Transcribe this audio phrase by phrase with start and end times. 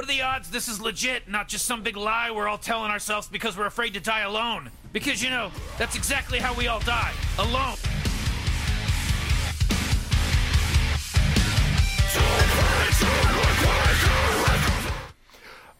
[0.00, 2.90] What are the odds this is legit, not just some big lie we're all telling
[2.90, 4.70] ourselves because we're afraid to die alone?
[4.94, 7.76] Because, you know, that's exactly how we all die alone.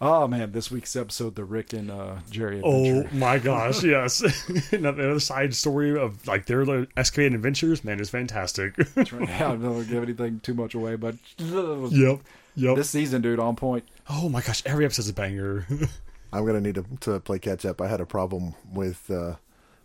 [0.02, 4.22] Oh man, this week's episode, the Rick and uh, Jerry Oh my gosh, yes.
[4.72, 8.76] Another side story of like their little excavating adventures, man, is fantastic.
[8.76, 12.20] yeah, I don't give anything too much away, but yep.
[12.56, 12.76] Yep.
[12.76, 13.84] this season, dude, on point.
[14.08, 15.66] oh my gosh, every episode's a banger.
[16.32, 17.80] I'm gonna need to, to play catch up.
[17.80, 19.36] I had a problem with uh,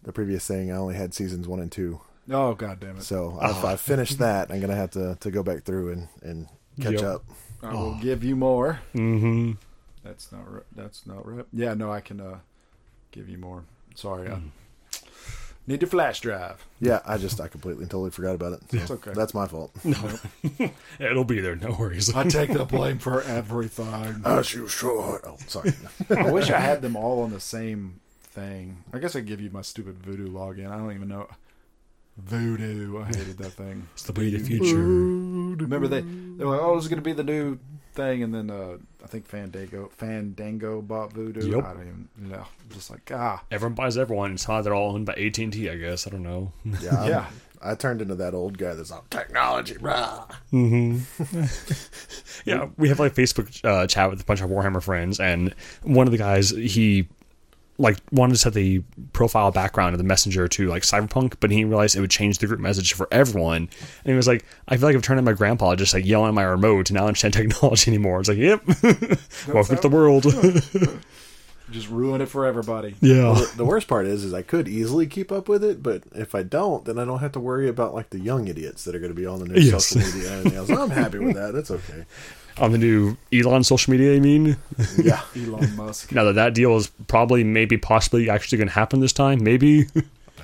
[0.03, 0.71] the previous thing.
[0.71, 3.03] I only had seasons one and two, Oh god damn it!
[3.03, 6.47] so if I finish that, I'm gonna have to, to go back through and, and
[6.81, 7.03] catch Yep.
[7.03, 7.23] up.
[7.63, 8.79] I will give you more.
[8.93, 9.53] mm-hmm.
[10.03, 10.63] That's not right.
[10.75, 11.45] That's not right.
[11.51, 12.39] Yeah, no, I can uh,
[13.11, 13.63] give you more.
[13.95, 14.39] Sorry, I
[15.67, 16.65] need your flash drive.
[16.79, 18.61] Yeah, I just I completely and totally forgot about it.
[18.71, 19.11] So It's okay.
[19.13, 19.71] That's my fault.
[19.83, 19.97] No,
[20.99, 22.13] it'll be there, no worries.
[22.13, 24.21] I take the blame for everything.
[24.25, 24.89] As you should.
[25.23, 25.73] Oh, sorry.
[26.09, 28.83] I wish I had them all on the same thing.
[28.93, 30.69] I guess I give you my stupid Vudu login.
[30.69, 31.27] I don't even know.
[32.21, 33.01] Vudu.
[33.03, 33.87] I hated that thing.
[33.93, 34.77] it's the way of the future.
[34.77, 37.59] Remember they they were like, oh, this is gonna be the new
[37.93, 41.47] thing, and then uh, I think Fandango Fandango bought Vudu.
[41.49, 41.63] Yep.
[41.63, 42.45] I don't even you know.
[42.73, 44.33] Just like ah, Everyone buys everyone.
[44.33, 46.07] It's how they're all owned by AT and T, I guess.
[46.07, 46.51] I don't know.
[46.81, 47.25] Yeah, I'm- Yeah.
[47.61, 50.25] I turned into that old guy that's on technology, rah.
[52.45, 56.05] Yeah, we have like Facebook uh, chat with a bunch of Warhammer friends, and one
[56.07, 57.07] of the guys he
[57.77, 58.81] like wanted to set the
[59.11, 62.47] profile background of the messenger to like Cyberpunk, but he realized it would change the
[62.47, 63.57] group message for everyone.
[63.63, 63.69] And
[64.05, 66.33] he was like, "I feel like I've turned into my grandpa, just like yelling at
[66.33, 68.63] my remote, and I don't understand technology anymore." It's like, "Yep,
[69.53, 70.23] welcome to the world."
[71.71, 72.95] just ruin it for everybody.
[73.01, 76.03] yeah, The, the worst part is, is I could easily keep up with it, but
[76.13, 78.93] if I don't, then I don't have to worry about like the young idiots that
[78.95, 79.87] are going to be on the new Yes.
[79.87, 80.69] social media and everything else.
[80.69, 81.53] I'm happy with that.
[81.53, 82.05] That's okay.
[82.57, 84.15] On the new Elon social media.
[84.15, 84.57] I mean,
[84.97, 85.21] Yeah.
[85.35, 86.11] Elon Musk.
[86.11, 89.85] now that that deal is probably, maybe, possibly actually going to happen this time, maybe.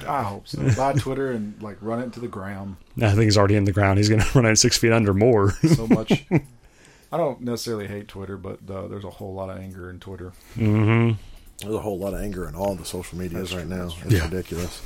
[0.08, 0.62] I hope so.
[0.78, 2.76] Buy Twitter and like run it into the ground.
[3.02, 3.98] I think he's already in the ground.
[4.00, 5.52] He's going to run at six feet under more.
[5.52, 6.26] So much.
[7.14, 10.32] I don't necessarily hate Twitter, but uh, there's a whole lot of anger in Twitter.
[10.58, 11.11] mm-hmm.
[11.60, 13.94] There's a whole lot of anger in all the social medias That's right true, now.
[14.05, 14.23] It's Yeah.
[14.23, 14.82] ridiculous.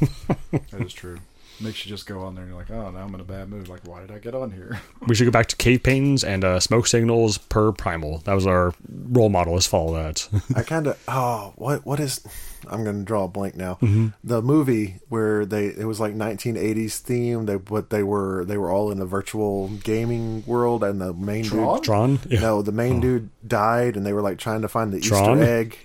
[0.51, 1.19] That is true.
[1.59, 3.49] Makes you just go on there and you're like, oh, now I'm in a bad
[3.49, 3.69] mood.
[3.69, 4.79] Like, why did I get on here?
[5.07, 8.19] We should go back to cave paintings and uh, smoke signals per primal.
[8.25, 9.53] That was our role model.
[9.53, 10.27] Let's follow that.
[10.55, 12.25] I kind of oh what what is
[12.67, 13.77] I'm going to draw a blank now.
[14.23, 17.45] The movie where they it was like 1980s theme.
[17.45, 21.43] They but they were they were all in a virtual gaming world, and the main
[21.43, 21.75] Tron?
[21.75, 22.19] dude Tron?
[22.27, 22.39] Yeah.
[22.39, 25.37] no the main dude died, and they were like trying to find the Tron?
[25.39, 25.77] Easter egg.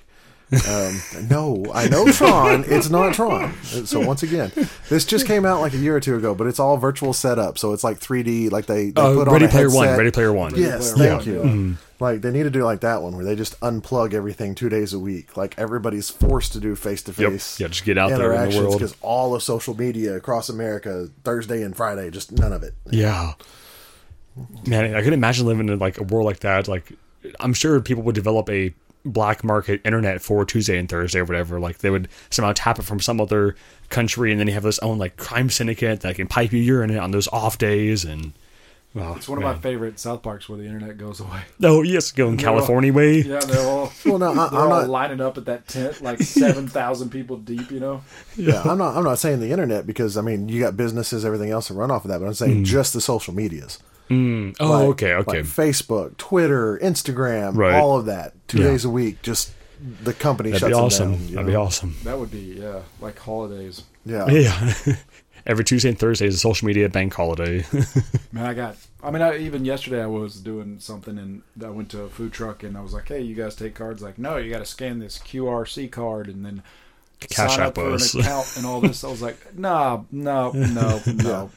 [0.68, 2.64] Um, no, I know Tron.
[2.66, 3.54] It's not Tron.
[3.62, 4.50] So once again,
[4.88, 7.56] this just came out like a year or two ago, but it's all virtual setup.
[7.58, 8.50] So it's like 3D.
[8.50, 9.96] Like they, they Uh, put Ready on Player One.
[9.96, 10.54] Ready Player One.
[10.56, 11.68] Yes, Player thank One, you.
[11.70, 11.74] yeah.
[12.00, 14.92] Like they need to do like that one where they just unplug everything two days
[14.94, 15.36] a week.
[15.36, 17.60] Like everybody's forced to do face to face.
[17.60, 18.72] Yeah, just get out there in the world.
[18.78, 22.72] because all of social media across America Thursday and Friday, just none of it.
[22.90, 23.34] Yeah.
[24.66, 26.68] Man, I could imagine living in like a world like that.
[26.68, 26.90] Like,
[27.38, 28.72] I'm sure people would develop a
[29.04, 31.58] black market internet for Tuesday and Thursday or whatever.
[31.60, 33.54] Like, they would somehow tap it from some other
[33.88, 36.96] country, and then you have this own like crime syndicate that can pipe you urine
[36.96, 38.04] on those off days.
[38.04, 38.32] And
[38.94, 41.40] oh, It's one of my favorite South Parks where the internet goes away.
[41.62, 43.20] Oh yes, going they're all- California way.
[43.22, 44.88] Yeah, they're all Well, no, I, they're I'm all not.
[44.88, 47.70] lining up at that tent, like seven thousand people deep.
[47.70, 48.02] You know,
[48.36, 48.96] Yeah, I'm not.
[48.96, 51.90] I'm not saying the internet because I mean you got businesses, everything else to run
[51.90, 52.20] off of that.
[52.20, 52.64] But I'm saying mm.
[52.64, 53.78] just the social medias.
[54.10, 54.56] Mm.
[54.60, 55.36] Oh, Like- okay, okay.
[55.38, 57.74] like Facebook, Twitter, Instagram, Right.
[57.74, 58.34] all of that.
[58.48, 58.64] Two Yeah.
[58.64, 59.52] days a week, just
[60.02, 61.12] the company That'd shuts be them awesome.
[61.26, 61.34] down.
[61.34, 61.96] That'd be awesome.
[62.04, 63.82] that would be yeah, like holidays.
[64.04, 64.26] Yeah.
[64.30, 64.72] Yeah.
[65.46, 67.64] Every Tuesday and Thursday is a social media bank holiday.
[68.32, 68.76] Man, I got.
[69.02, 72.32] I mean, I, even yesterday I was doing something and I went to a food
[72.34, 74.66] truck and I was like, "Hey, you guys take cards?" Like, no, you got to
[74.66, 76.62] scan this QRC card and then
[77.20, 78.12] Cash sign App up for us.
[78.12, 79.02] an account and all this.
[79.02, 81.50] I was like, "Nah, no, no, no."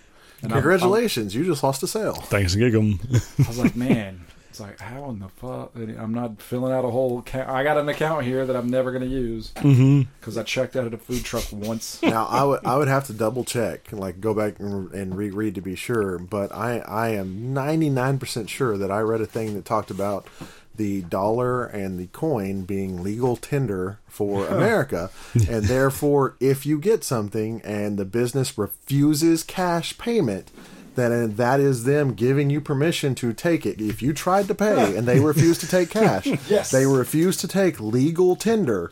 [0.44, 2.14] And I'm- Congratulations, you just lost a sale.
[2.14, 3.00] Thanks, gig 'em.
[3.40, 5.72] I was like, man, it's like, how in the fuck?
[5.76, 7.50] I'm not filling out a whole account.
[7.50, 10.02] I got an account here that I'm never going to use Mm-hmm.
[10.20, 12.00] because I checked out at a food truck once.
[12.04, 15.56] now I would I would have to double check, like go back and, and reread
[15.56, 16.20] to be sure.
[16.20, 19.90] But I I am ninety nine percent sure that I read a thing that talked
[19.90, 20.28] about
[20.76, 27.04] the dollar and the coin being legal tender for America, and therefore if you get
[27.04, 30.52] something and the business refuses cash payment.
[30.96, 33.82] Then that is them giving you permission to take it.
[33.82, 36.70] If you tried to pay and they refused to take cash, Yes.
[36.70, 38.92] they refused to take legal tender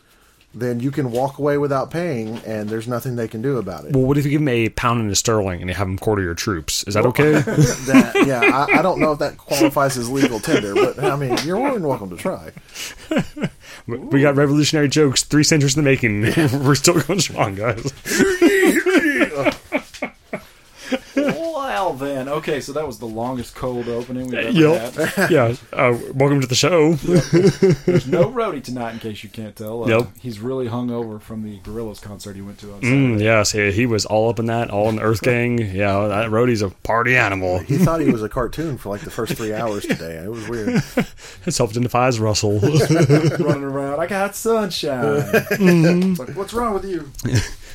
[0.54, 3.94] then you can walk away without paying, and there's nothing they can do about it.
[3.94, 5.98] Well, what if you give them a pound and a sterling and you have them
[5.98, 6.84] quarter your troops?
[6.84, 7.32] Is that okay?
[7.40, 11.36] that, yeah, I, I don't know if that qualifies as legal tender, but I mean,
[11.44, 12.52] you're more than welcome to try.
[13.86, 16.22] we got revolutionary jokes, three centuries in the making.
[16.64, 17.92] We're still going strong, guys.
[21.82, 24.94] Well then, okay, so that was the longest cold opening we've ever Yep.
[24.94, 25.30] had.
[25.32, 25.54] yeah.
[25.72, 26.92] Uh, welcome to the show.
[26.94, 29.82] There's no roadie tonight, in case you can't tell.
[29.82, 30.08] Uh, Yep.
[30.20, 32.96] He's really hungover from the Gorillaz concert he went to on Saturday.
[33.16, 35.58] Mm, yes, he, he was all up in that, all in the Earth Gang.
[35.58, 37.58] Yeah, that Rhodey's a party animal.
[37.58, 40.18] He thought he was a cartoon for like the first three hours today.
[40.24, 40.80] It was weird.
[41.48, 42.60] Self-identifies Russell.
[42.60, 45.24] Running around, I got sunshine.
[45.50, 47.10] It's like, what's wrong with you?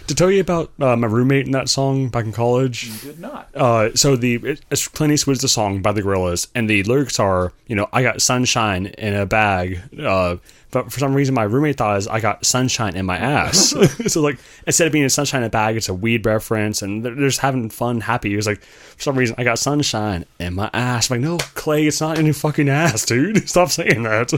[0.07, 2.85] To tell you about uh, my roommate in that song back in college.
[2.85, 3.49] You did not.
[3.55, 7.19] Uh, so the it, it's Clint Eastwood's the song by the Gorillaz, and the lyrics
[7.19, 9.81] are, you know, I got sunshine in a bag.
[9.99, 10.37] Uh,
[10.71, 13.73] but for some reason, my roommate thought is I got sunshine in my ass.
[14.07, 17.03] so like instead of being a sunshine in a bag, it's a weed reference, and
[17.03, 18.29] they're, they're just having fun, happy.
[18.29, 21.09] He was like, for some reason, I got sunshine in my ass.
[21.09, 23.47] I'm like, no, Clay, it's not in your fucking ass, dude.
[23.49, 24.33] Stop saying that.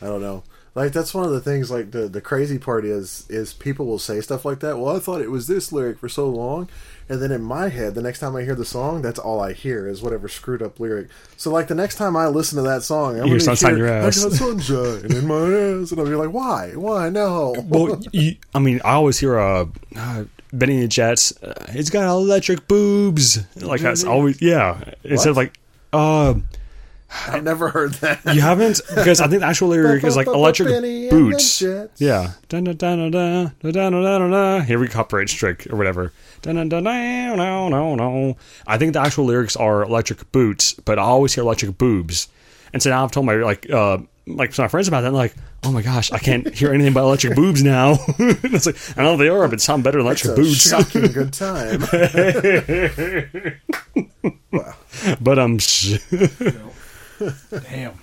[0.00, 0.42] I don't know.
[0.74, 1.70] Like that's one of the things.
[1.70, 4.78] Like the the crazy part is is people will say stuff like that.
[4.78, 6.70] Well, I thought it was this lyric for so long,
[7.10, 9.52] and then in my head, the next time I hear the song, that's all I
[9.52, 11.08] hear is whatever screwed up lyric.
[11.36, 13.94] So like the next time I listen to that song, I'm sunshine in hear, your
[13.94, 14.24] ass.
[14.24, 17.54] I got sunshine in my ass, and I'll be like, why, why, no?
[17.66, 21.32] well, you, I mean, I always hear uh, uh, Benny the Jets.
[21.42, 23.40] Uh, it's got electric boobs.
[23.56, 24.94] Like that's always yeah.
[25.04, 25.58] Instead of like,
[25.92, 26.34] uh,
[27.26, 28.20] I never heard that.
[28.34, 30.68] You haven't because I think the actual lyric is like electric
[31.10, 31.62] boots.
[31.96, 32.32] Yeah.
[34.60, 36.12] Here we copyright strike or whatever.
[37.36, 38.36] No, no, no.
[38.66, 42.28] I think the actual lyrics are electric boots, but I always hear electric boobs.
[42.72, 45.08] And so now I've told my like uh like my friends about that.
[45.08, 45.34] And like,
[45.64, 47.96] oh my gosh, I can't hear anything but electric boobs now.
[48.18, 50.68] it's like I know they are, but sound better than electric boots.
[50.68, 51.80] Shocking good time.
[54.52, 54.74] wow.
[55.20, 55.52] But I'm.
[55.52, 55.58] Um,
[56.40, 56.71] no.
[57.70, 57.94] Damn.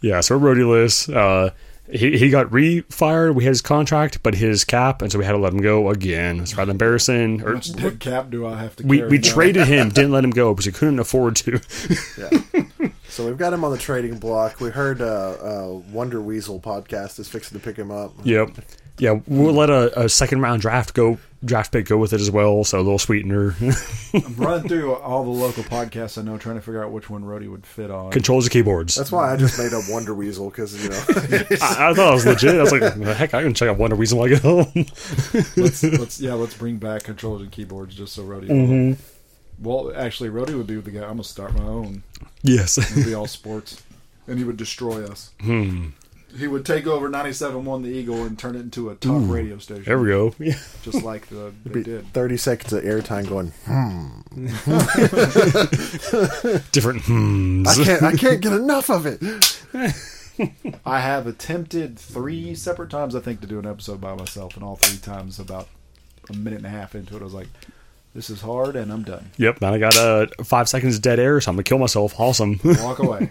[0.00, 0.20] yeah.
[0.20, 1.08] So roadie list.
[1.10, 1.50] Uh,
[1.90, 3.36] he he got re-fired.
[3.36, 5.90] We had his contract, but his cap, and so we had to let him go
[5.90, 6.40] again.
[6.40, 7.42] It's rather embarrassing.
[7.42, 9.22] Or How much dead cap do I have to we carry we now?
[9.32, 11.60] traded him, didn't let him go because we couldn't afford to.
[12.18, 12.62] Yeah.
[13.08, 14.60] So we've got him on the trading block.
[14.60, 15.04] We heard uh,
[15.40, 18.12] uh, Wonder Weasel podcast is fixing to pick him up.
[18.24, 18.50] yep.
[18.98, 22.30] Yeah, we'll let a, a second round draft go draft pick go with it as
[22.30, 22.64] well.
[22.64, 23.54] So a little sweetener.
[23.60, 27.24] I'm running through all the local podcasts I know, trying to figure out which one
[27.24, 28.10] Rody would fit on.
[28.10, 28.94] Controls the keyboards.
[28.94, 32.14] That's why I just made up Wonder Weasel because you know I, I thought it
[32.14, 32.54] was legit.
[32.54, 34.72] I was like, heck, I can check out Wonder Weasel when I get home.
[35.56, 38.48] let's, let's yeah, let's bring back controls and keyboards just so Rody.
[38.48, 39.02] Mm-hmm.
[39.58, 41.00] Well, actually, Rody would be the guy.
[41.00, 42.02] I'm gonna start my own.
[42.42, 42.78] yes.
[42.78, 43.82] It'd be all sports,
[44.26, 45.30] and he would destroy us.
[45.40, 45.88] Hmm.
[46.36, 49.84] He would take over 97.1 The Eagle and turn it into a talk radio station.
[49.84, 50.34] There we go.
[50.40, 50.58] Yeah.
[50.82, 52.12] Just like the they be did.
[52.12, 53.52] thirty seconds of airtime going.
[56.72, 57.66] Different hmms.
[57.68, 58.02] I can't.
[58.02, 59.22] I can't get enough of it.
[60.84, 64.64] I have attempted three separate times, I think, to do an episode by myself, and
[64.64, 65.68] all three times, about
[66.28, 67.48] a minute and a half into it, I was like,
[68.14, 69.30] "This is hard, and I'm done.
[69.38, 69.60] Yep.
[69.62, 72.18] Now I got uh, five seconds of dead air, so I'm gonna kill myself.
[72.20, 72.60] Awesome.
[72.64, 73.30] Walk away."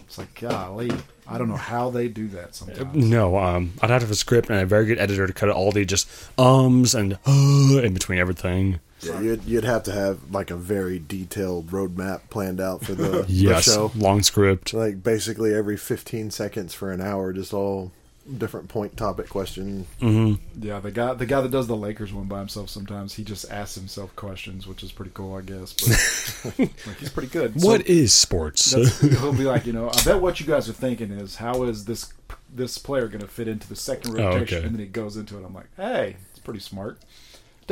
[0.00, 0.90] it's like, golly,
[1.26, 2.94] I don't know how they do that sometimes.
[2.96, 5.48] no, um, I'd have to have a script and a very good editor to cut
[5.48, 6.08] out all the just
[6.38, 8.80] ums and uh in between everything.
[9.00, 13.08] Yeah, you'd, you'd have to have like a very detailed roadmap planned out for the,
[13.22, 13.64] the Yes.
[13.64, 13.90] show.
[13.96, 14.72] Long script.
[14.74, 17.92] Like basically every fifteen seconds for an hour, just all
[18.38, 19.86] different point topic question.
[20.00, 20.62] Mm-hmm.
[20.64, 23.50] Yeah, the guy, the guy that does the Lakers one by himself, sometimes he just
[23.50, 25.72] asks himself questions, which is pretty cool, I guess.
[25.74, 27.60] But like, he's pretty good.
[27.60, 28.72] So- What is sports?
[29.00, 31.84] He'll be like, you know, I bet what you guys are thinking is, how is
[31.84, 32.12] this
[32.54, 34.58] this player going to fit into the second Oh, rotation?
[34.58, 34.66] okay.
[34.66, 35.44] And then he goes into it.
[35.44, 36.98] I'm like, hey, it's pretty smart.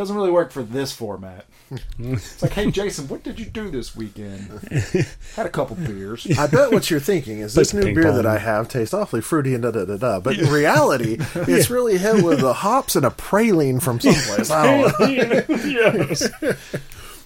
[0.00, 1.44] Doesn't really work for this format.
[1.98, 4.48] it's like, hey, Jason, what did you do this weekend?
[5.36, 6.26] Had a couple beers.
[6.38, 8.16] I bet what you're thinking is this Play new ping beer pong.
[8.16, 10.18] that I have tastes awfully fruity and da da da da.
[10.18, 14.50] But in reality, it's really hit with the hops and a praline from someplace.
[14.50, 14.64] I
[14.96, 15.00] don't
[15.50, 15.56] know.
[15.66, 16.30] yes.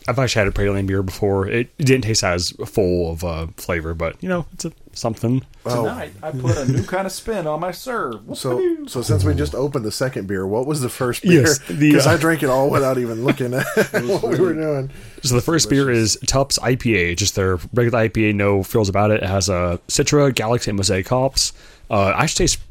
[0.08, 1.46] I've actually had a praline beer before.
[1.46, 5.42] It didn't taste as full of uh, flavor, but you know, it's a, something.
[5.64, 8.20] Tonight, I put a new kind of spin on my serve.
[8.34, 11.42] So, so since we just opened the second beer, what was the first beer?
[11.42, 14.90] Yes, Because uh, I drank it all without even looking at what we were doing.
[15.22, 19.22] So the first beer is Tupps IPA, just their regular IPA, no frills about it.
[19.22, 21.52] It has a uh, Citra, Galaxy, and Mosaic hops.
[21.90, 22.62] Uh, it actually tastes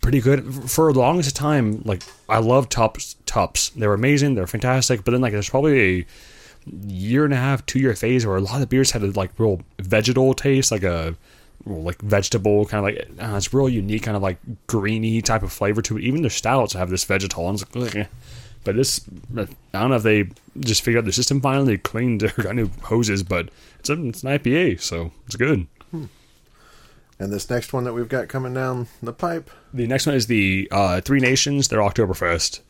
[0.00, 1.82] pretty good for the longest time.
[1.84, 3.16] Like I love Tupps.
[3.26, 4.34] Tupps, they were amazing.
[4.34, 5.04] They're fantastic.
[5.04, 6.06] But then like there's probably a
[6.86, 9.30] year and a half, two year phase where a lot of beers had a like
[9.38, 11.16] real vegetal taste, like a well,
[11.66, 15.52] like vegetable kind of like uh, it's real unique kind of like greeny type of
[15.52, 16.02] flavor to it.
[16.02, 18.08] Even their stouts have this vegetal, and it's like,
[18.64, 19.00] but this
[19.34, 22.70] I don't know if they just figured out the system finally, cleaned their got new
[22.82, 25.66] hoses, but it's, a, it's an IPA, so it's good.
[27.20, 30.26] And this next one that we've got coming down the pipe, The next one is
[30.26, 32.60] the uh, Three Nations, their Oktoberfest.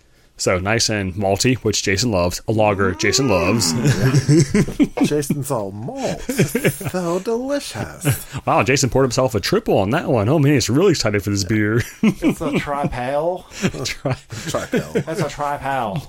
[0.40, 2.40] So nice and malty, which Jason loves.
[2.48, 3.74] A lager, Jason loves.
[5.06, 6.22] Jason's all malt.
[6.22, 8.26] so delicious.
[8.46, 10.30] Wow, Jason poured himself a triple on that one.
[10.30, 11.82] Oh man, he's really excited for this beer.
[12.02, 13.44] It's a tripal.
[13.50, 15.04] Tripel.
[15.04, 16.08] That's a tripal.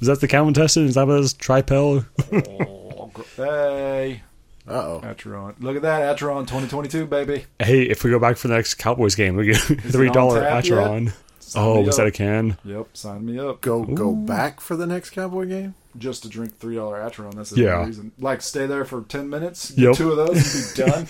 [0.00, 0.84] is that the Calvin Tesson?
[0.84, 1.34] Is that what it is?
[1.34, 2.06] Tripel?
[2.32, 4.22] Oh, gr- hey.
[4.68, 5.00] Uh oh.
[5.02, 5.54] Atron.
[5.60, 6.16] Look at that.
[6.16, 7.46] Atron 2022, baby.
[7.58, 10.64] hey, if we go back for the next Cowboys game, we get three dollar tap
[10.64, 10.72] yet?
[10.74, 11.12] Atron.
[11.48, 12.04] Sign Oh, me was up.
[12.04, 12.56] that a can?
[12.64, 13.60] Yep, sign me up.
[13.60, 15.74] Go go back for the next Cowboy game.
[15.96, 16.74] Just to drink $3
[17.10, 17.34] Atron.
[17.34, 17.84] That's the Yeah.
[17.86, 18.12] reason.
[18.20, 19.94] Like, stay there for 10 minutes, Yep.
[19.96, 21.06] two of those, and be done.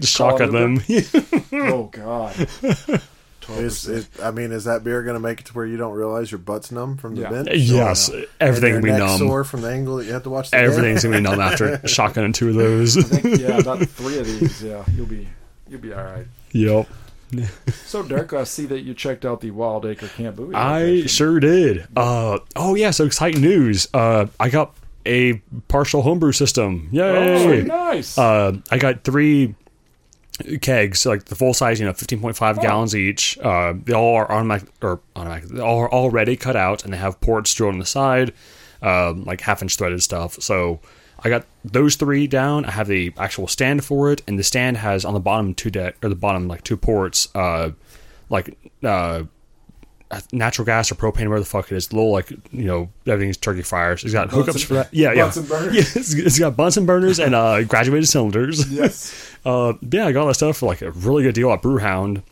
[0.00, 0.80] Just Call shock at them.
[1.52, 2.34] oh, God.
[3.42, 3.88] 12%.
[3.90, 6.30] Is I mean, is that beer going to make it to where you don't realize
[6.30, 7.30] your butt's numb from the Yeah.
[7.30, 7.48] bench?
[7.54, 9.18] yes, Oh, everything will be numb.
[9.18, 10.50] sore from the angle that you have to watch.
[10.50, 10.56] The?
[10.58, 12.96] Everything's gonna be numb after shotgun and two of those.
[12.96, 14.62] I think, yeah, about three of these.
[14.62, 15.28] Yeah, you'll be
[15.68, 16.26] you'll be all right.
[16.52, 16.88] yep.
[17.86, 20.40] So, Dirk, I see that you checked out the Wild Acre Camp.
[20.54, 21.86] I sure did.
[21.94, 23.86] Uh, oh yeah, so exciting news.
[23.92, 24.74] Uh, I got
[25.04, 25.34] a
[25.68, 26.88] partial homebrew system.
[26.94, 27.62] Oh, Yay!
[27.64, 28.16] nice.
[28.16, 29.54] Uh, I got three
[30.62, 33.38] kegs, like the full size, you know, fifteen point five gallons each.
[33.38, 35.50] Uh, they all are automatic or automatic.
[35.50, 38.32] They all are already cut out, and they have ports drilled on the side,
[38.80, 40.40] um, like half inch threaded stuff.
[40.40, 40.80] So
[41.24, 42.64] I got those three down.
[42.64, 45.70] I have the actual stand for it, and the stand has on the bottom two
[45.70, 47.70] deck or the bottom like two ports, uh,
[48.28, 49.24] like uh
[50.32, 51.92] natural gas or propane, where the fuck it is.
[51.92, 54.04] Little like you know everything's turkey fires.
[54.04, 54.92] It's got hookups for that.
[54.92, 55.24] Yeah, yeah.
[55.24, 55.74] Bunsen burners?
[55.74, 58.70] Yeah, it's, it's got Bunsen burners and uh, graduated cylinders.
[58.70, 59.28] yes.
[59.44, 62.22] Uh, yeah, I got all that stuff for like a really good deal at Brewhound,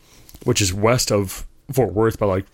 [0.45, 2.45] which is west of Fort Worth by like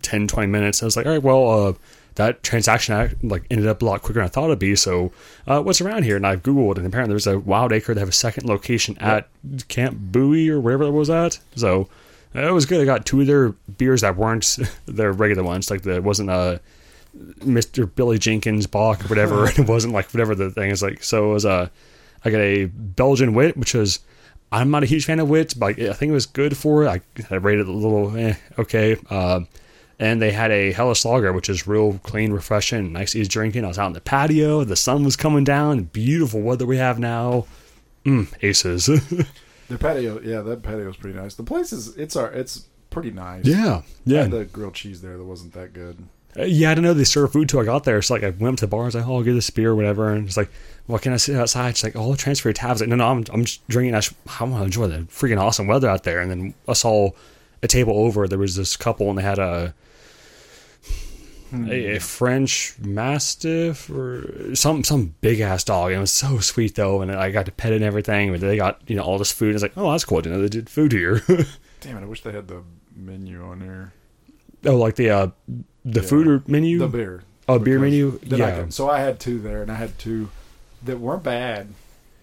[0.00, 0.82] 10, 20 minutes.
[0.82, 1.72] I was like, all right, well, uh,
[2.16, 4.74] that transaction like ended up a lot quicker than I thought it'd be.
[4.74, 5.12] So,
[5.46, 6.16] uh, what's around here?
[6.16, 7.94] And I've googled, and apparently there's a Wild Acre.
[7.94, 9.28] They have a second location at
[9.68, 11.38] Camp Bowie or wherever it was at.
[11.54, 11.88] So
[12.34, 12.80] uh, it was good.
[12.80, 15.70] I got two of their beers that weren't their regular ones.
[15.70, 16.60] Like the it wasn't a
[17.40, 17.92] Mr.
[17.92, 19.48] Billy Jenkins Bach or whatever.
[19.56, 21.04] it wasn't like whatever the thing is like.
[21.04, 21.70] So it was a
[22.24, 24.00] I got a Belgian wit, which was
[24.50, 26.88] I'm not a huge fan of wit, but I think it was good for it.
[26.88, 28.96] I, I rated it a little eh, okay.
[29.10, 29.40] Uh,
[29.98, 33.64] and they had a Helles Lager, which is real clean, refreshing, nice, easy drinking.
[33.64, 34.64] I was out in the patio.
[34.64, 35.84] The sun was coming down.
[35.84, 37.46] Beautiful weather we have now.
[38.04, 38.88] Mm, aces.
[39.68, 41.34] The patio, yeah, that patio is pretty nice.
[41.34, 43.44] The place is it's our it's pretty nice.
[43.44, 44.22] yeah, I yeah.
[44.22, 45.98] had the grilled cheese there that wasn't that good.
[46.38, 48.00] Uh, yeah, I didn't know they served food till I got there.
[48.02, 49.50] So like I went up to the bar, I was like, "Oh, I'll get this
[49.50, 50.50] beer or whatever," and it's like,
[50.86, 53.08] "Well, can I sit outside?" She's like, "Oh, I'll transfer your tabs." Like, no, no,
[53.08, 53.96] I'm I'm just drinking.
[53.96, 56.20] I, sh- I want to enjoy the freaking awesome weather out there.
[56.20, 57.10] And then I saw
[57.62, 58.28] a table over.
[58.28, 59.74] There was this couple, and they had a
[61.52, 65.92] a, a French Mastiff or some some big ass dog.
[65.92, 68.32] It was so sweet though, and I got to pet it and everything.
[68.32, 69.54] But they got you know all this food.
[69.54, 70.22] It's like, oh, that's cool.
[70.24, 71.22] You know, they did food here.
[71.80, 72.02] Damn it!
[72.02, 72.62] I wish they had the
[72.94, 73.92] menu on there.
[74.64, 75.26] oh, like the uh
[75.84, 76.06] the Yeah.
[76.06, 76.78] food or menu.
[76.78, 77.22] The beer.
[77.48, 78.18] Oh, beer menu?
[78.24, 78.60] then I Yeah.
[78.62, 80.30] could- so I had two there, and I had two
[80.84, 81.68] that weren't bad.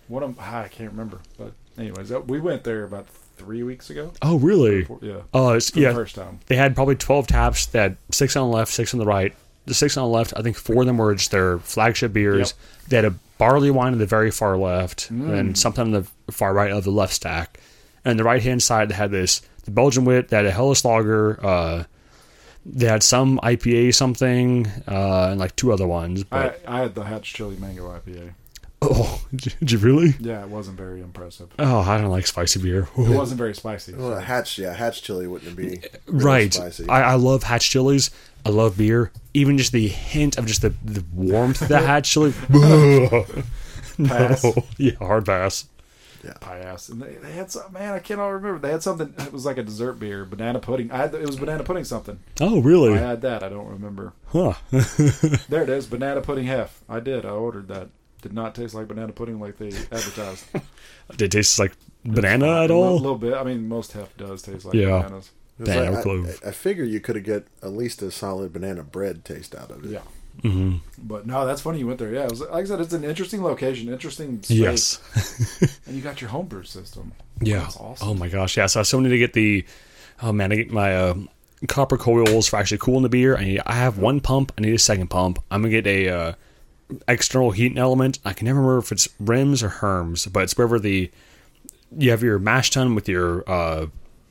[0.10, 3.08] One of them, I can't remember, but anyways, we went there about
[3.44, 4.12] three weeks ago.
[4.22, 4.84] oh, really?
[4.86, 5.90] Four- yeah, Oh, it's, yeah.
[5.90, 6.40] the first time.
[6.48, 7.66] they had probably 12 taps.
[7.68, 9.34] They had six on the left, six on the right.
[9.66, 12.54] The six on the left, I think four of them were just their flagship beers.
[12.90, 15.34] They had a barley wine in the very far left Mm.
[15.40, 17.60] and something on the far right of the left stack.
[18.06, 20.84] And the right hand side, they had this the Belgian wit, they had a Helles
[20.84, 21.84] Lager, uh,
[22.66, 26.26] they had some IPA something, uh, and like two other ones.
[26.32, 28.34] I, I had the Hatch Chili Mango IPA.
[28.92, 30.13] Oh, did you, really?
[30.20, 31.50] Yeah, it wasn't very impressive.
[31.60, 32.88] Oh, I don't like spicy beer.
[32.98, 33.94] It wasn't very spicy.
[33.96, 36.54] Well, hatch, yeah, hatch chili wouldn't be really right.
[36.54, 36.88] Spicy.
[36.90, 38.12] I, I love hatch chilies.
[38.46, 39.12] I love beer.
[39.34, 42.34] Even just the hint of just the, the warmth of the hatch chili.
[44.08, 44.44] Pass.
[44.44, 44.54] No.
[44.78, 45.68] Yeah, hard pass.
[46.24, 46.34] Yeah.
[46.40, 46.90] Pass.
[46.90, 48.60] And they, they had some, man, I cannot remember.
[48.60, 50.90] They had something, it was like a dessert beer, banana pudding.
[50.92, 52.20] I had, it was banana pudding something.
[52.42, 52.94] Oh, really?
[52.94, 53.44] I had that.
[53.44, 54.13] I don't remember.
[54.28, 54.54] Huh.
[55.50, 56.82] There it is, banana pudding hef.
[56.90, 57.25] I did.
[57.25, 57.90] I ordered that.
[58.24, 60.46] Did not taste like banana pudding like they advertised.
[61.12, 62.94] Did it taste like banana at all?
[62.94, 63.36] A little bit.
[63.36, 65.01] I mean, most hef does taste like Yeah.
[65.03, 65.30] bananas.
[65.60, 66.39] It's Banana like, I, clove.
[66.44, 69.70] I, I figure you could have get at least a solid banana bread taste out
[69.70, 69.92] of it.
[69.92, 70.00] Yeah.
[70.42, 72.12] hmm But no, that's funny you went there.
[72.12, 74.58] Yeah, it was, like I said, it's an interesting location, interesting space.
[74.58, 75.80] Yes.
[75.86, 77.12] And you got your homebrew system.
[77.42, 77.60] Yeah.
[77.60, 78.08] That's awesome.
[78.10, 78.58] Oh my gosh.
[78.58, 78.65] Yeah.
[78.68, 79.63] So I still need to get the.
[80.24, 81.15] Oh man, I get my uh,
[81.68, 83.36] copper coils for actually cooling the beer.
[83.38, 83.62] I need.
[83.65, 84.53] I have one pump.
[84.58, 85.39] I need a second pump.
[85.51, 86.34] I'm gonna get a uh,
[87.08, 88.20] external heating element.
[88.25, 91.12] I can never remember if it's rims or herms, but it's wherever the
[91.96, 93.88] you have your mash tun with your uh,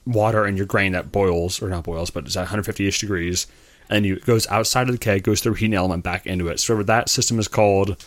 [0.07, 3.47] water and your grain that boils or not boils, but it's at 150ish degrees,
[3.89, 6.61] and you it goes outside of the keg, goes through heating element back into it.
[6.61, 8.05] So whatever that system is called.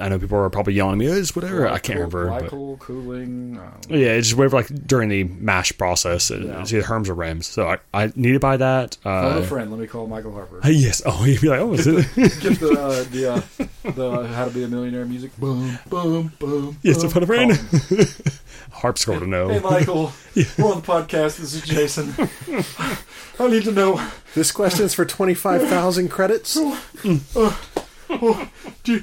[0.00, 1.06] I know people are probably yelling at me.
[1.06, 1.68] It's whatever.
[1.68, 2.28] I can't remember.
[2.28, 3.58] but- Glycol, cooling.
[3.58, 6.30] uh, yeah, it's just whatever like during the mash process.
[6.30, 6.62] It- Yeah.
[6.62, 7.44] It's either Herms or RIMS.
[7.46, 8.96] So I, I need to buy that.
[9.02, 9.70] phone Uh, a friend.
[9.70, 10.60] Let me call Michael Harper.
[10.68, 11.02] yes.
[11.06, 12.06] Oh, you'd be like, oh, is it?
[12.16, 13.40] Get the uh, the uh,
[13.92, 15.36] the How to Be a Millionaire music.
[15.38, 16.78] Boom, boom, boom.
[16.82, 17.04] Yes, boom.
[17.10, 17.50] phone a friend.
[18.72, 19.20] Call him.
[19.20, 19.48] To know.
[19.48, 20.12] Hey, Michael.
[20.58, 21.38] We're on the podcast.
[21.38, 22.14] This is Jason.
[23.38, 24.04] I need to know.
[24.34, 26.56] This question's for twenty five thousand credits.
[26.58, 28.50] Oh,
[28.82, 29.02] do you,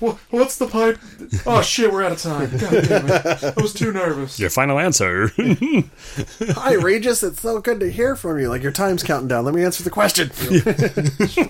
[0.00, 0.98] wha- what's the pipe?
[1.46, 2.50] Oh shit, we're out of time.
[2.58, 3.44] God damn it.
[3.56, 4.38] I was too nervous.
[4.38, 5.30] Your final answer.
[5.38, 7.22] Hi, Regis.
[7.22, 8.48] It's so good to hear from you.
[8.48, 9.44] Like your time's counting down.
[9.44, 10.30] Let me answer the question.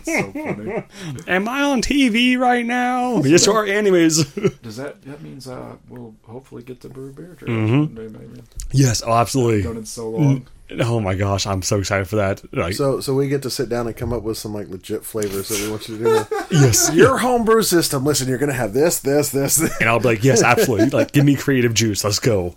[0.09, 0.85] So funny.
[1.27, 3.19] Am I on TV right now?
[3.23, 3.65] yes, you are.
[3.67, 4.25] Anyways.
[4.63, 7.53] Does that that means uh we'll hopefully get to brew beer today?
[7.53, 7.95] Mm-hmm.
[7.95, 8.43] Maybe, maybe.
[8.73, 9.03] yes.
[9.07, 9.63] Oh, absolutely.
[9.63, 10.47] Done it so long.
[10.81, 12.43] Oh my gosh, I'm so excited for that.
[12.55, 15.05] Like, So, so we get to sit down and come up with some like legit
[15.05, 16.37] flavors that we want you to do.
[16.51, 16.93] yes.
[16.93, 18.05] Your homebrew system.
[18.05, 19.57] Listen, you're gonna have this, this, this.
[19.57, 19.81] this.
[19.81, 20.91] And I'll be like, yes, absolutely.
[20.99, 22.03] Like, give me creative juice.
[22.03, 22.57] Let's go.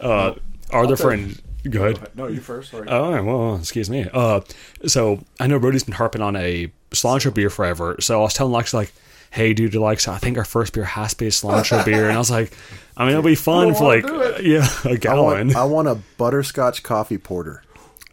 [0.00, 0.34] Uh,
[0.70, 1.40] our other tell friend.
[1.68, 2.10] Go ahead.
[2.16, 2.70] No, you first.
[2.70, 2.88] Sorry.
[2.88, 4.08] Oh, all right, well, excuse me.
[4.12, 4.40] Uh,
[4.86, 7.96] so I know Brody's been harping on a cilantro beer forever.
[8.00, 8.92] So I was telling Lex like,
[9.32, 11.84] "Hey, dude, you like, so I think our first beer has to be a cilantro
[11.84, 12.52] beer." And I was like,
[12.96, 15.64] "I mean, it'll be fun I for like, do yeah, a I gallon." want, I
[15.64, 17.62] want a butterscotch coffee porter.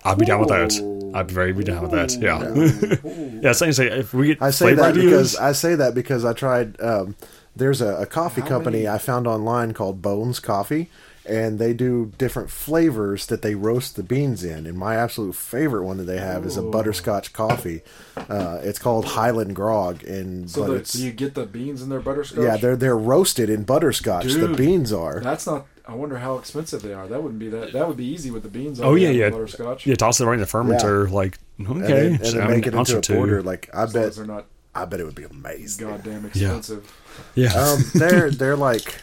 [0.03, 1.11] I'd be down with that.
[1.13, 2.13] I'd be very be down with that.
[2.21, 3.51] Yeah, yeah.
[3.51, 6.33] Same say if we get I say that ideas- because I say that because I
[6.33, 6.79] tried.
[6.81, 7.15] Um,
[7.55, 10.89] there's a, a coffee company many- I found online called Bones Coffee,
[11.29, 14.65] and they do different flavors that they roast the beans in.
[14.65, 17.81] And my absolute favorite one that they have is a butterscotch coffee.
[18.17, 21.89] Uh, it's called Highland Grog, and so, but the, it's you get the beans in
[21.89, 22.43] their butterscotch.
[22.43, 24.25] yeah, they're they're roasted in butterscotch.
[24.33, 25.19] the beans are.
[25.21, 25.67] That's not.
[25.85, 27.07] I wonder how expensive they are.
[27.07, 27.73] That wouldn't be that.
[27.73, 28.79] That would be easy with the beans.
[28.79, 29.87] Oh yeah, yeah, Butterscotch.
[29.87, 29.95] yeah.
[29.95, 31.09] Toss it right in the fermenter.
[31.09, 33.15] Like okay, and then, and then make it into a two.
[33.15, 33.41] porter.
[33.41, 34.45] Like I As bet, they're not
[34.75, 35.87] I bet it would be amazing.
[35.87, 36.91] goddamn expensive.
[37.33, 39.01] Yeah, Um, they're they're like,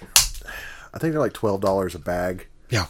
[0.96, 2.46] I think they're like twelve dollars a bag.
[2.70, 2.86] yeah.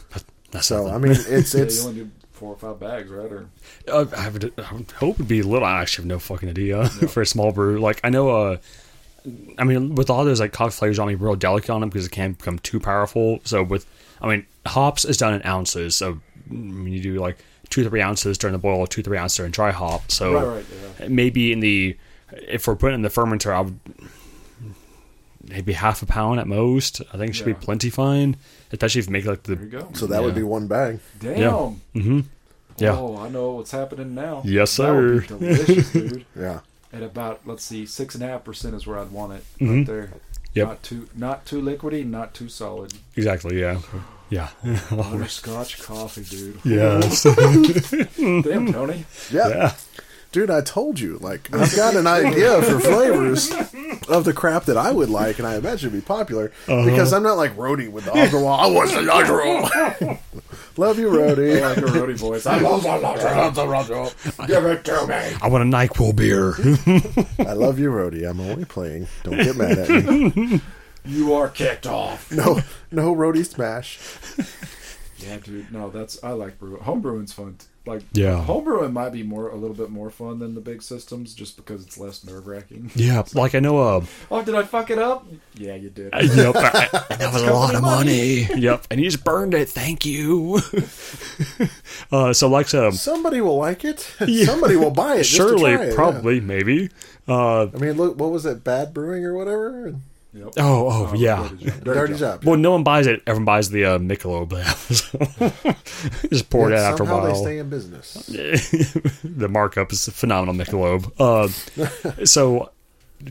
[0.52, 0.94] That's So nothing.
[0.94, 3.32] I mean, it's Yeah, it's you only do four or five bags, right?
[3.32, 3.48] Or
[3.88, 5.66] Uh, I, would, I would hope it'd be a little.
[5.66, 7.78] I actually have no fucking idea for a small brew.
[7.80, 8.56] Like I know, uh,
[9.58, 12.12] I mean, with all those like coffee flavors, I'm real delicate on them because it
[12.12, 13.40] can become too powerful.
[13.44, 13.84] So with,
[14.22, 15.96] I mean, hops is done in ounces.
[15.96, 17.38] So when you do like
[17.70, 20.12] two three ounces during the boil, two three ounces during dry hop.
[20.12, 20.66] So Right, right,
[21.00, 21.08] yeah.
[21.08, 21.96] maybe in the
[22.32, 23.78] if we're putting in the fermenter, I would
[25.48, 27.00] maybe half a pound at most.
[27.12, 27.54] I think it should Yeah.
[27.54, 28.36] be plenty fine,
[28.72, 29.88] especially if you make like the there you go.
[29.94, 31.00] so that would be one bag.
[31.20, 31.80] Damn.
[31.94, 32.20] mm-hmm
[32.78, 32.96] Yeah.
[32.96, 34.42] Oh, I know what's happening now.
[34.44, 35.38] Yes, That would be sir.
[35.38, 36.26] delicious, dude.
[36.38, 36.60] Yeah.
[36.92, 39.44] At about let's see, six and a half percent is where I'd want it.
[39.60, 40.10] Right there.
[40.54, 40.68] Yep.
[40.68, 42.94] Not too, not too liquidy, not too solid.
[43.14, 43.60] exactly.
[43.60, 43.80] Yeah,
[44.30, 44.48] yeah,
[45.26, 46.58] Scotch coffee, dude.
[46.64, 47.22] yes.
[48.16, 49.04] Damn, Tony.
[49.30, 49.74] yeah, yeah.
[50.36, 51.16] Dude, I told you.
[51.16, 53.50] Like, I've got an idea for flavors
[54.06, 56.84] of the crap that I would like, and I imagine it'd be popular uh-huh.
[56.84, 58.60] because I'm not like Rody with the off the wall.
[58.60, 60.18] I was the natural.
[60.76, 61.62] Love you, Rody.
[61.62, 62.44] I like a roadie voice.
[62.44, 62.82] I love
[64.46, 65.38] Give it to me.
[65.40, 66.54] I want a Nyquil beer.
[67.48, 68.24] I love you, Rody.
[68.26, 69.06] I'm only playing.
[69.22, 69.88] Don't get mad at
[70.36, 70.60] me.
[71.06, 72.30] You are kicked off.
[72.30, 73.98] No, no Rody smash.
[75.18, 75.72] Yeah, dude.
[75.72, 76.76] No, that's I like brew.
[76.76, 77.56] Home brewing's fun.
[77.58, 78.44] t- Like, Yeah.
[78.46, 81.84] homebrewing might be more a little bit more fun than the big systems, just because
[81.86, 82.90] it's less nerve wracking.
[82.96, 83.78] yeah, like I know.
[83.78, 85.24] Uh, Oh, did I fuck it up?
[85.54, 86.12] Yeah, you did.
[86.12, 88.48] yep, I, I- that was a lot of money.
[88.56, 89.68] Yep, and you just burned it.
[89.68, 90.60] Thank you.
[92.12, 94.00] uh, so like um, Somebody will like it.
[94.44, 95.18] Somebody will buy it.
[95.24, 95.94] just to surely, try it, yeah.
[95.94, 96.90] probably, maybe.
[97.28, 98.64] Uh, I mean, look, what was it?
[98.64, 99.94] Bad brewing or whatever?
[100.36, 100.52] Yep.
[100.58, 101.48] oh, oh, yeah.
[101.48, 101.84] Dirty job.
[101.84, 102.44] Dirty, job.
[102.44, 103.22] Well, no one buys it.
[103.26, 104.50] Everyone buys the uh, Michelob.
[106.30, 107.32] just pour it out after a somehow while.
[107.32, 108.12] they stay in business.
[109.24, 111.10] the markup is phenomenal, Michelob.
[111.18, 112.70] Uh, so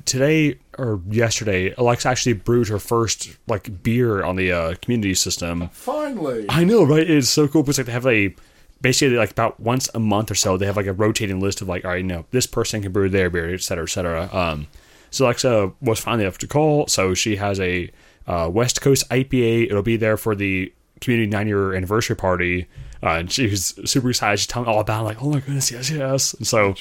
[0.05, 5.69] today or yesterday, Alexa actually brewed her first like beer on the uh, community system.
[5.69, 6.47] Finally.
[6.49, 7.07] I know, right?
[7.07, 8.35] It's so cool because like they have a
[8.81, 11.67] basically like about once a month or so they have like a rotating list of
[11.67, 14.29] like all right, you know, this person can brew their beer, et cetera, et cetera.
[14.35, 14.67] Um,
[15.11, 17.91] so Alexa was finally enough to call, so she has a
[18.27, 19.65] uh, West Coast IPA.
[19.65, 22.67] It'll be there for the community nine year anniversary party.
[23.03, 24.39] Uh, and she was super excited.
[24.39, 26.33] She's telling all about it, like, oh my goodness, yes, yes.
[26.33, 26.75] And so when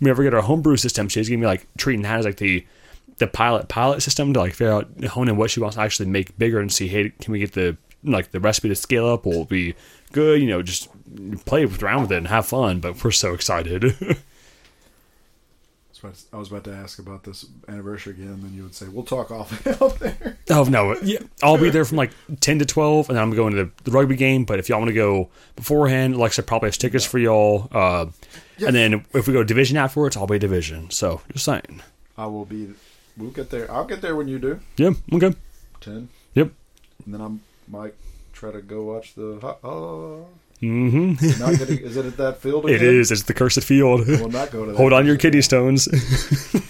[0.00, 2.66] we ever get our homebrew system, she's gonna be like treating that as like the
[3.20, 6.08] the pilot pilot system to like figure out hone in what she wants to actually
[6.08, 9.26] make bigger and see hey can we get the like the recipe to scale up
[9.26, 9.74] will it be
[10.12, 10.88] good you know just
[11.44, 13.94] play with around with it and have fun but we're so excited
[16.32, 19.04] I was about to ask about this anniversary again, and then you would say, "We'll
[19.04, 22.10] talk off out there." Oh no, yeah, I'll be there from like
[22.40, 24.44] ten to twelve, and then I'm going to the, the rugby game.
[24.44, 27.68] But if y'all want to go beforehand, like I said, probably have tickets for y'all.
[27.72, 28.06] Uh,
[28.66, 30.90] And then if we go division afterwards, I'll be division.
[30.90, 31.82] So just saying.
[32.18, 32.70] I will be.
[33.16, 33.70] We'll get there.
[33.70, 34.60] I'll get there when you do.
[34.76, 35.34] Yeah, okay.
[35.80, 36.52] Ten, Yep.
[37.04, 37.30] and then I
[37.70, 37.94] might
[38.32, 39.38] try to go watch the.
[39.64, 40.26] Oh,
[40.62, 41.40] Mm-hmm.
[41.40, 42.68] not getting, is it at that field?
[42.68, 42.94] It Again?
[43.00, 43.10] is.
[43.10, 44.06] It's the cursed field.
[44.06, 44.76] We'll not go to that.
[44.76, 45.88] Hold on your kidney stones.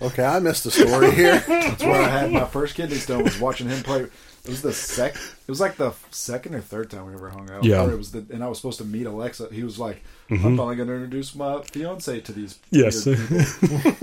[0.00, 1.38] Okay, I missed the story here.
[1.46, 3.22] That's where I had my first kidney stone.
[3.22, 4.00] Was watching him play.
[4.00, 5.14] It was the sec.
[5.14, 7.62] It was like the second or third time we ever hung out.
[7.62, 7.84] Yeah.
[7.88, 9.50] It was the, and I was supposed to meet Alexa.
[9.52, 13.06] He was like, "I'm finally going to introduce my fiance to these." Yes.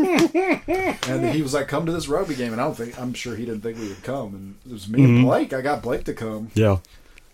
[1.10, 3.36] and he was like, "Come to this rugby game," and I don't think I'm sure
[3.36, 4.36] he didn't think we would come.
[4.36, 5.52] And it was me and Blake.
[5.54, 6.52] I got Blake to come.
[6.54, 6.78] yeah.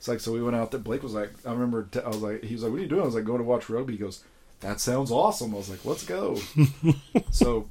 [0.06, 0.80] It's like so we went out there.
[0.80, 2.88] Blake was like, I remember t- I was like, he was like, "What are you
[2.88, 4.24] doing?" I was like, "Going to watch rugby." He goes,
[4.60, 6.40] "That sounds awesome." I was like, "Let's go."
[7.32, 7.68] so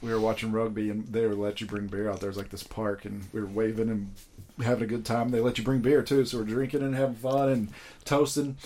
[0.00, 2.20] we were watching rugby, and they would let you bring beer out.
[2.20, 4.12] There It was like this park, and we were waving and
[4.64, 5.30] having a good time.
[5.30, 7.68] They let you bring beer too, so we're drinking and having fun and
[8.04, 8.58] toasting.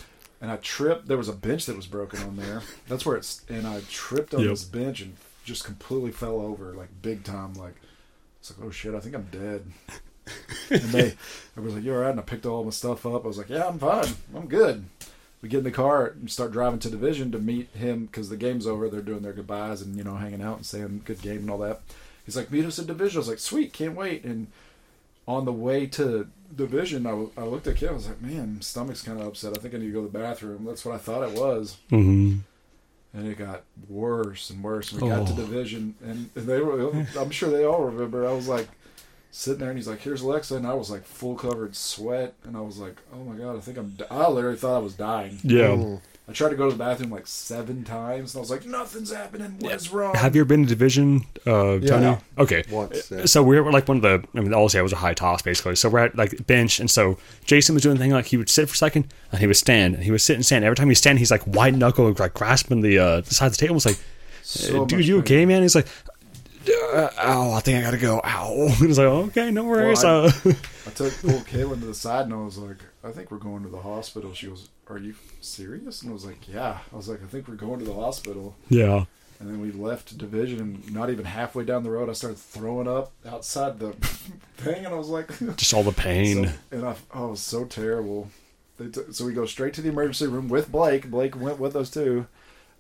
[0.42, 1.08] And I tripped.
[1.08, 2.60] There was a bench that was broken on there.
[2.86, 3.40] That's where it's.
[3.48, 4.50] And I tripped on Yep.
[4.50, 7.54] this bench and just completely fell over, like big time.
[7.54, 7.76] Like
[8.40, 9.64] it's like, oh shit, I think I'm dead.
[10.70, 11.14] And they,
[11.56, 13.24] I was like, "You all right?" And I picked all my stuff up.
[13.24, 14.08] I was like, "Yeah, I'm fine.
[14.34, 14.84] I'm good."
[15.42, 18.36] We get in the car and start driving to division to meet him because the
[18.36, 18.88] game's over.
[18.90, 21.58] They're doing their goodbyes and you know hanging out and saying good game and all
[21.58, 21.80] that.
[22.26, 24.48] He's like, "Meet us at division." I was like, "Sweet, can't wait." And
[25.26, 27.90] on the way to division, I looked at Kim.
[27.90, 29.56] I was like, "Man, my stomach's kind of upset.
[29.56, 31.76] I think I need to go to the bathroom." That's what I thought it was.
[31.88, 32.36] hmm
[33.14, 34.92] And it got worse and worse.
[34.92, 35.36] And we got to Oh.
[35.36, 37.06] division, and they were.
[37.18, 38.28] I'm sure they all remember.
[38.28, 38.68] I was like
[39.30, 42.56] sitting there, and he's like, "Here's Alexa," and I was like full covered sweat, and
[42.56, 44.06] I was like, "Oh my god, I think I'm." Di-.
[44.10, 45.38] I literally thought I was dying.
[45.42, 45.68] Yeah.
[45.68, 46.00] Mm.
[46.28, 49.12] I tried to go to the bathroom like seven times, and I was like, "Nothing's
[49.12, 49.56] happening.
[49.58, 51.86] What is wrong?" Have you ever been to division, uh, Tony?
[51.86, 52.18] Yeah.
[52.38, 52.62] Okay.
[52.70, 53.24] Once, yeah.
[53.24, 55.42] So we were like one of the, I mean, obviously I was a high toss
[55.42, 55.74] basically.
[55.74, 58.48] So we're at like bench, and so Jason was doing the thing like he would
[58.48, 60.64] sit for a second, and he would stand, and he would sit and stand.
[60.64, 63.52] Every time he stand, he's like white knuckle, like grasping the uh, the side of
[63.52, 63.74] the table.
[63.74, 63.98] It's like,
[64.42, 65.62] So uh, dude, you okay, man?
[65.62, 65.88] He's like,
[66.92, 68.20] uh, ow, I think I gotta go.
[68.24, 68.52] Ow.
[68.80, 70.02] And it's like, okay, no worries.
[70.02, 70.32] Well, I- uh,
[70.86, 73.62] I took pulled Caitlin to the side, and I was like, "I think we're going
[73.62, 77.08] to the hospital." She goes, "Are you serious?" And I was like, "Yeah." I was
[77.08, 79.04] like, "I think we're going to the hospital." yeah.
[79.38, 82.86] And then we left division, and not even halfway down the road, I started throwing
[82.86, 83.92] up outside the
[84.58, 86.44] thing, and I was like, Just all the pain.
[86.48, 88.30] So- and I, oh, it was so terrible.
[88.76, 91.10] They t- so we go straight to the emergency room with Blake.
[91.10, 92.26] Blake went with us too,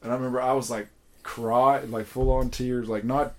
[0.02, 0.88] and I remember I was like
[1.22, 3.34] cry, like full on tears, like not.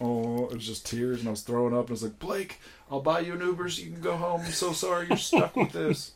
[0.00, 1.84] Oh, it was just tears, and I was throwing up.
[1.84, 4.42] And I was like, Blake, I'll buy you an Uber so you can go home.
[4.44, 6.12] I'm so sorry you're stuck with this.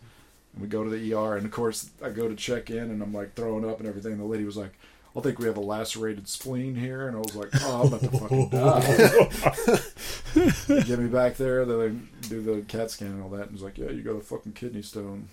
[0.52, 3.02] And we go to the ER, and of course I go to check in, and
[3.02, 4.12] I'm like throwing up and everything.
[4.12, 4.72] And the lady was like,
[5.16, 8.00] I think we have a lacerated spleen here, and I was like, oh, I'm about
[8.00, 10.80] to fucking die.
[10.84, 11.64] Get me back there.
[11.64, 13.42] Then they do the CAT scan and all that.
[13.42, 15.28] And he's like, yeah, you got a fucking kidney stone.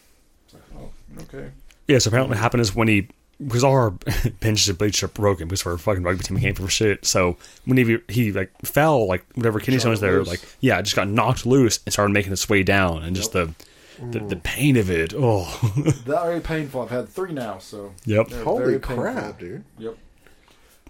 [0.45, 0.89] It's like, oh,
[1.23, 1.51] okay.
[1.87, 3.07] Yeah, so apparently what happened is when he
[3.41, 3.91] because our
[4.41, 7.05] benches and bleachers are broken because we're a fucking rugby team came for shit.
[7.05, 10.27] So when he he like fell, like whatever kidney Shot stones there, loose.
[10.27, 13.31] like yeah, it just got knocked loose and started making its way down, and just
[13.33, 13.53] the,
[14.11, 15.13] the the pain of it.
[15.15, 15.45] Oh,
[16.05, 16.81] Very painful.
[16.81, 18.27] I've had three now, so yep.
[18.27, 19.63] they're Holy very crap, dude.
[19.77, 19.97] Yep.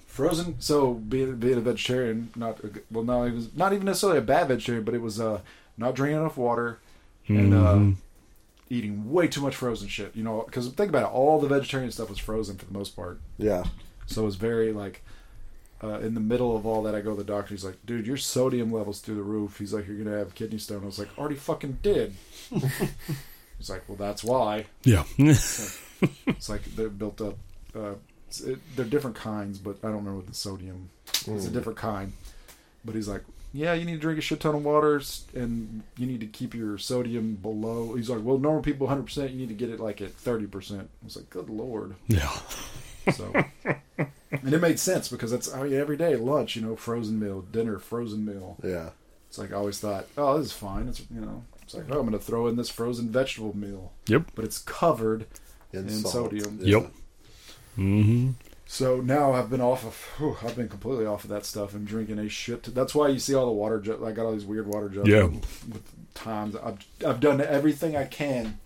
[0.08, 0.56] Frozen.
[0.60, 4.24] So being being a vegetarian, not a g- well, not even not even necessarily a
[4.24, 5.42] bad vegetarian, but it was uh
[5.78, 6.80] not drinking enough water
[7.28, 7.96] and uh, Mhm.
[8.70, 10.16] Eating way too much frozen shit.
[10.16, 12.96] You know, because think about it, all the vegetarian stuff was frozen for the most
[12.96, 13.20] part.
[13.38, 13.64] Yeah.
[14.06, 15.04] So it was very like
[15.84, 16.96] uh, in the middle of all that.
[16.96, 17.54] I go to the doctor.
[17.54, 20.58] He's like, "Dude, your sodium levels through the roof." He's like, "You're gonna have kidney
[20.58, 22.14] stone." I was like, "Already fucking did."
[22.50, 25.04] He's like, "Well, that's why." Yeah.
[26.28, 27.36] It's like they're built up.
[27.76, 27.96] Uh,
[28.46, 30.90] it, they're different kinds, but I don't remember what the sodium.
[31.28, 32.14] It's a different kind.
[32.86, 33.24] But he's like,
[33.54, 35.02] yeah, you need to drink a shit ton of water,
[35.34, 37.96] and you need to keep your sodium below.
[37.96, 39.04] He's like, well, normal people 100.
[39.04, 40.90] percent You need to get it like at 30 percent.
[41.02, 41.96] I was like, good lord.
[42.08, 42.32] yeah.
[43.16, 43.34] So,
[43.98, 47.42] and it made sense because that's I mean, every day lunch, you know, frozen meal,
[47.42, 48.58] dinner, frozen meal.
[48.64, 48.90] Yeah.
[49.30, 50.88] It's like I always thought, oh, this is fine.
[50.88, 54.32] It's you know, it's like oh, I'm gonna throw in this frozen vegetable meal, Yep.
[54.36, 55.26] but it's covered
[55.74, 56.60] In, in sodium.
[56.62, 56.82] Yeah.
[56.82, 56.92] Yep.
[58.72, 61.88] So now I've been off of, whew, I've been completely off of that stuff and
[61.88, 62.62] drinking a shit.
[62.76, 63.80] That's why you see all the water.
[63.80, 65.10] Ju- I got all these weird water jugs.
[65.10, 65.24] Yeah.
[65.24, 65.82] With
[66.14, 68.60] times, I've I've done everything I can.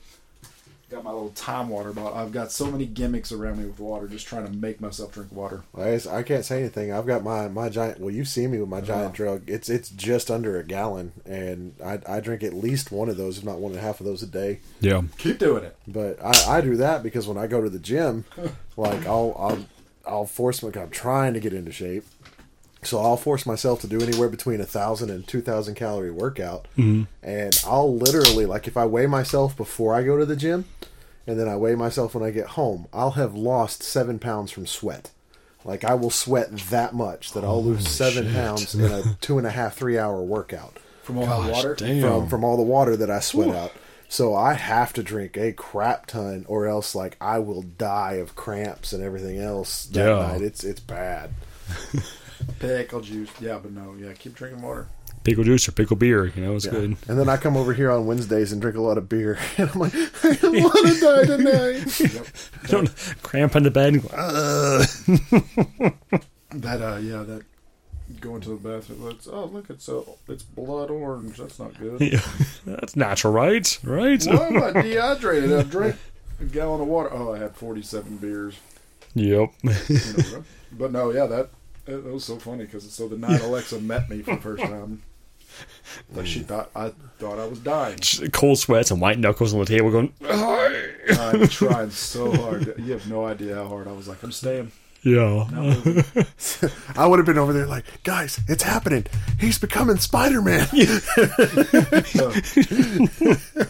[0.89, 2.15] Got my little time water bottle.
[2.17, 5.31] I've got so many gimmicks around me with water, just trying to make myself drink
[5.31, 5.63] water.
[5.73, 6.91] I, I can't say anything.
[6.91, 8.01] I've got my, my giant.
[8.01, 9.37] Well, you see me with my giant Uh-huh.
[9.37, 9.43] jug.
[9.49, 13.37] It's it's just under a gallon, and I, I drink at least one of those,
[13.37, 14.59] if not one and a half of those a day.
[14.81, 15.01] Yeah.
[15.17, 15.77] Keep doing it.
[15.87, 18.25] But I, I do that because when I go to the gym,
[18.75, 19.65] like I'll I'll
[20.05, 20.69] I'll force my.
[20.79, 22.05] I'm trying to get into shape,
[22.83, 26.67] So I'll force myself to do anywhere between a thousand and two thousand calorie workout,
[26.77, 27.03] mm-hmm.
[27.21, 30.65] and I'll literally like if I weigh myself before I go to the gym,
[31.25, 34.67] and then I weigh myself when I get home, I'll have lost seven pounds from
[34.67, 35.11] sweat.
[35.65, 38.33] Like I will sweat that much that I'll lose seven shit.
[38.33, 41.75] pounds in a two and a half three hour workout From all Gosh, the water.
[41.75, 42.01] damn.
[42.01, 43.71] from from all the water that I sweat out.
[44.13, 48.35] So I have to drink a crap ton, or else like I will die of
[48.35, 50.27] cramps and everything else that Yeah.
[50.27, 50.41] night.
[50.43, 51.31] It's it's bad.
[52.59, 53.31] Pickle juice.
[53.41, 53.95] Yeah, but no.
[53.99, 54.87] Yeah, keep drinking water.
[55.23, 56.71] Pickle juice or pickle beer, you know, it's Yeah.
[56.73, 56.95] good.
[57.07, 59.71] And then I come over here on Wednesdays and drink a lot of beer, and
[59.71, 61.99] I'm like, I don't want to die tonight.
[61.99, 62.27] Yep.
[62.67, 62.91] Don't
[63.23, 64.85] cramp in the bed and go, "Ugh."
[66.51, 67.41] That uh yeah that
[68.23, 69.09] going to the bathroom.
[69.11, 71.37] It's, oh look it's uh, it's blood orange.
[71.37, 72.01] That's not good.
[72.01, 72.21] Yeah.
[72.65, 73.79] That's natural, right?
[73.83, 74.23] Right?
[74.23, 75.53] Why am I dehydrated?
[75.53, 75.95] I drank
[76.39, 77.09] a gallon of water.
[77.11, 78.55] Oh, I had forty seven beers.
[79.13, 79.51] Yep.
[79.65, 81.49] a but no, yeah, that
[81.85, 85.03] it, was so funny because so the night Alexa met me for the first time,
[86.13, 87.99] like she thought I thought I was dying.
[88.31, 92.73] Cold sweats and white knuckles on the table going, I'm trying so hard.
[92.79, 94.07] You have no idea how hard I was.
[94.07, 94.71] Like I'm staying.
[95.03, 96.03] Yeah.
[96.95, 99.05] I would have been over there like, guys, it's happening.
[99.39, 100.65] He's becoming Spider Man.
[102.05, 102.31] So,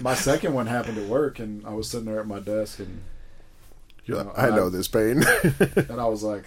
[0.01, 3.01] my second one happened at work, and I was sitting there at my desk, and
[4.35, 5.23] I know this pain.
[5.89, 6.45] and I was like,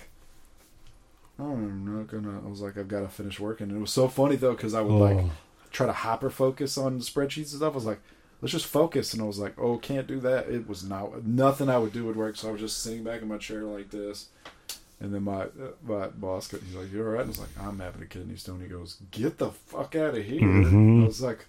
[1.38, 2.40] I'm not gonna.
[2.44, 3.68] I was like, I've got to finish working.
[3.68, 5.30] And it was so funny though because I would like Oh.
[5.70, 7.72] try to hyper focus on spreadsheets and stuff.
[7.72, 8.00] I was like,
[8.40, 9.12] let's just focus.
[9.12, 10.48] And I was like, oh, can't do that.
[10.48, 12.36] It was not nothing I would do would work.
[12.36, 14.28] So I was just sitting back in my chair like this.
[15.00, 15.46] And then my
[15.86, 18.60] my boss, he's like, "You all right?" I was like, "I'm having a kidney stone."
[18.60, 21.02] He goes, "Get the fuck out of here!" Mhm.
[21.02, 21.44] I was like,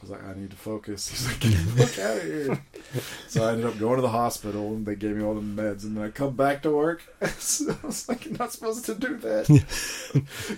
[0.00, 2.64] "I was like, I need to focus." He's like, "Get the fuck out of here!"
[3.28, 5.84] so I ended up going to the hospital, and they gave me all the meds.
[5.84, 7.02] And then I come back to work.
[7.38, 9.46] so I was like, "You're not supposed to do that."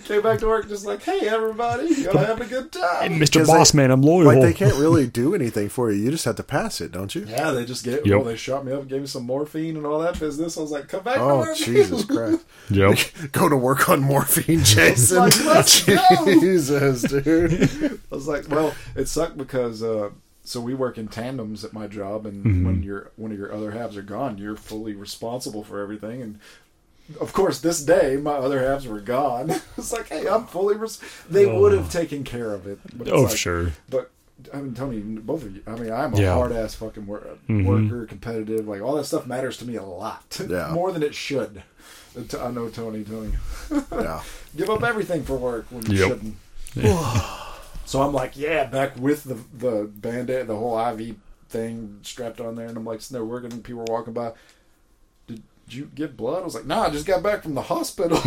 [0.05, 2.79] Came back to work, just like, "Hey, everybody, y'all having a good Hey,
[3.09, 3.33] time?" Mr.
[3.33, 4.25] Because Boss Man, I'm loyal.
[4.25, 6.01] like they can't really do anything for you.
[6.03, 7.25] You just have to pass it, don't you?
[7.27, 8.05] Yeah, they just gave.
[8.05, 8.15] Yep.
[8.15, 10.57] Well, they shot me up, gave me some morphine and all that business.
[10.57, 12.43] I was like, "Come back to Oh work." Jesus Christ!
[12.69, 12.97] Yep.
[13.33, 15.17] Go to work on morphine, Jason.
[15.17, 15.85] Like, let's.
[15.85, 17.99] Jesus, dude.
[18.11, 20.09] I was like, well, it sucked because uh,
[20.43, 22.65] so we work in tandems at my job, and Mm-hmm.
[22.65, 26.21] when your one of your other halves are gone, you're fully responsible for everything.
[26.21, 26.39] And
[27.19, 29.49] of course, this day my other halves were gone.
[29.77, 30.75] it's like, hey, I'm fully.
[30.75, 30.99] Res-.
[31.29, 31.59] They Oh.
[31.59, 32.79] would have taken care of it.
[32.97, 33.71] But Oh, like- sure.
[33.89, 34.09] But
[34.53, 35.61] I mean, Tony, both of you.
[35.67, 36.33] I mean, I'm a Yeah.
[36.33, 37.65] hard ass fucking wor- Mhm.
[37.65, 38.67] worker, competitive.
[38.67, 40.71] Like all that stuff matters to me a lot, Yeah.
[40.73, 41.63] more than it should.
[42.39, 43.03] I know Tony.
[43.03, 43.31] Tony,
[43.91, 44.21] Yeah.
[44.55, 46.07] give up everything for work when you Yep.
[46.09, 46.35] shouldn't.
[47.85, 51.15] so I'm like, yeah, back with the the band-aid, the whole IV
[51.49, 54.33] thing strapped on there, and I'm like, sitting there working, people were walking by.
[55.27, 56.41] Did you get blood?
[56.41, 58.17] I was like, nah, I just got back from the hospital.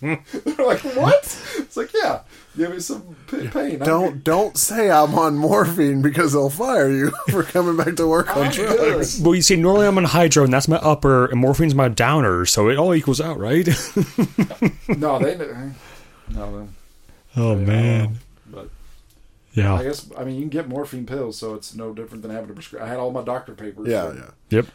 [0.00, 1.24] They're like, what?
[1.58, 2.20] It's like, yeah,
[2.56, 3.74] give me some p- pain.
[3.82, 8.06] I'm Don't don't say I'm on morphine because they'll fire you for coming back to
[8.08, 9.18] work on drugs.
[9.18, 9.24] good.
[9.26, 12.46] Well, you see, normally I'm on hydro, and that's my upper, and morphine's my downer,
[12.46, 13.68] so it all equals out, right?
[14.88, 15.36] No, they
[16.30, 16.68] no.
[17.40, 18.18] No, oh, man.
[18.46, 18.68] But
[19.54, 19.74] Yeah.
[19.74, 22.48] I guess I mean you can get morphine pills, so it's no different than having
[22.48, 22.84] to prescribe.
[22.84, 23.88] I had all my doctor papers.
[23.88, 24.30] Yeah, yeah.
[24.50, 24.66] Yep.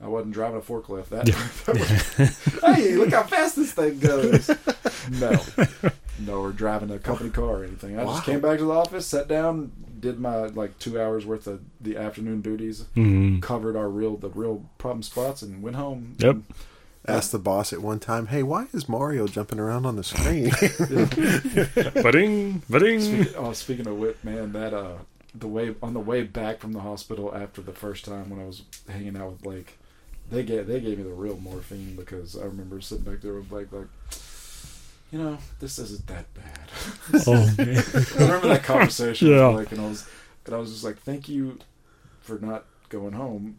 [0.00, 1.08] I wasn't driving a forklift.
[1.08, 1.26] That,
[1.66, 4.50] that was, hey, look how fast this thing goes.
[5.20, 5.40] No,
[6.18, 7.98] no, or driving a company car or anything.
[7.98, 8.12] I Wow.
[8.14, 11.60] just came back to the office, sat down, did my like two hours worth of
[11.80, 13.40] the afternoon duties, Mhm.
[13.40, 16.14] covered our real the real problem spots, and went home.
[16.18, 16.36] Yep.
[17.08, 20.50] Asked the boss at one time, "Hey, why is Mario jumping around on the screen?"
[22.02, 23.00] Ba-ding, ba-ding.
[23.00, 24.98] Speaking, oh, speaking of which, man, that uh,
[25.34, 28.44] the way on the way back from the hospital after the first time when I
[28.46, 29.78] was hanging out with Blake,
[30.30, 33.48] they gave they gave me the real morphine because I remember sitting back there with
[33.48, 33.86] Blake like,
[35.10, 36.60] you know, this isn't that bad.
[37.26, 37.82] Oh, man.
[38.18, 39.48] I remember that conversation Yeah.
[39.48, 40.06] with Blake, and I was
[40.46, 41.58] and I was just like, thank you
[42.20, 43.56] for not going home.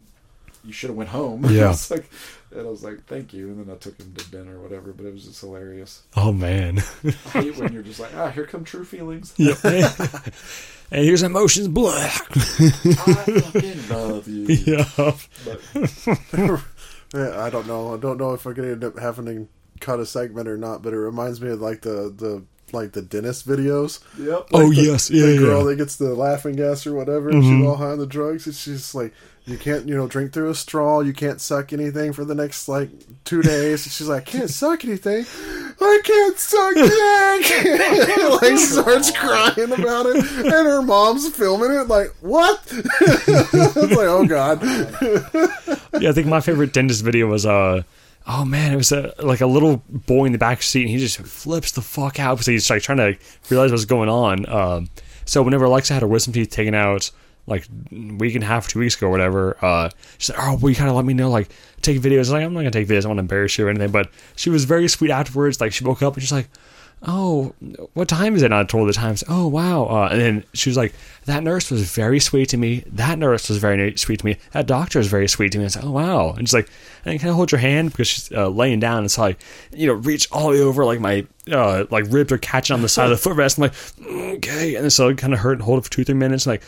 [0.64, 1.44] You should have went home.
[1.50, 1.66] Yeah.
[1.66, 2.10] I was like,
[2.50, 4.92] and I was like, thank you, and then I took him to dinner or whatever.
[4.92, 6.02] But it was just hilarious.
[6.16, 6.80] Oh, man.
[7.04, 9.32] I hate when you're just like, ah, here come true feelings.
[9.36, 9.58] Yep.
[9.64, 11.92] and here's emotions, blah.
[11.94, 14.46] I fucking love you.
[14.48, 14.84] yeah.
[15.44, 16.60] But
[17.14, 17.94] Yeah, I don't know.
[17.94, 19.48] I don't know if I could end up having to
[19.80, 23.02] cut a segment or not, but it reminds me of like the the like the
[23.02, 24.00] dentist videos.
[24.18, 24.48] yep.
[24.52, 25.10] Oh, the- yes.
[25.10, 25.64] Yeah, the girl yeah.
[25.70, 27.58] that gets the laughing gas or whatever, and Mhm.
[27.58, 28.46] she's all high on the drugs.
[28.46, 29.12] And she's like,
[29.46, 31.00] you can't, you know, drink through a straw.
[31.00, 32.90] You can't suck anything for the next like
[33.24, 33.84] two days.
[33.86, 35.24] And she's like, can't suck anything.
[35.80, 38.42] I can't suck dick.
[38.42, 41.88] like starts crying about it, and her mom's filming it.
[41.88, 42.62] Like, what?
[42.70, 44.62] it's like, oh god.
[46.00, 47.82] yeah, I think my favorite dentist video was uh
[48.32, 50.98] oh man, it was a like a little boy in the back seat, and he
[50.98, 53.16] just flips the fuck out because he's like trying to
[53.48, 54.48] realize what's going on.
[54.48, 54.88] Um,
[55.24, 57.10] so whenever Alexa had her wisdom teeth taken out,
[57.46, 60.70] like week and a half, two weeks ago, or whatever, uh, she said, "Oh, well,
[60.70, 61.50] you gotta let me know, like,
[61.82, 63.04] take videos." I was like, "I'm not gonna take videos.
[63.04, 65.60] I want to embarrass you or anything." But she was very sweet afterwards.
[65.60, 66.48] Like, she woke up and she's like,
[67.02, 67.54] "Oh,
[67.94, 69.24] what time is it?" And I told the times.
[69.28, 69.84] Oh, wow.
[69.84, 70.92] Uh, and then she was like,
[71.24, 72.84] "That nurse was very sweet to me.
[72.86, 74.36] That nurse was very sweet to me.
[74.52, 76.68] That doctor was very sweet to me." I said, "Oh, wow." And she's like,
[77.04, 79.36] "And can I hold your hand?" Because she's uh, laying down, and so I,
[79.72, 82.82] you know, reach all the way over, like my uh, like ribs are catching on
[82.82, 83.58] the side of the footrest.
[83.58, 86.04] I'm like, okay, and then so it kind of hurt and hold it for two,
[86.04, 86.46] three minutes.
[86.46, 86.62] Like,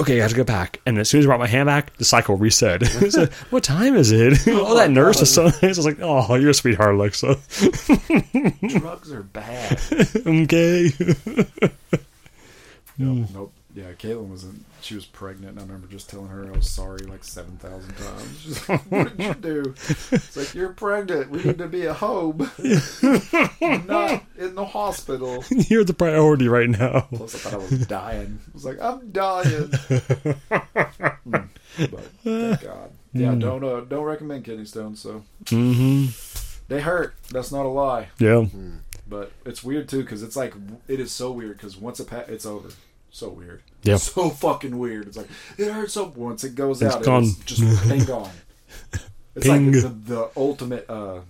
[0.00, 0.80] okay, I have to go back.
[0.86, 2.82] And as soon as I brought my hand back, the cycle reset.
[3.06, 4.38] It's like, what time is it?
[4.48, 5.62] oh, that nurse was so nice.
[5.62, 7.36] I was like, oh, you're a sweetheart, Alexa.
[8.68, 9.80] Drugs are bad.
[10.26, 10.90] okay.
[12.98, 13.28] Nope.
[13.32, 13.52] nope.
[13.76, 16.66] Yeah, Caitlin was in, she was pregnant, and I remember just telling her I was
[16.66, 18.40] sorry like seven thousand times.
[18.42, 19.74] She's like, "What did you do?"
[20.12, 21.28] It's like you're pregnant.
[21.28, 22.38] We need to be at home,
[23.60, 25.44] not in the hospital.
[25.50, 27.02] you're the priority right now.
[27.12, 28.38] Plus, I thought I was dying.
[28.48, 29.68] I was like, I'm dying.
[29.68, 31.48] Mm.
[31.78, 32.90] But thank God.
[33.12, 35.02] Yeah, don't uh, don't recommend kidney stones.
[35.02, 36.06] So hmm
[36.68, 37.14] they hurt.
[37.30, 38.08] That's not a lie.
[38.18, 38.46] Yeah.
[39.06, 40.54] But it's weird too because it's like
[40.88, 42.70] it is so weird because once it pa- it's over.
[43.16, 43.62] So weird.
[43.82, 43.96] Yeah.
[43.98, 45.06] So fucking weird.
[45.08, 47.22] It's like it hurts so once it goes It's out, gone.
[47.24, 48.30] it's just ping gone.
[49.34, 49.72] It's Ping.
[49.72, 51.20] like the, the ultimate uh,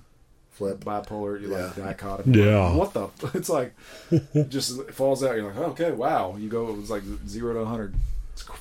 [0.50, 0.82] Flip.
[0.84, 1.40] bipolar.
[1.40, 1.84] You like Yeah.
[1.84, 2.38] dichotomy.
[2.44, 2.74] Yeah.
[2.74, 3.08] What the?
[3.34, 3.72] It's like
[4.10, 5.36] it just it falls out.
[5.36, 6.34] You're like, okay, wow.
[6.36, 6.68] You go.
[6.70, 7.94] It was like zero to hundred.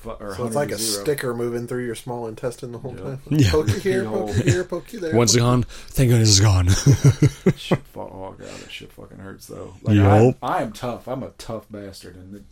[0.05, 1.03] Or So 100 it's like a zero.
[1.03, 3.03] sticker moving through your small intestine the whole Yeah.
[3.03, 3.21] time.
[3.29, 3.51] Yeah.
[3.51, 5.15] Poke you here, poke you here, poke you there.
[5.15, 6.67] Once it's gone, thank goodness it's gone.
[7.57, 9.73] Shit, oh god, that shit fucking hurts though.
[9.81, 10.37] Like Yup.
[10.43, 11.07] I, I am tough.
[11.07, 12.45] I'm a tough bastard, and then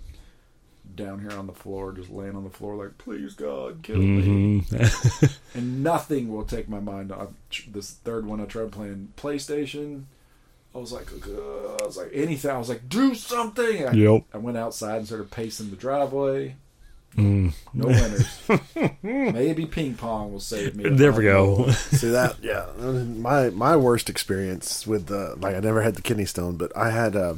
[0.96, 4.60] down here on the floor, just laying on the floor, like, please God, kill me.
[4.60, 4.76] hmm
[5.56, 7.30] And nothing will take my mind off.
[7.72, 10.04] This third one, I tried playing PlayStation.
[10.76, 12.50] I was like, "Ugh," I was like anything.
[12.50, 13.88] I was like, do something.
[13.88, 14.24] I, Yep.
[14.34, 16.56] I went outside and started pacing the driveway.
[17.16, 17.54] Mm.
[17.76, 18.40] No winners.
[19.04, 20.90] Maybe ping pong will save me.
[20.90, 21.70] There we go.
[21.72, 22.38] See that?
[22.42, 22.66] Yeah.
[22.80, 26.90] My my worst experience with the like I never had the kidney stone, but I
[26.90, 27.36] had uh,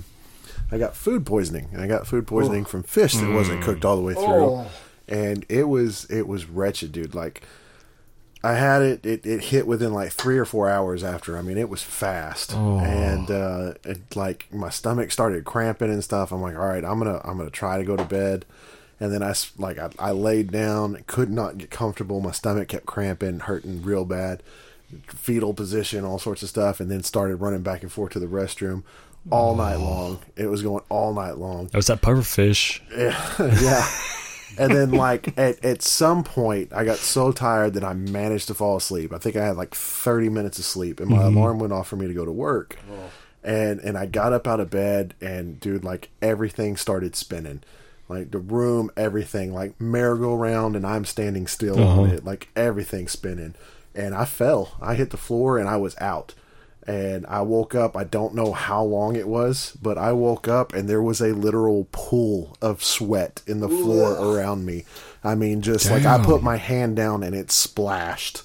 [0.72, 3.96] I got food poisoning, and I got food poisoning from fish that wasn't cooked all
[3.96, 4.68] the way through, Oh.
[5.08, 7.14] and it was it was wretched, dude.
[7.16, 7.44] Like
[8.44, 11.38] I had it, it, it hit within like three or four hours after.
[11.38, 16.32] I mean, it was fast, and uh, it, like my stomach started cramping and stuff.
[16.32, 18.46] I'm like, all right, I'm gonna I'm gonna try to go to bed,
[19.00, 22.22] and then I like I, I laid down, could not get comfortable.
[22.22, 24.42] My stomach kept cramping, hurting real bad,
[25.08, 28.28] fetal position, all sorts of stuff, and then started running back and forth to the
[28.28, 28.84] restroom
[29.30, 30.20] all night long.
[30.36, 31.68] It was going all night long.
[31.68, 32.82] That was that puffer fish.
[32.96, 33.88] yeah.
[34.58, 38.54] And then, like at at some point, I got so tired that I managed to
[38.54, 39.14] fall asleep.
[39.14, 41.38] I think I had like thirty minutes of sleep, and my mm-hmm.
[41.38, 42.78] alarm went off for me to go to work.
[42.90, 43.12] Oh.
[43.44, 47.64] And and I got up out of bed, and dude, like everything started spinning,
[48.08, 52.16] like the room, everything, like merry-go-round, and I'm standing still on uh-huh.
[52.16, 53.56] it, like everything spinning.
[53.94, 54.76] And I fell.
[54.82, 56.34] I hit the floor, and I was out
[56.88, 57.96] and I woke up.
[57.98, 61.34] I don't know how long it was, but I woke up and there was a
[61.34, 64.86] literal pool of sweat in the floor around me.
[65.24, 68.44] I mean, just like I put my hand down and it splashed,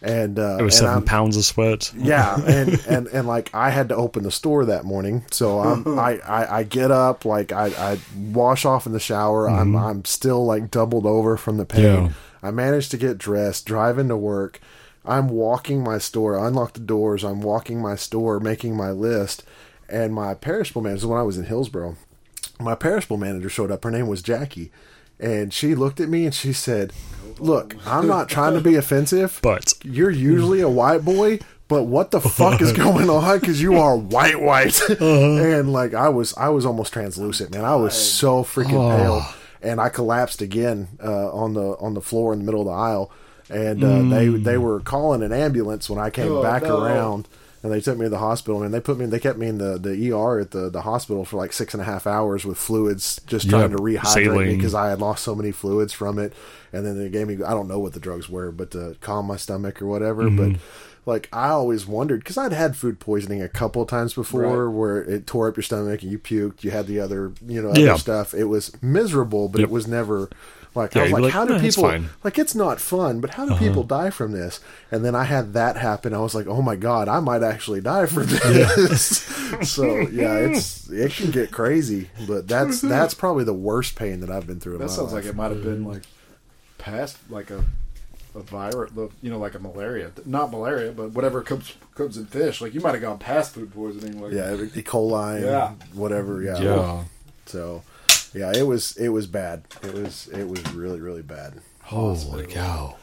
[0.00, 1.92] and uh, It was and seven I'm- pounds of sweat.
[1.96, 5.98] yeah, and, and and like I had to open the store that morning, so I'm
[5.98, 7.98] I, I, I get up like I, I
[8.32, 9.48] wash off in the shower.
[9.50, 11.82] I'm I'm still like doubled over from the pain.
[11.84, 12.08] Yeah.
[12.44, 14.60] I managed to get dressed, drive into work.
[15.04, 16.38] I'm walking my store.
[16.38, 17.24] I unlock the doors.
[17.24, 19.44] I'm walking my store, making my list,
[19.88, 21.08] and my perishable manager.
[21.08, 21.96] When I was in Hillsboro.
[22.60, 23.82] My perishable manager showed up.
[23.82, 24.70] Her name was Jackie,
[25.18, 26.92] and she looked at me and she said,
[27.38, 32.12] "Look, I'm not trying to be offensive, But you're usually a white boy, but what
[32.12, 33.40] the fuck is going on?
[33.40, 37.64] Because you are white, white, and like I was, I was almost translucent, man.
[37.64, 39.26] I was so freaking pale,
[39.60, 42.72] and I collapsed again uh, on the on the floor in the middle of the
[42.72, 43.10] aisle,
[43.52, 46.80] and uh, they they were calling an ambulance when I came Oh, back no.
[46.82, 47.28] around.
[47.64, 49.06] And they took me to the hospital, and they put me.
[49.06, 51.80] They kept me in the, the ER at the, the hospital for like six and
[51.80, 55.22] a half hours with fluids, just trying Yep, to rehydrate me because I had lost
[55.22, 56.32] so many fluids from it.
[56.72, 59.26] And then they gave me I don't know what the drugs were, but to calm
[59.26, 60.24] my stomach or whatever.
[60.24, 60.54] Mm-hmm.
[60.54, 60.60] But
[61.06, 64.74] like I always wondered because I'd had food poisoning a couple times before, Right.
[64.76, 66.64] where it tore up your stomach and you puked.
[66.64, 67.94] You had the other you know other Yeah.
[67.96, 68.34] stuff.
[68.34, 69.68] It was miserable, but Yep.
[69.68, 70.30] it was never.
[70.74, 72.16] Like Yeah, I was like, like, how do "Eh, it's people fine." Uh-huh.
[72.24, 72.38] like?
[72.38, 74.58] It's not fun, but how do people die from this?
[74.90, 76.14] And then I had that happen.
[76.14, 79.18] I was like, oh my god, I might actually die from this.
[79.70, 84.30] so yeah, it's it can get crazy, but that's that's probably the worst pain that
[84.30, 84.74] I've been through.
[84.74, 85.24] In That my sounds life.
[85.24, 86.02] like it might have been like
[86.78, 87.64] past like a
[88.34, 92.62] a virus, you know, like a malaria, not malaria, but whatever comes comes in fish.
[92.62, 94.18] Like you might have gone past food poisoning.
[94.22, 94.82] Like, Yeah, E.
[94.82, 95.72] coli, Yeah.
[95.92, 96.40] whatever.
[96.42, 96.58] Yeah.
[96.58, 97.04] Yeah.
[97.44, 97.82] So,
[98.34, 99.64] yeah, it was it was bad.
[99.82, 101.54] It was it was really really bad.
[101.82, 102.96] Holy cow.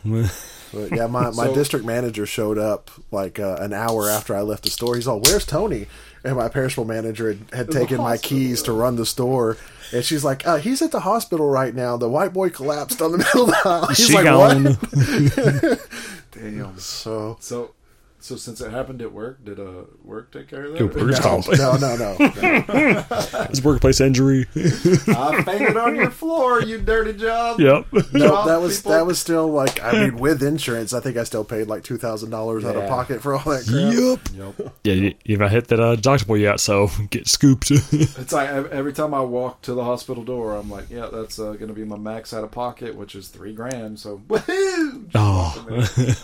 [0.72, 4.42] But yeah, my, my So- district manager showed up like uh, an hour after I
[4.42, 4.96] left the store.
[4.96, 5.88] He's all, "Where's Tony?"
[6.24, 9.58] And my perishable manager had, had taken my keys to run the store,
[9.94, 11.98] and she's like, uh, "He's at the hospital right now.
[11.98, 14.64] The white boy collapsed on the middle of the aisle." He's she like, gone.
[14.66, 15.90] "What?"
[16.32, 16.80] damn.
[16.80, 17.72] So So,
[18.20, 20.96] so since it happened at work, did uh work take care of that?
[20.96, 21.12] work.
[21.12, 21.20] Yeah.
[21.20, 21.48] Comp.
[21.58, 22.16] no, no, no.
[22.20, 23.06] no.
[23.50, 24.48] It's a workplace injury.
[24.56, 27.60] I fainted on your floor, you dirty job.
[27.60, 27.86] yep.
[28.14, 28.92] No, Job that was people.
[28.92, 31.98] that was still like I mean with insurance I think I still paid like two
[31.98, 34.34] thousand dollars out of pocket for all that crap.
[34.34, 34.58] Yep.
[34.58, 34.76] Yep.
[34.84, 37.72] Yeah, you, you've not hit that uh, deductible yet, so get scooped.
[37.72, 41.54] It's like every time I walk to the hospital door, I'm like, yeah, that's uh,
[41.54, 44.00] going to be my max out of pocket, which is three grand.
[44.00, 45.10] So, woohoo!
[45.16, 46.16] oh.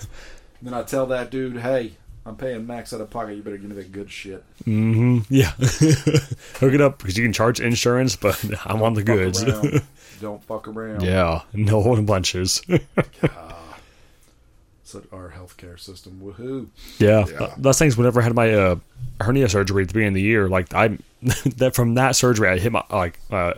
[0.66, 1.94] Then I tell that dude, hey,
[2.26, 3.36] I'm paying max out of pocket.
[3.38, 4.44] You better give me that good shit.
[4.66, 5.20] Mm-hmm.
[5.34, 5.52] Yeah.
[6.60, 9.44] Hook it up because you can charge insurance, but I'm on the Fuck goods.
[10.22, 11.04] Don't fuck around.
[11.04, 11.42] yeah.
[11.54, 12.62] No holding bunches.
[14.84, 16.68] So our healthcare system, woohoo!
[17.00, 17.38] Yeah, Yeah.
[17.38, 17.98] th- those things.
[17.98, 18.76] Whenever I had my uh,
[19.20, 20.98] hernia surgery at the beginning of the year, like I,
[21.58, 23.54] that from that surgery, I hit my like uh,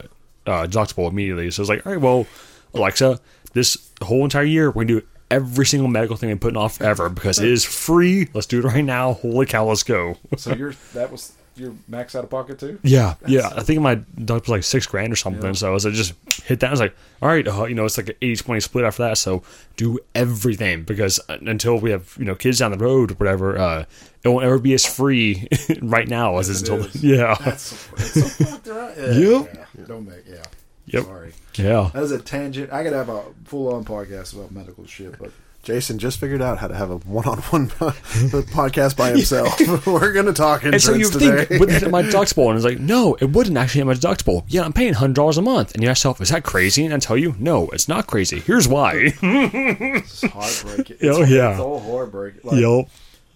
[0.46, 1.52] uh, deductible immediately.
[1.52, 2.26] So I was like, all right, well,
[2.74, 3.20] Alexa,
[3.54, 7.10] this whole entire year we're gonna do every single medical thing I'm putting off ever
[7.10, 8.30] because it is free.
[8.34, 9.14] Let's do it right now.
[9.14, 10.18] Holy cow, let's go.
[10.38, 12.80] So your that was your max out of pocket too.
[12.84, 13.50] Yeah, yeah.
[13.56, 15.44] I think my deductible was like six grand or something.
[15.44, 15.52] Yeah.
[15.54, 16.14] So I was like, just
[16.44, 16.68] hit that.
[16.68, 19.18] I was like, all right, uh, you know, it's like an 80-20 split after that.
[19.18, 19.42] So
[19.76, 23.58] do everything because uh, until we have you know kids down the road or whatever,
[23.58, 23.86] uh,
[24.24, 25.48] it won't ever be as free
[25.82, 26.96] right now as It until is.
[27.04, 28.68] yeah, That's so, so fucked.
[28.68, 29.56] Yeah, Yep.
[29.80, 29.86] yeah.
[29.88, 30.44] Don't make yeah.
[30.86, 31.04] Yep.
[31.06, 31.34] Sorry.
[31.60, 31.90] Yeah.
[31.94, 32.72] That was a tangent.
[32.72, 35.32] I could have a full on podcast about medical shit, but
[35.64, 39.60] Jason just figured out how to have a one-on-one podcast by himself.
[39.88, 41.46] We're gonna talk And so you today.
[41.46, 42.48] think would it hit my deductible?
[42.48, 44.44] And it's like, no, it wouldn't actually hit my deductible.
[44.48, 45.74] Yeah, I'm paying hundred dollars a month.
[45.74, 46.86] And you ask yourself, is that crazy?
[46.86, 48.40] And I tell you, no, it's not crazy.
[48.40, 49.14] Here's why.
[49.22, 50.98] it's heartbreaking.
[51.02, 51.52] It's, Oh, yeah.
[51.52, 52.42] it's all heartbreaking.
[52.44, 52.88] Like, Yup.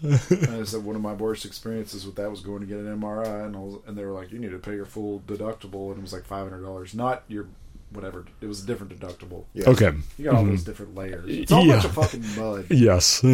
[0.03, 3.45] I said one of my worst experiences with that was going to get an MRI,
[3.45, 5.99] and I was, and they were like, "You need to pay your full deductible," and
[5.99, 7.45] it was like five hundred dollars, not your
[7.91, 8.25] whatever.
[8.41, 9.45] It was a different deductible.
[9.53, 9.69] Yeah.
[9.69, 9.91] Okay.
[10.17, 11.25] You got all those different layers.
[11.27, 12.65] It's all a bunch of fucking mud.
[12.69, 13.23] Yes.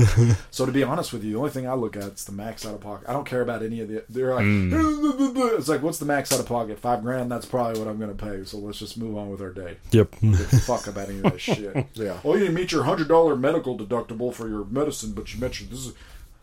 [0.52, 2.66] So to be honest with you, the only thing I look at is the max
[2.66, 3.08] out of pocket.
[3.08, 4.04] I don't care about any of the.
[4.10, 5.58] They're like, Mm.
[5.58, 6.80] it's like, what's the max out of pocket?
[6.80, 7.32] Five grand.
[7.32, 8.44] That's probably what I'm going to pay.
[8.44, 9.78] So let's just move on with our day.
[9.92, 10.14] yep.
[10.16, 11.86] Fuck about any of that shit.
[11.94, 12.20] Yeah.
[12.24, 15.70] Oh, you didn't meet your hundred dollar medical deductible for your medicine, but you mentioned
[15.70, 15.94] this is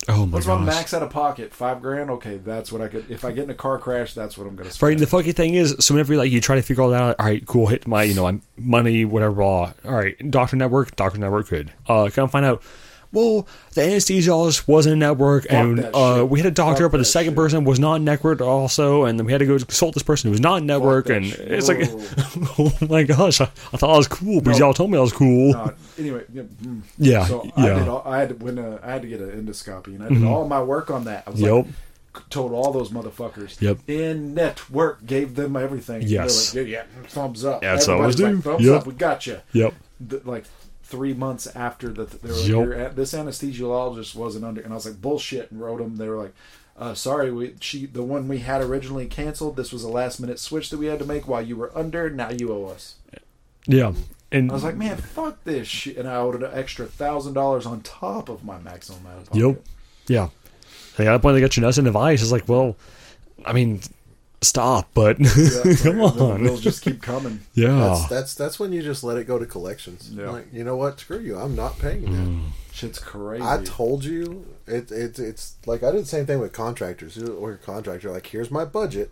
[0.09, 0.67] Oh my what's my gosh.
[0.67, 1.55] max out of pocket?
[1.55, 2.11] Five grand.
[2.11, 3.11] Okay, that's what I could.
[3.11, 4.91] If I get in a car crash, that's what I'm going to Right.
[4.93, 4.99] spend.
[5.01, 7.27] The fucking thing is, so whenever like you try to figure all that out, all
[7.27, 9.35] right, cool, hit my you know my money, whatever.
[9.37, 9.73] Blah.
[9.85, 11.73] All right, doctor network, doctor network, good.
[11.89, 12.63] Uh, come find out.
[13.15, 16.29] Well, the anesthesiologist was in network, and that uh, shit.
[16.29, 17.37] we had a doctor, Fuck but the that second shit.
[17.37, 20.29] person was not in network also, and then we had to go consult this person
[20.29, 21.41] who was not in network, that and shit.
[21.53, 21.79] it's like,
[22.59, 24.67] oh my gosh, I, I thought I was cool because No.
[24.67, 25.55] y'all told me I was cool.
[25.57, 26.83] Uh, anyway, yeah, mm.
[26.99, 27.79] Yeah, So I yeah.
[27.79, 27.89] did.
[27.89, 30.25] All, I had to when uh, I had to get an endoscopy, and I did
[30.25, 31.25] all my work on that.
[31.27, 31.53] I was Yep.
[31.55, 33.61] like, told all those motherfuckers.
[33.61, 33.79] Yep.
[33.89, 36.03] In network, gave them everything.
[36.03, 36.53] Yes.
[36.53, 37.63] They're like, yeah, yeah, thumbs up.
[37.63, 38.35] Yeah, that's what I Everybody's do.
[38.35, 38.81] Like, thumbs Yep.
[38.81, 38.87] up.
[38.87, 39.41] We got you.
[39.53, 39.75] Yep.
[40.25, 40.45] Like
[40.97, 42.95] three months after that, they were like, Yep.
[42.95, 45.97] This anesthesiologist wasn't under, and I was like, bullshit, and wrote them.
[45.97, 46.35] They were like.
[46.77, 49.55] Uh, sorry, we she the one we had originally canceled.
[49.55, 52.11] This was a last minute switch that we had to make while you were under.
[52.11, 52.97] Now you owe us.
[53.69, 53.93] Yeah,
[54.33, 57.65] and I was like, man, fuck this shit, and I owed an extra thousand dollars
[57.65, 59.21] on top of my maximum amount.
[59.21, 59.41] of pocket.
[59.47, 59.63] Yep.
[60.09, 60.29] Yeah.
[60.99, 62.23] At that point, they got your nuts in device.
[62.23, 62.77] It's like, well,
[63.45, 63.81] I mean,
[64.45, 66.45] stop, but Yeah, come on.
[66.45, 66.57] The on.
[66.61, 67.41] just keep coming.
[67.55, 67.79] Yeah.
[67.79, 70.11] That's that's that's when you just let it go to collections.
[70.13, 70.31] Yeah.
[70.31, 71.01] Like, you know what?
[71.01, 71.37] Screw you.
[71.39, 72.41] I'm not paying Mm.
[72.73, 73.45] Shit's crazy.
[73.45, 77.51] I told you it, it it's like I did the same thing with contractors or
[77.51, 79.11] your contractor like here's my budget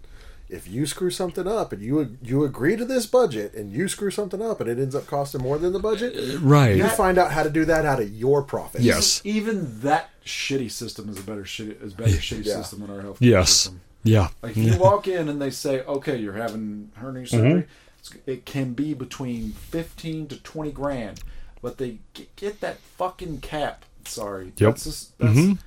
[0.49, 4.11] if you screw something up and you you agree to this budget and you screw
[4.11, 6.13] something up and it ends up costing more than the budget
[6.43, 6.77] right.
[6.77, 9.21] you find out how to do that out of your profits Yes.
[9.25, 12.57] Even that shitty system is a better shitty is better shitty Yeah.
[12.57, 13.51] system than our health Yes.
[13.51, 13.81] system.
[14.05, 14.29] Yeah.
[14.43, 17.67] Like if you walk in and they say, "Okay, you're having hernia surgery,"
[18.05, 18.19] Mm-hmm.
[18.31, 21.21] it can be between fifteen to twenty grand,
[21.63, 23.85] but they get, get that fucking cap.
[24.05, 24.71] Sorry, Yep.
[24.71, 25.59] That's just, that's, Mhm.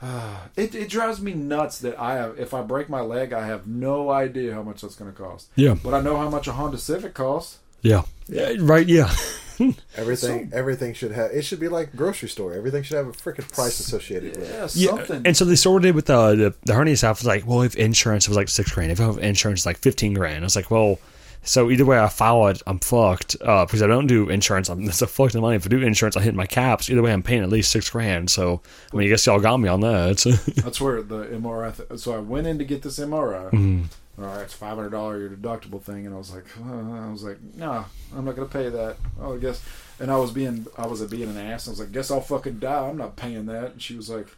[0.56, 2.38] it, it drives me nuts that I have.
[2.38, 5.48] If I break my leg, I have no idea how much that's going to cost.
[5.56, 5.74] Yeah.
[5.82, 7.58] but I know how much a Honda Civic costs.
[7.82, 8.02] Yeah.
[8.28, 8.54] Yeah.
[8.58, 8.86] Right.
[8.86, 9.12] Yeah.
[9.96, 13.50] everything everything should have it should be like grocery store everything should have a freaking
[13.52, 15.22] price associated with it Yeah, Yeah, something.
[15.26, 17.74] and so they sorted did with the, the the hernia staff was like, well, if
[17.74, 20.44] insurance was like six grand, if I have insurance, it's like fifteen grand.
[20.44, 21.00] I was like, well,
[21.42, 23.34] So either way I file it, I'm fucked.
[23.40, 25.56] Uh, because I don't do insurance, I'm that's a fuck ton money.
[25.56, 26.88] If I do insurance, I hit my caps.
[26.88, 28.30] Either way, I'm paying at least six grand.
[28.30, 28.60] So
[28.92, 30.18] I mean, I guess y'all got me on that.
[30.62, 31.76] That's where the MRI.
[31.76, 33.50] Th- so I went in to get this MRI.
[33.50, 33.82] Mm-hmm.
[34.18, 36.72] All right, it's five hundred dollar your deductible thing, and I was like, uh,
[37.06, 37.84] I was like, nah,
[38.16, 38.96] I'm not gonna pay that.
[39.20, 39.62] Oh, I guess.
[40.00, 41.68] And I was being, I was being an ass.
[41.68, 42.88] I was like, guess I'll fucking die.
[42.88, 43.72] I'm not paying that.
[43.72, 44.28] And she was like,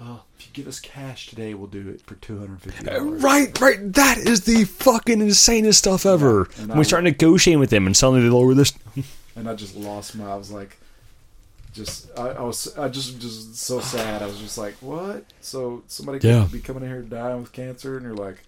[0.00, 3.22] well, if you give us cash today, we'll do it for two hundred fifty dollars.
[3.22, 3.92] right, right.
[3.94, 6.48] That is the fucking insanest stuff ever.
[6.58, 8.72] and we I- start negotiating with them, and suddenly they lower this.
[9.36, 10.28] and I just lost my.
[10.30, 10.76] I was like,
[11.72, 14.22] just I, I was I just just so sad.
[14.22, 15.24] I was just like, what?
[15.40, 16.48] So somebody could Yeah.
[16.50, 18.38] be coming in here dying with cancer, and you're like,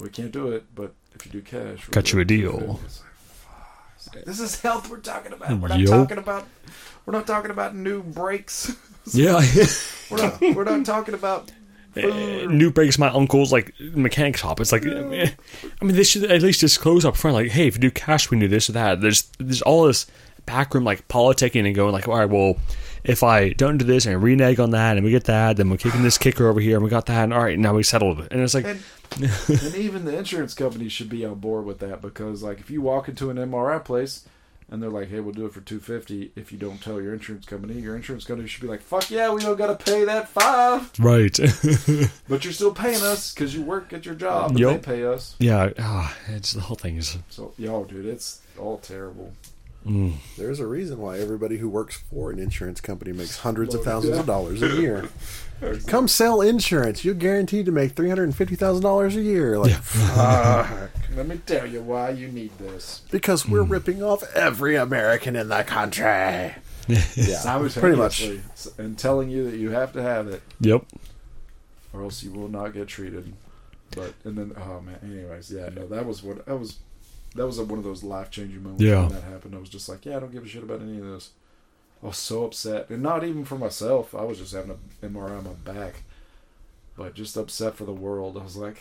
[0.00, 2.52] we can't do it, but if you do cash, we'll Got you a deal.
[2.58, 3.92] Like, fuck.
[3.96, 5.58] It's like, This is health we're talking about.
[5.58, 6.46] We're not talking about.
[7.06, 8.74] We're not talking about new brakes.
[9.12, 9.40] Yeah.
[10.10, 10.40] we're not.
[10.40, 11.50] We're not talking about.
[11.96, 12.00] Uh,
[12.46, 14.60] New breaks my uncle's like mechanic shop.
[14.60, 15.30] It's like, eh,
[15.80, 18.30] I mean, they should at least disclose up front, like, hey, if you do cash,
[18.30, 19.00] we do this or that.
[19.00, 20.06] There's there's all this
[20.46, 22.58] backroom like politicking and going like, all right, well,
[23.04, 25.70] if I don't do this and I renege on that and we get that, then
[25.70, 27.82] we're kicking this kicker over here and we got that, and all right, now we
[27.82, 28.28] settled it.
[28.30, 28.80] And it's like, And,
[29.20, 32.80] and even the insurance companies should be on board with that because, like, if you
[32.82, 34.24] walk into an MRI place
[34.70, 37.12] and they're like, "Hey, we'll do it for two fifty if you don't tell your
[37.12, 40.04] insurance company," your insurance company should be like, "Fuck yeah, we don't got to pay
[40.04, 41.36] that five, right,
[42.28, 44.80] but you're still paying us because you work at your job and Yup.
[44.82, 48.78] they pay us." yeah, ah, it's the whole thing is, So, yo, dude, it's all
[48.78, 49.32] terrible.
[49.86, 53.84] Mm, There's a reason why everybody who works for an insurance company makes hundreds of
[53.84, 54.20] thousands yeah.
[54.20, 55.08] of dollars a year.
[55.86, 57.04] Come sell insurance.
[57.04, 59.58] You're guaranteed to make three hundred and fifty thousand dollars a year.
[59.58, 60.90] Like Fuck.
[61.14, 63.02] Let me tell you why you need this.
[63.10, 66.54] because we're ripping off every American in the country.
[67.14, 68.18] Yeah, pretty much.
[68.20, 70.84] Simultaneously, and telling you that you have to have it yep,
[71.92, 73.32] or else you will not get treated.
[73.94, 76.78] But and then oh man, anyways, yeah, no, that was what that was.
[77.36, 79.00] That was one of those life changing moments Yeah.
[79.00, 79.54] when that happened.
[79.54, 81.30] I was just like, yeah, I don't give a shit about any of this.
[82.02, 84.14] I was so upset, and not even for myself.
[84.14, 84.78] I was just having an
[85.14, 86.02] MRI on my back,
[86.96, 88.36] but just upset for the world.
[88.38, 88.78] I was like,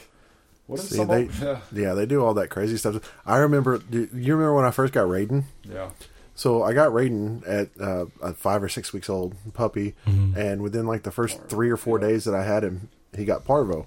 [0.67, 1.27] what if See, someone?
[1.27, 2.97] they- yeah, Yeah, they do all that crazy stuff.
[3.25, 3.77] I remember.
[3.77, 5.43] Do you remember when I first got Raiden?
[5.63, 5.89] yeah,
[6.35, 10.87] So I got Raiden at uh, a five or six weeks old puppy, and within
[10.87, 13.85] like the first three or four days that I had him, he got parvo,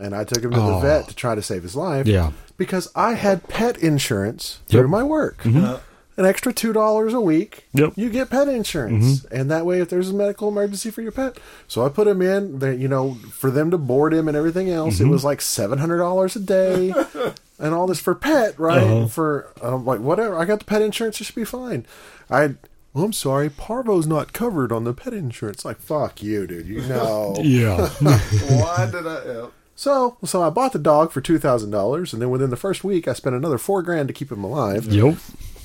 [0.00, 0.80] and I took him to the Oh.
[0.80, 2.06] vet to try to save his life.
[2.06, 2.30] Yeah.
[2.56, 4.80] because I had pet insurance Yep.
[4.80, 5.46] through my work.
[5.46, 5.78] Uh,
[6.16, 7.68] An extra two dollars a week.
[7.74, 7.92] Yep.
[7.94, 11.38] You get pet insurance, and that way, if there's a medical emergency for your pet,
[11.68, 12.58] so I put him in.
[12.58, 15.78] That you know, for them to board him and everything else, it was like seven
[15.78, 16.92] hundred dollars a day,
[17.60, 18.82] and all this for pet, right?
[18.82, 19.06] Uh-huh.
[19.06, 20.36] For um, like whatever.
[20.36, 21.86] I got the pet insurance; it should be fine.
[22.28, 22.56] I.
[22.94, 25.64] Well, I'm sorry, Parvo's not covered on the pet insurance.
[25.64, 26.66] Like, fuck you, dude.
[26.66, 27.36] You know.
[27.42, 29.24] yeah, why did I?
[29.24, 29.46] Yeah.
[29.78, 32.82] So, so I bought the dog for two thousand dollars, and then within the first
[32.82, 34.86] week, I spent another four grand to keep him alive.
[34.86, 35.14] yep,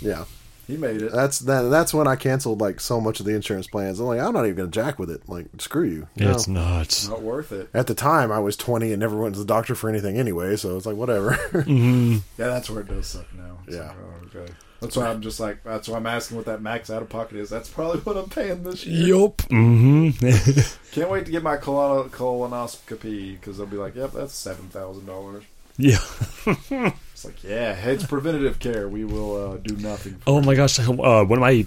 [0.01, 0.25] Yeah,
[0.67, 1.11] He made it.
[1.11, 1.63] that's that.
[1.63, 3.99] That's when I canceled like so much of the insurance plans.
[3.99, 5.27] I'm like, I'm not even gonna jack with it.
[5.27, 6.07] Like, screw you.
[6.15, 6.61] you it's know?
[6.77, 7.09] nuts.
[7.09, 7.71] Not worth it.
[7.73, 10.57] At the time, I was 20 and never went to the doctor for anything anyway,
[10.57, 11.31] so it's like whatever.
[11.31, 12.17] Mm-hmm.
[12.37, 13.57] Yeah, that's where it does suck now.
[13.65, 13.87] It's Yeah.
[13.87, 13.97] like,
[14.35, 14.53] oh, okay.
[14.83, 15.63] That's why I'm just like.
[15.63, 17.49] That's why I'm asking what that max out of pocket is.
[17.49, 19.15] That's probably what I'm paying this year.
[19.17, 19.37] Yup.
[19.37, 20.91] Mm-hmm.
[20.91, 25.05] Can't wait to get my colon- colonoscopy because they'll be like, "Yep, that's seven thousand
[25.05, 25.43] dollars."
[25.77, 25.99] yeah.
[27.13, 28.89] It's like, yeah, it's preventative care.
[28.89, 30.15] We will uh, do nothing.
[30.15, 30.79] For Oh my gosh!
[30.79, 31.65] Uh, one of my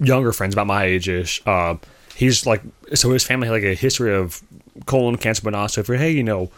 [0.00, 1.76] younger friends, about my age ish, uh,
[2.14, 2.62] he's like,
[2.94, 4.42] so his family had like a history of
[4.84, 5.68] colon cancer, but not.
[5.68, 6.50] So if you're, hey, you know,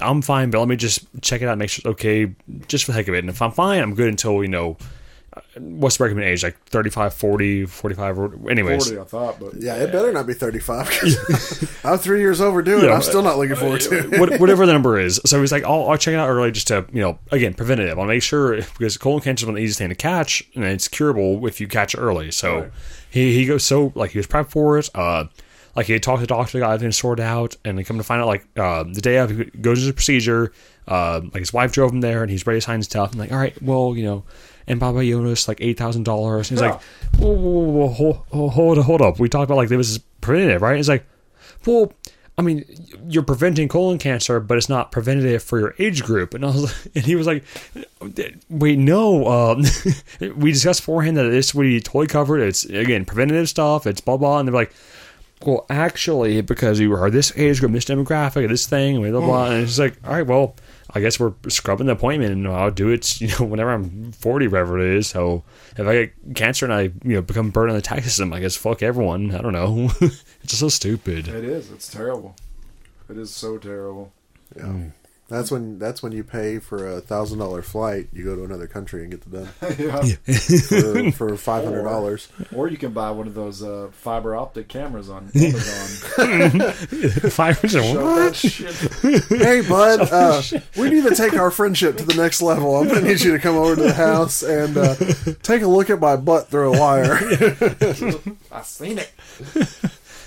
[0.00, 2.34] I'm fine, but let me just check it out, and make sure it's okay,
[2.66, 3.18] just for the heck of it.
[3.18, 4.78] And if I'm fine, I'm good until you know,
[5.58, 6.42] what's the recommended age?
[6.42, 8.86] Like 35, 40, 45, or anyways.
[8.88, 11.80] forty, I thought, but yeah, it better not be 35.
[11.84, 12.94] I'm three years overdue, and Yeah.
[12.94, 14.40] I'm still not looking forward to it.
[14.40, 15.20] whatever the number is.
[15.26, 17.98] So he's like, I'll, I'll check it out early just to, you know, again, preventative.
[17.98, 20.64] I'll make sure because colon cancer is one of the easiest thing to catch and
[20.64, 22.30] it's curable if you catch it early.
[22.30, 22.70] So Right.
[23.10, 24.88] he, he goes, so like he was prepped for it.
[24.94, 25.24] Uh,
[25.76, 28.02] like he had talked to the doctor, got everything sorted out, and then come to
[28.02, 30.52] find out, like uh, the day of, he goes to the procedure.
[30.88, 33.12] Uh, like his wife drove him there, and he's ready to sign stuff.
[33.12, 34.24] And like, all right, well, you know,
[34.70, 36.48] and Baba Jonas like eight thousand dollars.
[36.48, 36.70] He's Yeah.
[36.72, 36.82] like,
[37.18, 39.18] whoa, whoa, whoa, whoa, hold, hold, hold, hold up.
[39.18, 40.78] We talked about like this is preventative, right?
[40.78, 41.04] It's like,
[41.66, 41.92] well,
[42.38, 42.64] I mean,
[43.06, 46.32] you're preventing colon cancer, but it's not preventative for your age group.
[46.32, 47.44] And I was, and he was like,
[48.48, 49.26] wait, no.
[49.28, 49.64] Um,
[50.36, 52.40] we discussed beforehand that this would be totally covered.
[52.40, 53.86] It's again preventative stuff.
[53.86, 54.38] It's blah blah.
[54.38, 54.72] And they're like,
[55.44, 59.20] well, actually, because you are this age group, this demographic, this thing, blah blah.
[59.20, 59.50] blah.
[59.50, 60.54] And it's like, all right, well,
[60.94, 63.20] I guess we're scrubbing the appointment, and I'll do it.
[63.20, 65.08] You know, whenever I'm forty, whatever it is.
[65.08, 65.44] So
[65.76, 68.40] if I get cancer and I, you know, become burdened on the tax system, I
[68.40, 69.34] guess fuck everyone.
[69.34, 69.90] I don't know.
[70.00, 71.28] it's just so stupid.
[71.28, 71.70] it is.
[71.70, 72.36] It's terrible.
[73.08, 74.12] It is so terrible.
[74.56, 74.90] Yeah.
[75.30, 78.08] That's when that's when you pay for a thousand dollar flight.
[78.12, 81.10] You go to another country and get the done yeah.
[81.12, 82.28] for, for five hundred dollars.
[82.52, 86.72] Or you can buy one of those uh, fiber optic cameras on Amazon.
[87.30, 88.74] Five Show that shit.
[89.28, 90.42] Hey, bud, uh,
[90.76, 92.74] we need to take our friendship to the next level.
[92.74, 94.96] I'm gonna need you to come over to the house and uh,
[95.42, 97.14] take a look at my butt through a wire.
[98.50, 99.12] I've seen it.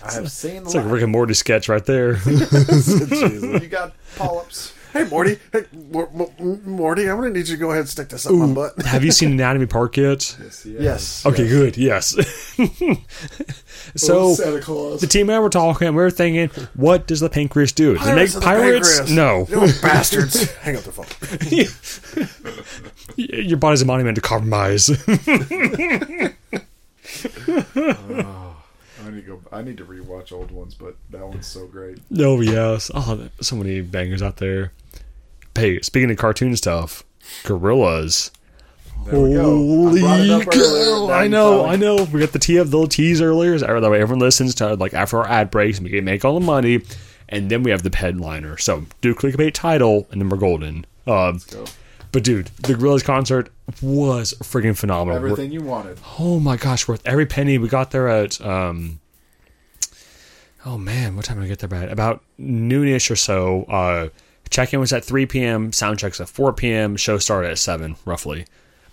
[0.05, 0.87] I have seen the It's like a.
[0.87, 2.17] Rick and Morty sketch right there.
[2.25, 4.72] You got polyps.
[4.93, 5.37] Hey, Morty.
[5.51, 6.31] Hey, Mor- Mor-
[6.65, 7.09] Morty.
[7.09, 8.79] I'm gonna need you to go ahead and stick this up my butt.
[8.85, 10.37] Have you seen Anatomy Park yet?
[10.43, 10.65] Yes.
[10.65, 11.25] Yes.
[11.25, 11.77] Okay, good.
[11.77, 12.09] Yes.
[13.95, 15.01] so Oh, Santa Claus.
[15.01, 15.87] the team and I were talking.
[15.89, 17.95] We were thinking, what does the pancreas do?
[17.97, 18.99] Does it make Pirates of the pirates?
[18.99, 19.11] pancreas.
[19.11, 19.47] No.
[19.49, 20.51] You bastards.
[20.57, 21.07] Hang up the phone.
[23.17, 24.89] Your body's a monument to compromise.
[27.75, 28.55] Oh,
[29.05, 29.41] I need to go.
[29.51, 31.97] I need to rewatch old ones, but that one's so great.
[32.19, 32.89] oh yes.
[32.93, 34.71] Oh, so many bangers out there.
[35.55, 37.03] Hey, speaking of cartoon stuff,
[37.43, 38.31] Gorillaz.
[39.05, 39.87] There go.
[39.89, 41.09] I Holy cow!
[41.11, 41.95] I know, I know.
[42.05, 43.57] We got the TF little tease earlier.
[43.59, 46.39] So that way everyone listens to like after our ad breaks, we can make all
[46.39, 46.81] the money,
[47.29, 48.57] and then we have the headliner.
[48.57, 50.85] So do clickbait title, and then we're golden.
[51.05, 51.65] Um, Go.
[52.13, 53.49] but dude, the Gorillaz concert
[53.81, 55.19] was freaking phenomenal.
[55.21, 55.99] We're- Everything you wanted.
[56.17, 57.57] Oh my gosh, worth every penny.
[57.57, 59.01] We got there at um
[60.65, 61.91] Oh man, what time did we get there at?
[61.91, 63.63] About noonish or so.
[63.65, 64.07] Uh
[64.53, 68.45] check-in was at three PM, sound checks at four PM, show started at seven, roughly.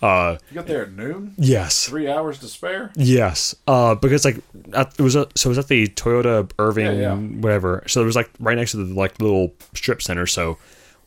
[0.02, 1.34] Uh You got there at noon.
[1.36, 1.86] yes.
[1.86, 2.90] Three hours to spare.
[2.96, 4.38] Yes, uh, because like
[4.72, 7.14] at, it was a, so it was at the Toyota Irving Yeah, yeah.
[7.16, 7.84] whatever.
[7.86, 10.26] So it was like right next to the like little strip center.
[10.26, 10.56] So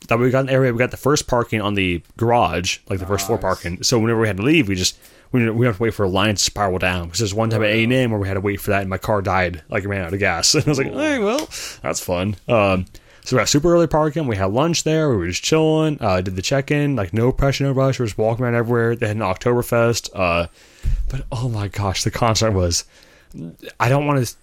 [0.10, 0.72] that we got an area.
[0.72, 3.82] We got the first parking on the garage, like the first floor parking.
[3.84, 4.96] So whenever we had to leave, we just
[5.32, 7.64] we we have to wait for a line to spiral down because there's one time
[7.64, 8.12] at eight a.m.
[8.12, 10.14] where we had to wait for that, and my car died like it ran out
[10.14, 10.54] of gas.
[10.56, 11.50] And I was like, hey, well,
[11.82, 12.36] that's fun.
[12.48, 12.86] Um,
[13.24, 14.28] so we got super early parking.
[14.28, 15.10] We had lunch there.
[15.10, 15.98] We were just chilling.
[16.02, 17.98] Uh, did the check in, like no pressure, no rush.
[17.98, 18.96] We were just walking around everywhere.
[18.96, 20.10] They had an Oktoberfest.
[20.14, 20.48] Uh,
[21.10, 22.84] but oh my gosh, the concert was.
[23.80, 24.36] I don't want to.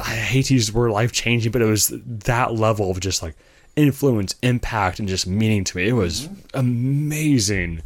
[0.00, 3.22] I hate to use the word life changing, but it was that level of just
[3.22, 3.36] like
[3.76, 5.88] influence, impact, and just meaning to me.
[5.88, 7.82] It was amazing.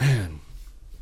[0.00, 0.40] Man.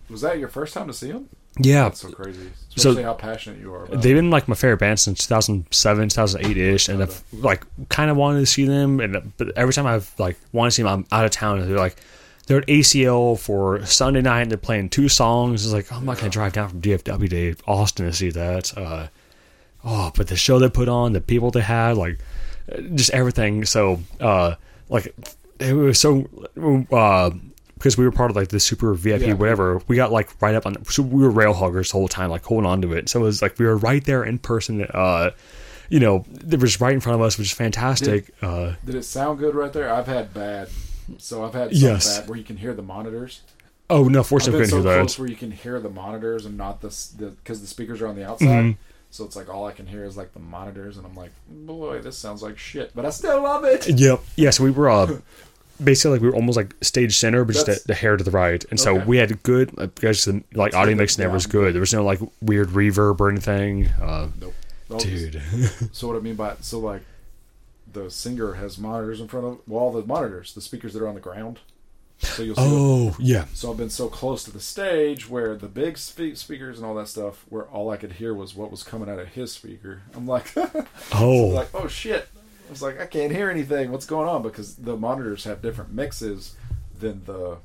[0.08, 1.28] Was that your first time to see him?
[1.58, 2.50] Yeah, That's so crazy.
[2.70, 3.86] So- Especially how passionate you are.
[3.86, 8.16] They've been like my favorite band since 2007, 2008 ish, and I've like kind of
[8.18, 9.00] wanted to see them.
[9.00, 11.58] And but every time I've like wanted to see them, I'm out of town.
[11.60, 11.96] And they're like
[12.46, 14.42] they're at ACL for Sunday night.
[14.42, 15.64] and They're playing two songs.
[15.64, 18.76] It's like oh, I'm not gonna drive down from DFW to Austin to see that.
[18.76, 19.06] Uh,
[19.82, 22.18] oh, but the show they put on, the people they had, like
[22.94, 23.64] just everything.
[23.64, 24.56] So uh,
[24.90, 25.14] like
[25.58, 26.28] it was so.
[26.92, 27.30] Uh,
[27.78, 29.32] because we were part of like the super VIP Yeah.
[29.34, 30.84] whatever, we got like right up on.
[30.86, 33.08] So we were rail huggers the whole time, like holding on to it.
[33.08, 34.82] So it was like we were right there in person.
[34.82, 35.30] Uh,
[35.88, 38.30] you know, it was right in front of us, which is fantastic.
[38.42, 39.92] Uh, Did it sound good right there?
[39.92, 40.68] I've had bad.
[41.18, 42.18] So I've had Yes.
[42.18, 43.42] bad where you can hear the monitors.
[43.88, 45.20] oh no, I've fortunately, been we couldn't so hear close that.
[45.22, 46.88] where you can hear the monitors and not the
[47.44, 48.46] because the, speakers are on the outside.
[48.48, 48.80] Mm-hmm.
[49.12, 52.00] So it's like all I can hear is like the monitors, and I'm like, boy,
[52.00, 53.88] this sounds like shit, but I still love it.
[53.88, 54.20] Yep.
[54.34, 54.50] Yeah.
[54.50, 55.06] So we were uh,
[55.82, 58.24] basically like we were almost like stage center, but just That's- the, the hair to
[58.24, 61.46] the right, and so we had good like, because the like audio mix there was
[61.46, 61.74] good.
[61.74, 63.86] There was no like weird reverb or anything.
[64.00, 64.54] Uh, Nope.
[64.90, 65.42] Oh, dude.
[65.92, 67.02] So what I mean by so like
[67.92, 71.08] the singer has monitors in front of well, all the monitors, the speakers that are
[71.08, 71.58] on the ground.
[72.18, 72.62] So you'll see.
[72.62, 72.72] them.
[72.72, 73.44] oh yeah.
[73.52, 76.94] So I've been so close to the stage where the big spe- speakers and all
[76.94, 80.02] that stuff, where all I could hear was what was coming out of his speaker.
[80.14, 80.54] I'm like,
[81.12, 81.48] Oh.
[81.52, 82.28] like oh shit.
[82.66, 83.92] I was like, I can't hear anything.
[83.92, 84.42] What's going on?
[84.42, 86.56] Because the monitors have different mixes
[86.98, 87.58] than the.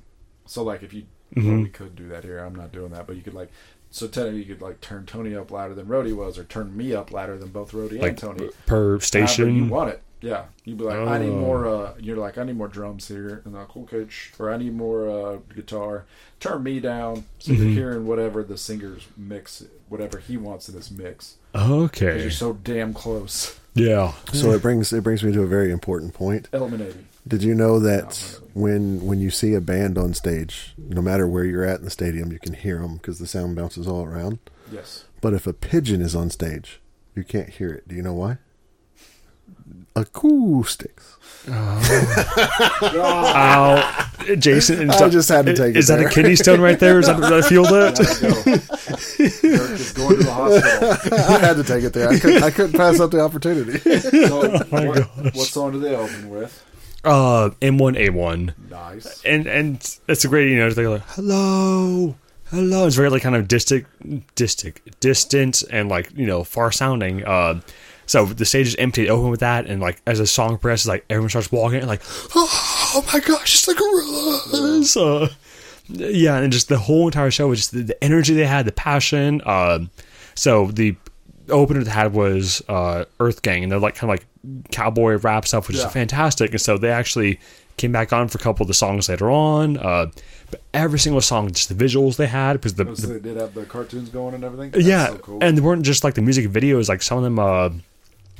[0.45, 1.03] So like if you,
[1.35, 1.47] mm-hmm.
[1.47, 2.39] well, we could do that here.
[2.39, 3.51] I'm not doing that, but you could like.
[3.89, 6.93] So technically, you could like turn Tony up louder than Rhodey was, or turn me
[6.93, 8.49] up louder than both Rhodey and Tony.
[8.65, 9.55] per station.
[9.55, 10.01] you want it.
[10.21, 11.39] Yeah, you'd be like, I need Oh.
[11.39, 11.67] more.
[11.67, 14.73] Uh, you're like, I need more drums here, and like, cool sh- or I need
[14.73, 16.05] more uh, guitar.
[16.39, 17.63] Turn me down, so Mm-hmm.
[17.63, 21.35] you're hearing whatever the singer's mix, whatever he wants in his mix.
[21.55, 22.21] Okay.
[22.21, 23.59] You're so damn close.
[23.73, 24.13] Yeah.
[24.33, 26.49] So it brings it brings me to a very important point.
[26.53, 26.99] Element 80.
[27.27, 28.51] Did you know that really.
[28.53, 31.89] when when you see a band on stage, no matter where you're at in the
[31.91, 34.39] stadium, you can hear them because the sound bounces all around.
[34.71, 35.05] Yes.
[35.21, 36.79] But if a pigeon is on stage,
[37.15, 37.87] you can't hear it.
[37.87, 38.37] Do you know why?
[39.95, 41.17] Acoustics.
[42.93, 44.07] Ow.
[44.37, 44.81] Jason.
[44.81, 46.07] And I just had to take it Is that there.
[46.07, 46.99] a kidney stone right there?
[46.99, 47.97] Is that, did I feel that?
[47.97, 48.41] Gotta go.
[49.57, 51.19] Dirk is going to the hospital.
[51.35, 52.09] I had to take it there.
[52.09, 53.79] I couldn't, I couldn't pass up the opportunity.
[54.11, 56.63] So, Oh what, what song do they open with?
[57.03, 58.53] Uh, M1A1.
[58.69, 59.23] Nice.
[59.23, 62.15] and and it's a great you know they're like hello
[62.49, 63.85] hello it's very like kind of distant
[64.35, 67.59] distant distant and like you know far sounding uh
[68.11, 69.03] So the stage is empty.
[69.05, 71.87] They open with that, and like as the song progresses, like everyone starts walking, and
[71.87, 72.01] like,
[72.35, 74.97] oh my gosh, it's the Gorillaz.
[74.97, 75.29] Uh,
[75.87, 78.71] yeah, and just the whole entire show was just the, the energy they had, the
[78.73, 79.41] passion.
[79.45, 79.89] Um,
[80.35, 80.95] so the
[81.49, 84.25] opener they had was uh, EarthGang, and they're like kind of like
[84.71, 85.87] cowboy rap stuff, which Yeah.
[85.87, 86.51] is fantastic.
[86.51, 87.39] And so they actually
[87.77, 89.77] came back on for a couple of the songs later on.
[89.77, 90.07] Uh,
[90.49, 93.19] but every single song, just the visuals they had, because the, Oh, so the they
[93.29, 94.71] did have the cartoons going and everything.
[94.71, 95.39] That's yeah, so cool.
[95.41, 96.89] and they weren't just like the music videos.
[96.89, 97.69] Like some of them, uh,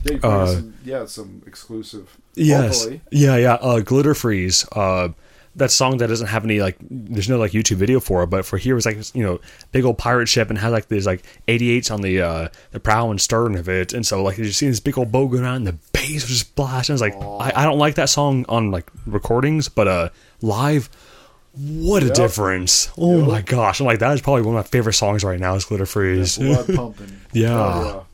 [0.06, 2.18] yeah, uh, some, yeah, some exclusive.
[2.36, 3.02] yes, Hopefully.
[3.12, 4.66] yeah, yeah, uh, Glitter Freeze.
[4.72, 5.10] Uh,
[5.58, 8.46] that song that doesn't have any like, there's no like YouTube video for it, but
[8.46, 9.42] for here it was like you know
[9.74, 13.12] big old pirate ship and had like these like 88s on the uh the prow
[13.12, 15.56] and stern of it, and so like you see this big old boat going on,
[15.58, 16.94] and the bass was just blasting.
[16.94, 20.10] I was like, I, I don't like that song on like recordings, but uh
[20.42, 20.90] live.
[21.54, 22.16] What a Yep.
[22.16, 22.90] difference!
[22.98, 23.28] Oh Yep.
[23.28, 23.82] my gosh!
[23.82, 25.56] I'm like that is probably one of my favorite songs right now.
[25.56, 26.38] Is Glitter Freeze?
[26.38, 27.12] Blood pumping.
[27.34, 27.58] Yeah.
[27.60, 28.06] Oh,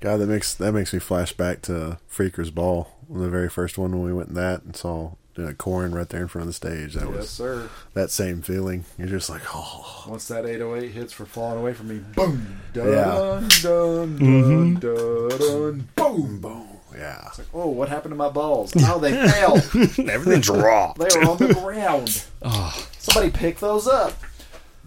[0.00, 3.92] God, that makes that makes me flash back to Freaker's Ball, the very first one
[3.92, 6.46] when we went in that and saw you know, Korn right there in front of
[6.48, 6.94] the stage.
[6.94, 7.04] That.
[7.06, 7.68] Yes, was sir.
[7.94, 8.84] that same feeling.
[8.98, 12.88] You're just like, oh, Once that 808 hits for falling away from me, boom, dun,
[12.88, 13.04] Yeah.
[13.04, 14.74] dun, dun, Mm-hmm.
[14.76, 17.26] dun, dun, boom, boom, yeah.
[17.28, 18.72] It's like, oh, what happened to my balls?
[18.78, 19.56] Oh, they fell.
[20.08, 20.98] Everything dropped.
[21.06, 22.24] They were on the ground.
[22.42, 22.86] Ah.
[22.98, 24.14] Somebody pick those up.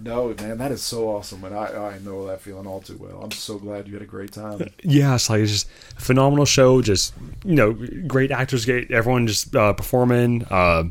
[0.01, 3.21] No, man, that is so awesome, and I, I know that feeling all too well.
[3.21, 4.69] I'm so glad you had a great time.
[4.83, 6.81] yeah, it's like it's just a phenomenal show.
[6.81, 7.73] Just you know,
[8.07, 10.45] great actors, great everyone just uh, performing.
[10.49, 10.85] Uh,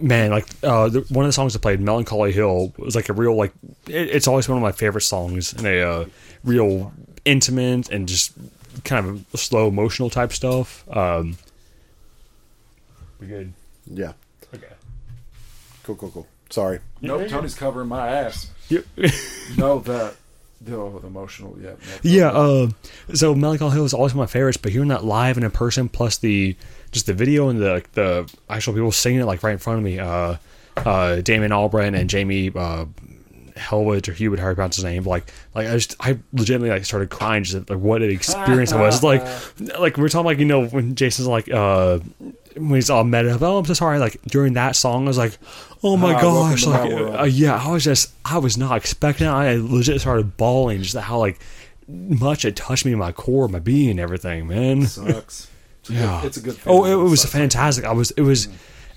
[0.00, 3.14] man, like uh, the, one of the songs I played, "Melancholy Hill," was like a
[3.14, 3.52] real like.
[3.86, 6.04] It, it's always one of my favorite songs, and a uh,
[6.44, 6.92] real
[7.24, 8.32] intimate and just
[8.84, 10.84] kind of slow emotional type stuff.
[10.94, 11.38] Um,
[13.20, 13.52] we good?
[13.86, 14.12] Yeah.
[14.54, 14.72] Okay.
[15.82, 16.26] Cool, cool, cool.
[16.50, 16.80] Sorry.
[17.00, 18.50] Nope, Tony's covering my ass.
[18.68, 18.84] Yep.
[19.56, 20.14] No, that
[20.70, 22.68] oh, the emotional, yeah, no, Yeah, uh,
[23.14, 26.18] so Melancholy Hill is always my favorites, but hearing that live and in person, plus
[26.18, 26.54] the
[26.90, 29.84] just the video and the the actual people singing it like right in front of
[29.84, 30.36] me, uh,
[30.76, 32.84] uh, Damon Albarn and Jamie uh,
[33.56, 36.84] Helwood or Hewitt, however you pronounce his name, like like I just I legitimately like
[36.84, 39.02] started crying just at, like what an experience it was.
[39.02, 39.22] Like
[39.78, 41.98] like we we're talking like you know when Jason's like uh
[42.60, 45.38] when he's all meta oh I'm so sorry like during that song I was like
[45.82, 49.30] oh my Ah, gosh like uh, yeah I was just I was not expecting it.
[49.30, 51.40] I legit started bawling just how like
[51.88, 54.86] much it touched me in my core, my being, and everything, man.
[54.86, 55.48] sucks.
[55.80, 56.18] It's Yeah.
[56.20, 56.58] good, it's a good.
[56.66, 56.92] Oh, feeling.
[56.92, 57.32] it, was Sucks.
[57.32, 57.84] fantastic.
[57.86, 58.48] I was, it was,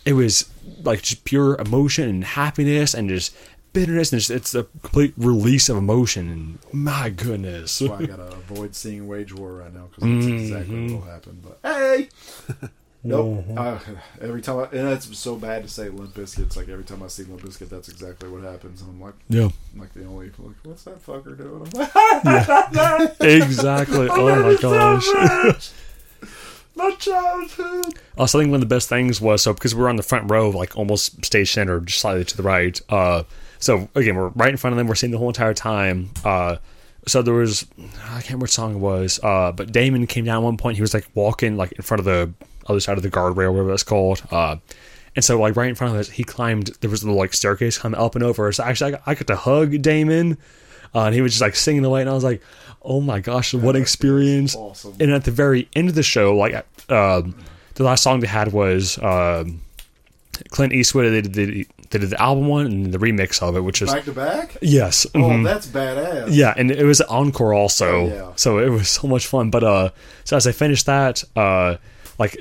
[0.03, 0.49] it was
[0.83, 3.33] like just pure emotion and happiness and just
[3.71, 6.29] bitterness and just, it's a complete release of emotion.
[6.29, 10.25] And my goodness, That's why I gotta avoid seeing Wage War right now because that's
[10.25, 11.41] exactly what will happen.
[11.41, 12.09] But hey,
[13.03, 13.45] nope.
[13.55, 13.79] Uh,
[14.21, 16.43] every time, I, and that's so bad to say Limp Bizkit.
[16.43, 18.81] It's like every time I see Limp Bizkit, that's exactly what happens.
[18.81, 21.69] And I'm like, yeah, I'm like the only like, what's that fucker doing?
[21.73, 24.07] I'm like, exactly.
[24.09, 25.71] oh my gosh.
[26.75, 27.99] my childhood.
[28.17, 30.03] Also, I think one of the best things was so because we were on the
[30.03, 32.79] front row, like almost stage center, just slightly to the right.
[32.89, 33.23] Uh,
[33.59, 34.87] so again, we're right in front of them.
[34.87, 36.11] We're seeing the whole entire time.
[36.23, 36.57] Uh,
[37.07, 40.37] so there was I can't remember what song it was, uh, but Damon came down
[40.37, 40.75] at one point.
[40.75, 42.31] He was like walking like in front of the
[42.67, 44.21] other side of the guardrail, whatever that's called.
[44.31, 44.57] Uh,
[45.15, 46.67] and so like right in front of us, he climbed.
[46.81, 48.51] There was a little like staircase climbing up and over.
[48.51, 50.37] So actually, I got, I got to hug Damon,
[50.95, 52.41] uh, and he was just like singing away, and I was like,
[52.81, 54.95] "Oh my gosh, what an experience!" awesome.
[54.99, 56.53] And at the very end of the show, like
[56.89, 57.35] um,
[57.75, 59.61] the last song they had was um,
[60.49, 61.11] Clint Eastwood.
[61.11, 63.91] They did, the, they did the album one and the remix of it, which is
[63.91, 64.57] Back to back.
[64.61, 65.43] yes, Oh, mhm.
[65.43, 66.27] that's badass.
[66.29, 67.91] yeah, and it was encore also.
[67.91, 68.31] Oh, yeah.
[68.37, 69.49] So it was so much fun.
[69.49, 69.89] But uh,
[70.23, 71.75] so as I finished that, uh,
[72.21, 72.33] like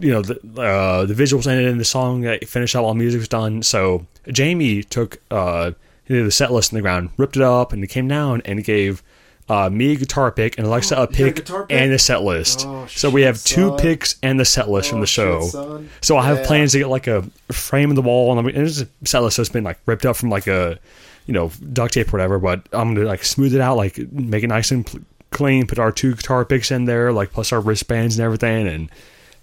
[0.00, 3.28] you know the uh, the visuals ended and the song finished up, while music was
[3.28, 3.62] done.
[3.62, 5.72] So Jamie took uh
[6.06, 9.02] the set list in the ground, ripped it up, and he came down and gave.
[9.48, 11.76] Uh, me a guitar pick and Alexa a a pick, guitar pick?
[11.76, 12.64] and a set list.
[12.66, 13.78] Oh, so we have two son.
[13.78, 15.40] picks and the set list from Oh, the show.
[15.80, 15.90] shit.
[16.00, 16.46] So I have Yeah.
[16.46, 19.36] plans to get like a frame in the wall, and, and it's a set list
[19.38, 20.78] that's been like ripped up from like a,
[21.26, 22.38] you know, duct tape or whatever.
[22.38, 25.00] But I'm gonna like smooth it out, like make it nice and pl-
[25.32, 25.66] clean.
[25.66, 28.68] Put our two guitar picks in there, like plus our wristbands and everything.
[28.68, 28.90] And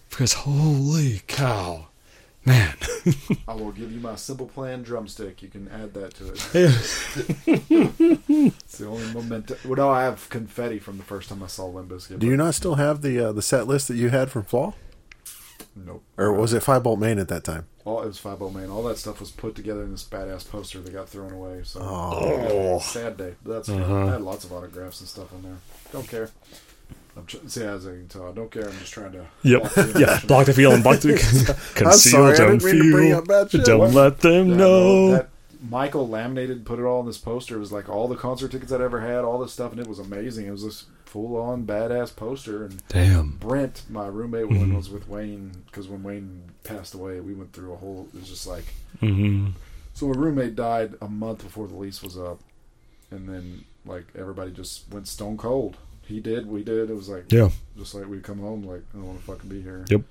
[0.09, 1.87] because holy cow,
[2.45, 2.75] man,
[3.47, 5.41] I will give you my simple plan drumstick.
[5.41, 6.39] You can add that to it.
[7.47, 9.57] it's the only momentum.
[9.65, 12.19] Well, no, I have confetti from the first time I saw Limp Bizkit.
[12.19, 14.73] Do you not still have the uh, the set list that you had from Flaw,
[15.75, 16.03] Nope.
[16.17, 17.67] or was it Five Bolt Main at that time?
[17.85, 18.69] All it was Five O Main.
[18.69, 21.61] All that stuff was put together in this badass poster that got thrown away.
[21.63, 22.79] So Oh.
[22.79, 23.33] sad day.
[23.43, 24.05] But that's Uh-huh.
[24.05, 25.57] I had lots of autographs and stuff on there.
[25.91, 26.29] Don't care.
[27.17, 28.29] I'm tr- see as I can tell.
[28.29, 28.65] I don't care.
[28.67, 29.25] I'm just trying to.
[29.43, 32.91] yep, block yeah, block the feeling, block the conceal, sorry, I don't didn't mean to
[32.91, 33.93] bring feel, don't What?
[33.93, 35.11] let them Yeah, know.
[35.11, 35.29] that-
[35.61, 37.57] Michael laminated, put it all on this poster.
[37.57, 39.87] It was like all the concert tickets I'd ever had, all this stuff, and it
[39.87, 40.45] was amazing.
[40.47, 42.63] It was this full on badass poster.
[42.63, 43.31] And Damn.
[43.41, 47.73] Brent, my roommate, when was with Wayne, because when Wayne passed away, we went through
[47.73, 48.07] a whole.
[48.13, 48.63] It was just like
[49.01, 49.47] hmm
[49.93, 50.07] so.
[50.07, 52.39] My roommate died a month before the lease was up,
[53.11, 55.75] and then like everybody just went stone cold.
[56.09, 56.89] He did, we did.
[56.89, 57.49] It was like Yeah.
[57.77, 59.85] just like we come home like I don't want to fucking be here.
[59.89, 60.01] Yep.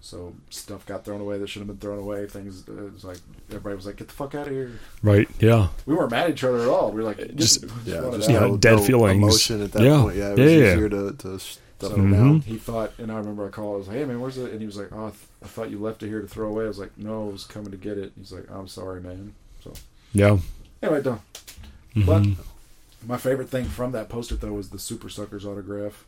[0.00, 2.26] So stuff got thrown away that should have been thrown away.
[2.26, 3.18] Things it was like
[3.50, 4.72] everybody was like, "Get the fuck out of here."
[5.02, 5.28] Right.
[5.38, 5.68] Yeah.
[5.86, 6.90] We weren't mad at each other at all.
[6.90, 9.16] We were like, Just- "Get- Yeah, want it just Yeah, out." no, dead no feelings.
[9.22, 10.00] emotion at that Yeah.
[10.00, 10.16] point.
[10.16, 10.72] Yeah, it was Yeah, yeah.
[10.74, 12.40] easier to, to stuff So it down.
[12.46, 13.74] he thought, and I remember I called.
[13.74, 15.46] I was like, "Hey man, where's it?" And he was like, "Oh, I, th- I
[15.46, 17.70] thought you left it here to throw away." I was like, "No, I was coming
[17.70, 19.72] to get it." He's like, "I'm sorry, man." So
[20.14, 20.38] Yeah.
[20.82, 21.20] anyway, done.
[21.94, 22.06] Mhm.
[22.06, 22.22] But
[23.06, 26.04] my favorite thing from that poster though was the Supersuckers autograph.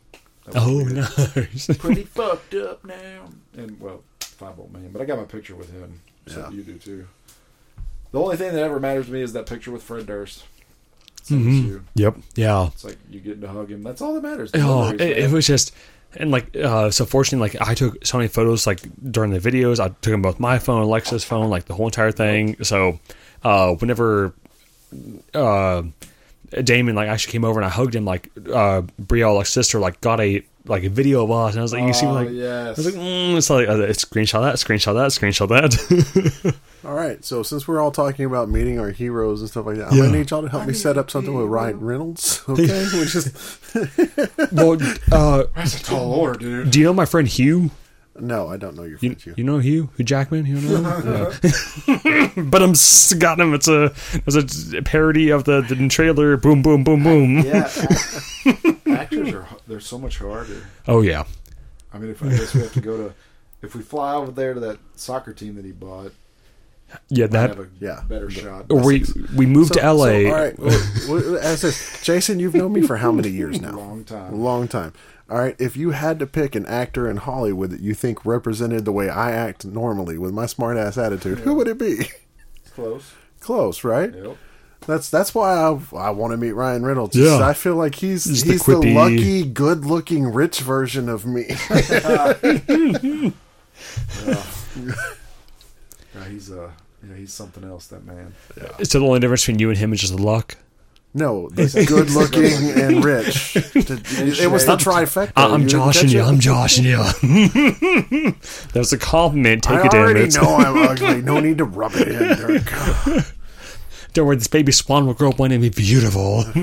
[0.55, 0.95] Oh, weird.
[0.95, 1.67] nice.
[1.79, 3.29] pretty fucked up now.
[3.57, 6.01] And well, five old man, but I got my picture with him.
[6.27, 6.49] So Yeah.
[6.51, 7.07] you do too.
[8.11, 10.43] The only thing that ever matters to me is that picture with Fred Durst.
[11.23, 11.81] Same as Mhm.
[11.95, 12.17] Yep.
[12.35, 12.67] Yeah.
[12.67, 13.81] It's like you getting to hug him.
[13.83, 14.51] That's all that matters.
[14.51, 15.73] The Oh, it, it was just,
[16.15, 18.81] and like, uh, so fortunately, like, I took so many photos, like,
[19.11, 19.79] during the videos.
[19.79, 22.63] I took them both my phone, Alexa's phone, like, the whole entire thing.
[22.63, 22.99] So,
[23.43, 24.33] uh, whenever,
[25.33, 25.81] uh,
[26.63, 30.01] Damon, like, actually came over and I hugged him, like, uh, Brielle, like, sister, like,
[30.01, 31.53] got a, like, a video of us.
[31.53, 32.77] And I was like, you see, Oh, like, yes.
[32.77, 36.55] I was like, mm, it's like, uh, screenshot that, screenshot that, screenshot that.
[36.85, 39.91] All right, so since we're all talking about meeting our heroes and stuff like that,
[39.91, 42.43] I'm gonna need y'all to help me set up something with Ryan Reynolds.
[42.47, 43.73] Okay, we just
[44.53, 44.77] well,
[45.11, 46.69] uh, That's a tall order, dude.
[46.69, 47.71] do you know my friend Hugh?
[48.19, 49.25] No, I don't know your You, friend.
[49.25, 49.89] You, you know Hugh?
[49.97, 50.45] Hugh Jackman?
[50.45, 52.49] You know him?
[52.49, 53.53] But I'm s- got him.
[53.53, 53.93] It's a
[54.25, 56.37] it's a parody of the, the trailer.
[56.37, 57.39] Boom, boom, boom, boom.
[57.39, 57.69] Yeah,
[58.45, 60.65] act- actors are they're so much harder.
[60.87, 61.23] Oh yeah,
[61.93, 63.13] I mean, if I guess we have to go to,
[63.61, 66.11] if we fly over there to that soccer team that he bought,
[67.09, 67.27] yeah.
[67.27, 68.03] That have a yeah.
[68.07, 68.65] better shot.
[68.69, 69.03] or we
[69.35, 70.05] we moved So- to LA.
[70.05, 73.59] so, all right, well, well, as this, Jason, you've known me for how many years
[73.61, 73.71] now?
[73.77, 74.39] Long time.
[74.39, 74.93] long time.
[75.29, 78.85] All right, if you had to pick an actor in Hollywood that you think represented
[78.85, 82.09] the way I act normally with my smart ass attitude, who would it be?
[82.75, 83.11] Close.
[83.39, 84.13] Close, right?
[84.13, 84.37] Yep.
[84.85, 87.15] That's that's why I I want to meet Ryan Reynolds.
[87.15, 87.39] Yeah.
[87.43, 91.45] I feel like he's Just the he's the, quippy- lucky, good-looking, rich version of me.
[96.15, 96.71] Yeah, he's uh,
[97.07, 97.87] yeah, he's something else.
[97.87, 98.33] That man.
[98.83, 100.55] so the only difference between you and him is just the luck.
[101.15, 103.55] No, the good-looking and rich.
[103.75, 105.31] It was the trifecta.
[105.35, 106.21] I- I'm You didn't joshing you.
[106.21, 106.97] I'm joshing you.
[108.73, 109.63] That's a compliment.
[109.63, 111.21] Take I it, damn already know I'm ugly.
[111.21, 113.23] No need to rub it in.
[114.15, 114.21] Dirk.
[114.21, 116.43] Don't worry, this baby swan will grow up one day and be beautiful.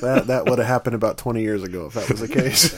[0.00, 2.70] That that would have happened about 20 years ago if that was the case.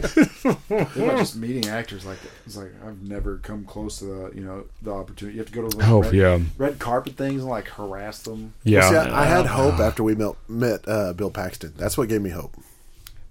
[0.00, 2.30] Think about just meeting actors like that.
[2.46, 5.36] It's like I've never come close to the you know the opportunity.
[5.36, 6.38] You have to go to the Oh, red, yeah.
[6.56, 8.54] red carpet things and like harass them.
[8.64, 11.74] yeah, See, I, I had hope after we met, met uh, Bill Paxton.
[11.76, 12.54] That's what gave me hope.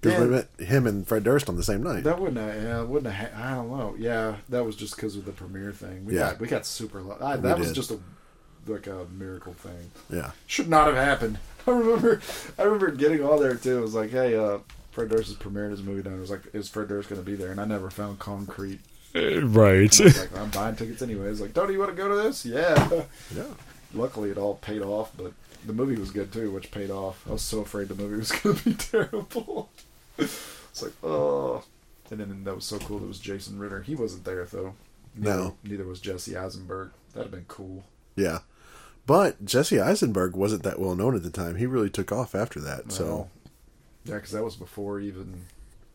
[0.01, 2.03] Because we met him and Fred Durst on the same night.
[2.05, 3.95] That wouldn't have, yeah, wouldn't have, I don't know.
[3.99, 6.05] Yeah, that was just because of the premiere thing.
[6.05, 6.31] We Yeah.
[6.31, 7.75] got, we got super, lu- I, We that was did.
[7.75, 7.99] just a,
[8.69, 9.91] like a miracle thing.
[10.09, 10.31] Yeah.
[10.47, 11.37] Should not have happened.
[11.67, 12.21] I remember,
[12.57, 13.79] I remember getting on there too.
[13.79, 14.59] It was like, hey, uh,
[14.91, 16.15] Fred Durst is premiering his movie down.
[16.17, 17.51] It was like, is Fred Durst going to be there?
[17.51, 18.79] And I never found concrete.
[19.15, 19.99] Uh, right.
[19.99, 21.41] Like, I'm buying tickets anyways.
[21.41, 22.45] Like, Tony, you want to go to this?
[22.45, 23.03] Yeah.
[23.35, 23.43] Yeah.
[23.93, 25.33] Luckily, it all paid off, but
[25.65, 27.23] the movie was good too, which paid off.
[27.27, 29.69] I was so afraid the movie was going to be terrible.
[30.17, 31.63] it's like, oh.
[32.11, 32.97] And then that was so cool.
[33.03, 33.81] It was Jason Ritter.
[33.81, 34.73] He wasn't there though.
[35.15, 35.55] Neither, No.
[35.63, 36.89] Neither was Jesse Eisenberg.
[37.13, 37.83] That'd have been cool.
[38.15, 38.39] Yeah.
[39.09, 41.55] But Jesse Eisenberg wasn't that well known at the time.
[41.55, 42.91] He really took off after that.
[42.91, 43.27] So
[44.05, 45.45] yeah, because that was before even,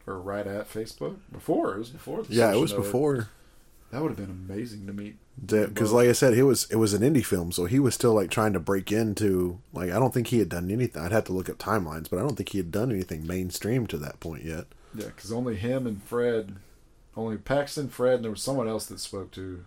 [0.04, 1.18] or right at Facebook.
[1.30, 2.24] Before it was before.
[2.24, 3.28] The yeah, it was before.
[3.92, 5.14] That would have been amazing to meet.
[5.46, 8.14] Because, like I said, it was it was an indie film, so he was still
[8.14, 11.00] like trying to break into like I don't think he had done anything.
[11.00, 13.86] I'd have to look up timelines, but I don't think he had done anything mainstream
[13.86, 14.64] to that point yet.
[14.92, 16.56] Yeah, because only him and Fred,
[17.16, 19.64] only Paxton, Fred, and there was someone else that spoke to.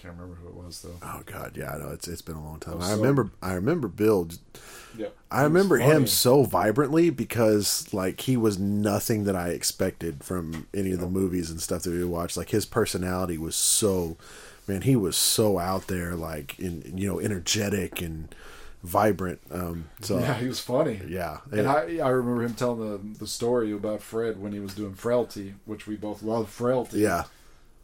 [0.00, 0.96] Can't remember who it was though.
[1.02, 2.76] Oh God, yeah, I know it's it's been a long time.
[2.78, 4.28] Oh, I so- remember I remember Bill.
[4.96, 5.14] Yep.
[5.30, 10.92] I remember him so vibrantly because like he was nothing that I expected from any
[10.92, 12.36] of the movies and stuff that we watched.
[12.36, 14.16] Like his personality was so,
[14.66, 18.34] man, he was so out there, like in you know energetic and
[18.82, 19.40] vibrant.
[19.52, 21.00] Um, so Yeah, he was funny.
[21.06, 22.80] yeah, And I, I remember him telling
[23.12, 27.00] the the story about Fred when he was doing Frailty, which we both love Frailty.
[27.00, 27.24] yeah,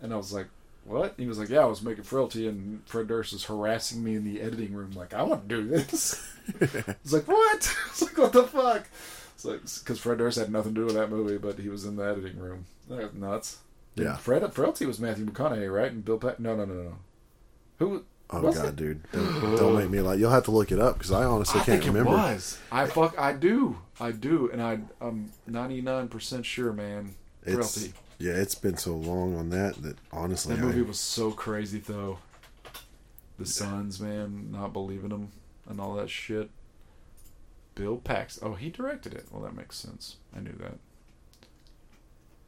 [0.01, 0.47] And I was like,
[0.87, 4.14] "What?" He was like, "Yeah, I was making Frailty, and Fred Durst was harassing me
[4.14, 6.22] in the editing room, like, I want to do this."
[6.61, 8.89] I was like, "What?" I was like, "What the fuck?"
[9.34, 11.84] It's like because Fred Durst had nothing to do with that movie, but he was
[11.84, 12.66] in the editing room.
[12.89, 13.59] That was nuts.
[13.97, 14.16] And Yeah.
[14.16, 15.91] Fred Frailty was Matthew McConaughey, right?
[15.93, 16.41] And Bill Pack.
[16.41, 16.95] No, no, no, no.
[17.78, 18.05] Who?
[18.30, 19.03] Oh god, dude!
[19.12, 20.18] Don't, don't make me like.
[20.18, 22.11] You'll have to look it up because I honestly I can't remember.
[22.11, 22.59] it was.
[22.72, 23.18] I fuck.
[23.18, 23.78] I do.
[24.01, 27.14] I do, and I, I'm 99 percent sure, man.
[27.45, 27.93] It's Frailty.
[28.19, 31.79] Yeah, it's been so long on that that honestly, That I, movie was so crazy,
[31.79, 32.19] though.
[33.39, 35.29] The sons, man, not believing him
[35.69, 36.51] and all that shit.
[37.75, 38.39] Bill Pax.
[38.43, 39.27] Oh, he directed it.
[39.31, 40.17] Well, that makes sense.
[40.35, 40.79] I knew that.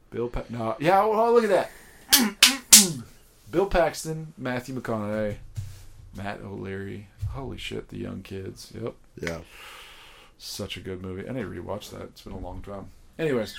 [0.09, 0.49] Bill Pax.
[0.49, 1.05] No, yeah.
[1.05, 1.69] Well, look at
[2.11, 2.35] that.
[3.51, 5.35] Bill Paxton, Matthew McConaughey,
[6.15, 7.07] Matt O'Leary.
[7.29, 8.73] Holy shit, the young kids.
[8.79, 8.95] Yep.
[9.21, 9.39] yeah.
[10.39, 11.27] Such a good movie.
[11.29, 12.01] I need to rewatch that.
[12.03, 12.87] It's been a long time.
[13.19, 13.53] Anyways,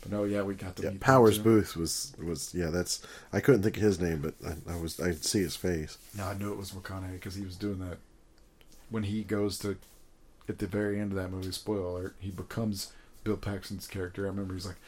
[0.00, 1.38] but no, yeah, we got to Yeah, Powers.
[1.38, 2.70] Boothe was was yeah.
[2.70, 5.56] That's I couldn't think of his name, but I, I was I could see his
[5.56, 5.98] face.
[6.16, 7.98] No, I knew it was McConaughey because he was doing that
[8.90, 9.76] when he goes to
[10.48, 11.52] at the very end of that movie.
[11.52, 12.92] Spoiler alert: he becomes
[13.24, 14.24] Bill Paxton's character.
[14.24, 14.78] I remember he's like,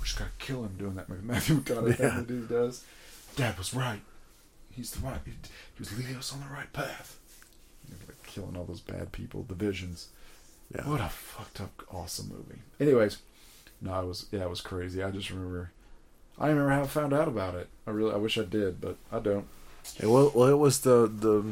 [0.00, 2.20] "We just gotta kill him." Doing that Matthew McConaughey Yeah.
[2.20, 2.84] that he does.
[3.36, 4.00] Dad was right.
[4.70, 5.20] He's the right.
[5.24, 7.18] He, he was leading us on the right path.
[8.08, 10.08] Like killing all those bad people, the visions.
[10.74, 10.88] Yeah.
[10.88, 12.60] What a fucked up, awesome movie.
[12.80, 13.18] Anyways,
[13.82, 15.02] no, it was yeah, it was crazy.
[15.02, 15.70] I just remember.
[16.38, 17.68] I remember how I found out about it.
[17.86, 19.46] I really, I wish I did, but I don't.
[19.98, 21.44] And well, well, it was the the.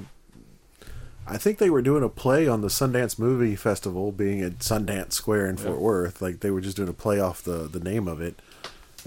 [1.26, 5.12] I think they were doing a play on the Sundance Movie Festival, being at Sundance
[5.12, 5.80] Square in Fort Yeah.
[5.82, 6.22] Worth.
[6.22, 8.40] Like they were just doing a play off the the name of it,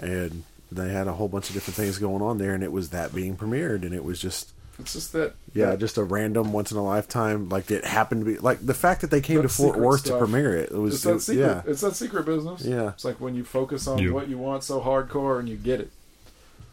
[0.00, 2.90] and they had a whole bunch of different things going on there, and it was
[2.90, 5.34] that being premiered, and it was just It's just that.
[5.52, 7.48] yeah, that- just a random once in a lifetime.
[7.48, 10.00] Like it happened to be like the fact that they came That to Fort Worth
[10.00, 10.18] stuff.
[10.18, 10.70] to premiere it.
[10.72, 11.40] It was It's that it- secret.
[11.42, 11.62] yeah.
[11.66, 12.62] It's that secret business.
[12.64, 12.88] Yeah.
[12.88, 14.10] It's like when you focus on Yeah.
[14.10, 15.90] what you want so hardcore and you get it.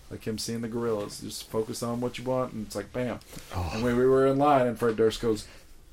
[0.10, 1.22] Like him seeing the Gorillaz.
[1.22, 3.20] Just focus on what you want and it's like bam.
[3.56, 3.70] Oh.
[3.74, 5.46] And when we were in line and Fred Durst goes,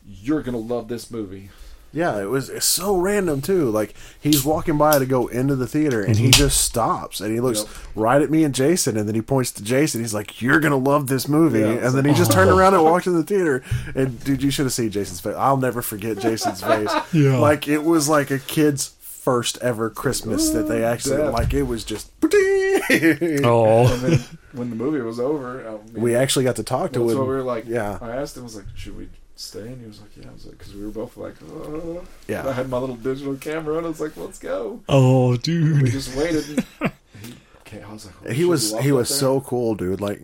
[0.09, 1.51] You're gonna love this movie.
[1.99, 3.71] Yeah, it was it's so random too.
[3.71, 6.31] Like he's walking by to go into the theater, and he mm-hmm.
[6.33, 7.69] just stops and he looks Yep.
[7.97, 10.01] right at me and Jason, and then he points to Jason.
[10.01, 12.75] He's like, "You're gonna love this movie," Yeah, and then he like, just turned around
[12.75, 13.65] and walked in the theater.
[13.97, 15.35] And dude, you should have seen Jason's face.
[15.37, 16.91] I'll never forget Jason's face.
[17.13, 17.39] Yeah.
[17.39, 21.33] like it was like a kid's first ever Christmas that they actually Dad.
[21.33, 21.53] like.
[21.53, 22.11] It was just.
[22.23, 22.29] Oh,
[22.91, 24.29] And then oh.
[24.53, 27.19] when the movie was over, I mean, We actually got to talk to that's him.
[27.19, 27.65] what we were like.
[27.67, 29.09] yeah, I asked him, I was like, Should we
[29.39, 29.61] stay?
[29.61, 30.29] And he was like, Yeah.
[30.31, 32.05] I was like, Because we were both like, oh.
[32.27, 32.47] Yeah.
[32.49, 34.81] I had my little digital camera and I was like, Let's go.
[34.89, 35.77] oh, dude.
[35.79, 35.93] We dude.
[35.93, 36.65] just waited.
[36.81, 39.19] And he, okay, I was like, holy he was he was there.
[39.19, 40.21] so cool dude like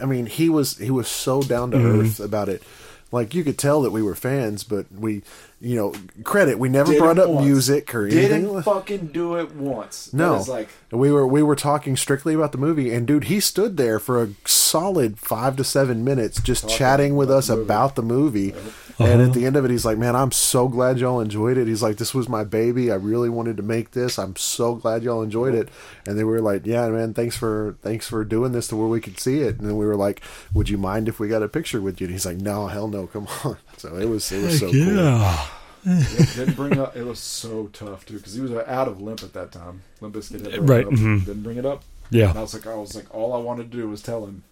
[0.00, 2.00] i mean he was he was so down to Mm-hmm.
[2.00, 2.62] earth about it
[3.10, 5.22] like you could tell that we were fans but we
[5.62, 5.94] you know
[6.24, 6.58] credit.
[6.58, 7.46] We never Didn't brought up once.
[7.46, 8.46] music or anything.
[8.46, 10.06] Didn't fucking do it once.
[10.06, 10.34] That no.
[10.34, 13.76] is like we were we were talking strictly about the movie and dude he stood
[13.76, 17.64] there for a solid five to seven minutes just chatting with about us the movie.
[17.64, 18.54] about the movie.
[18.98, 19.34] And at uh-huh.
[19.34, 21.68] the end of it he's like man i'm so glad y'all enjoyed it.
[21.68, 22.90] He's like this was my baby.
[22.90, 24.18] I really wanted to make this.
[24.18, 25.68] I'm so glad y'all enjoyed it.
[26.06, 29.00] And they were like yeah man thanks for thanks for doing this to where we
[29.00, 29.58] could see it.
[29.58, 32.08] And then we were like would you mind if we got a picture with you?
[32.08, 33.06] And he's like no hell no.
[33.06, 35.46] Come on so it was it was so cool yeah.
[35.84, 36.96] it didn't bring up.
[36.96, 39.82] It was so tough too because he was out of limp at that time.
[40.00, 41.24] Limp Bizkit had Right, it up, mhm.
[41.24, 41.82] Didn't bring it up.
[42.12, 42.40] And I Yeah.
[42.40, 44.44] was like, I was like, all I wanted to do was tell him.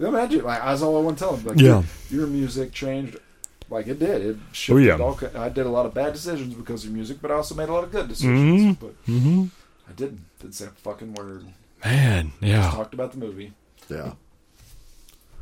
[0.00, 1.46] Imagine, like, that's all I want to tell him.
[1.46, 1.84] Like, Yeah.
[2.10, 3.16] your, your music changed.
[3.70, 4.26] Like it did.
[4.26, 4.98] It shifted yeah.
[4.98, 5.18] all.
[5.36, 7.68] I did a lot of bad decisions because of your music, but I also made
[7.68, 8.76] a lot of good decisions.
[8.78, 9.44] But hmm
[9.88, 10.20] I didn't.
[10.40, 11.44] Didn't say a fucking word.
[11.84, 12.70] Man, yeah.
[12.70, 13.52] Talked about the movie.
[13.88, 14.12] yeah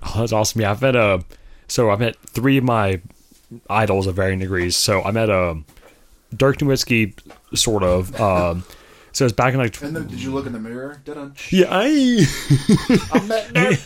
[0.02, 0.60] Oh, that's awesome.
[0.60, 1.20] Yeah, I've met uh
[1.68, 3.00] so I've met three of my
[3.68, 4.76] idols of varying degrees.
[4.76, 5.64] So I met um
[6.36, 7.14] Dirk Nowitzki,
[7.56, 8.18] sort of.
[8.20, 8.64] Um,
[9.12, 11.02] so it's back in like And then, did you look in the mirror?
[11.04, 11.30] Did I?
[11.50, 12.24] yeah, I
[13.12, 13.78] I met Dirk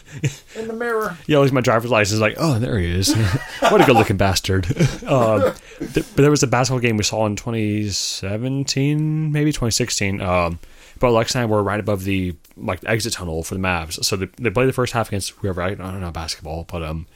[0.57, 1.17] in the mirror.
[1.27, 2.21] yeah, like my driver's license.
[2.21, 3.15] Like, oh, there he is.
[3.61, 4.67] what a good looking bastard.
[5.07, 10.21] um, th- but there was a basketball game we saw in 2017, maybe 2016.
[10.21, 10.59] Um,
[11.01, 14.05] but Alexa and I were right above the like exit tunnel for the Mavs.
[14.05, 15.63] So they, they played the first half against whoever.
[15.63, 17.07] I, I don't know basketball, but um,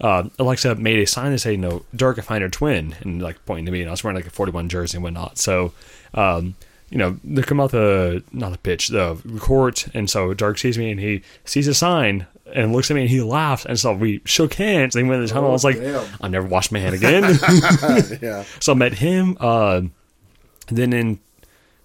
[0.00, 3.44] uh, Alexa made a sign to say, "No, Dirk, I find her twin," and like
[3.46, 5.38] pointing to me, and I was wearing like a 41 jersey and whatnot.
[5.38, 5.72] So,
[6.14, 6.54] um,
[6.90, 10.78] you know, they come out the not the pitch, the court, and so Dirk sees
[10.78, 13.92] me and he sees a sign and looks at me and he laughs, and so
[13.92, 14.94] we shook hands.
[14.94, 15.50] And he went in the tunnel.
[15.50, 16.06] I was like, damn.
[16.20, 17.22] "I never washed my hand again."
[18.22, 19.36] yeah so I met him.
[19.40, 19.82] Uh,
[20.68, 21.18] then in,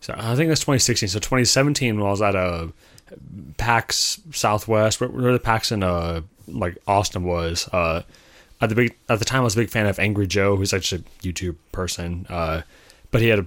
[0.01, 1.09] so I think was 2016.
[1.09, 2.71] So 2017, when I was at a
[3.57, 7.67] PAX Southwest, where, where the PAX in uh like Austin was.
[7.69, 8.03] Uh,
[8.61, 10.71] at the big at the time, I was a big fan of Angry Joe, who's
[10.71, 12.25] just a YouTube person.
[12.29, 12.61] Uh,
[13.11, 13.45] but he had a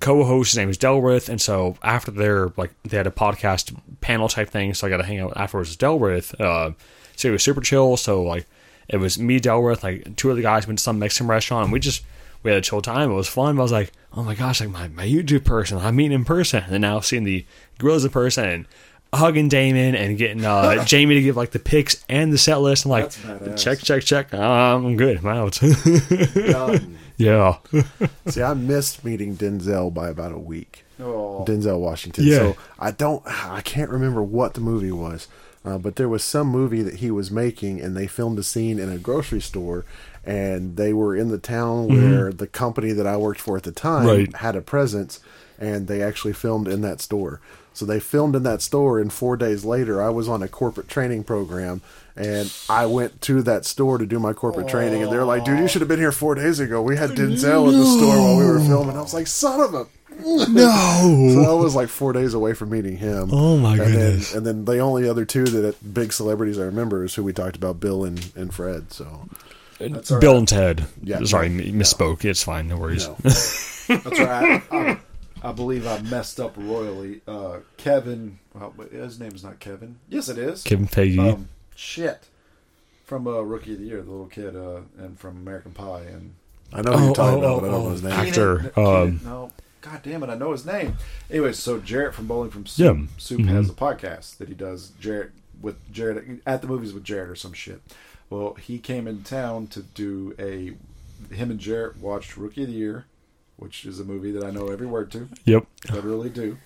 [0.00, 0.50] co-host.
[0.52, 4.50] His name was Delrith, and so after their like they had a podcast panel type
[4.50, 6.38] thing, so I got to hang out afterwards with Delrith.
[6.40, 6.72] Uh,
[7.16, 7.96] so it was super chill.
[7.96, 8.46] So like
[8.88, 11.80] it was me, Delrith, like two other guys went to some Mexican restaurant, and we
[11.80, 12.04] just
[12.42, 13.10] we had a chill time.
[13.10, 13.56] It was fun.
[13.56, 16.24] But I was like, oh my gosh, like my, my YouTube person, I'm meeting in
[16.24, 17.46] person, and now seeing the
[17.78, 18.44] Gorillaz in person.
[18.44, 18.66] And
[19.12, 22.84] hugging Damon and getting uh, Jamie to give like the picks and the set list.
[22.84, 23.10] I'm like,
[23.56, 24.32] check, check, check.
[24.34, 25.18] I'm good.
[25.18, 25.60] I'm out.
[27.18, 27.56] Yeah.
[28.26, 30.84] See, I missed meeting Denzel by about a week.
[31.00, 32.26] Oh, Denzel Washington.
[32.26, 32.36] Yeah.
[32.36, 35.26] So I don't, I can't remember what the movie was,
[35.64, 38.78] uh, but there was some movie that he was making, and they filmed a scene
[38.78, 39.86] in a grocery store,
[40.26, 43.72] and they were in the town where the company that I worked for at the
[43.72, 44.36] time Right.
[44.36, 45.18] had a presence,
[45.58, 47.40] and they actually filmed in that store.
[47.76, 50.88] So they filmed in that store, and four days later, I was on a corporate
[50.88, 51.82] training program,
[52.16, 55.58] and I went to that store to do my corporate training, and they're like, "Dude,
[55.58, 56.80] you should have been here four days ago.
[56.80, 59.74] We had Denzel in the store while we were filming." I was like, "Son of
[59.74, 59.86] a."
[60.24, 61.30] No.
[61.34, 63.28] So I was like four days away from meeting him.
[63.30, 64.30] Oh, my and goodness.
[64.30, 67.22] Then, and then the only other two that uh, big celebrities I remember is who
[67.22, 68.90] we talked about, Bill and, and Fred.
[68.94, 69.28] So
[69.78, 70.38] that's Bill right.
[70.38, 70.86] and Ted.
[71.02, 71.22] Yeah.
[71.24, 72.24] Sorry, m misspoke.
[72.24, 72.68] It's fine.
[72.68, 73.06] No worries.
[73.06, 73.16] no.
[73.20, 74.62] That's right.
[74.70, 74.98] I, I,
[75.46, 77.20] I believe I messed up royally.
[77.26, 79.98] Uh, Kevin, well, his name is not Kevin.
[80.08, 80.62] Yes, it is.
[80.64, 81.18] Kevin Feige.
[81.34, 82.24] Um, shit.
[83.04, 86.34] From uh, Rookie of the Year, the little kid, uh, and from American Pie, and
[86.72, 88.12] I know who you're Oh, talking oh, about, but I don't know oh, his name.
[88.12, 89.50] Act- Actor, Keenan- Keenan- um, no,
[89.82, 90.96] god damn it, I know his name.
[91.30, 92.90] Anyways, so Jaret from Bowling for Soup, Yeah.
[92.92, 93.06] Mm-hmm.
[93.18, 94.90] Soup has a podcast that he does.
[95.00, 95.30] Jaret
[95.62, 97.80] with Jaret at the movies with Jaret or some shit.
[98.28, 100.72] Well, he came in town to do a.
[101.32, 103.06] Him and Jaret watched Rookie of the Year,
[103.56, 105.28] which is a movie that I know every word to.
[105.44, 105.66] Yep.
[105.92, 106.56] literally do.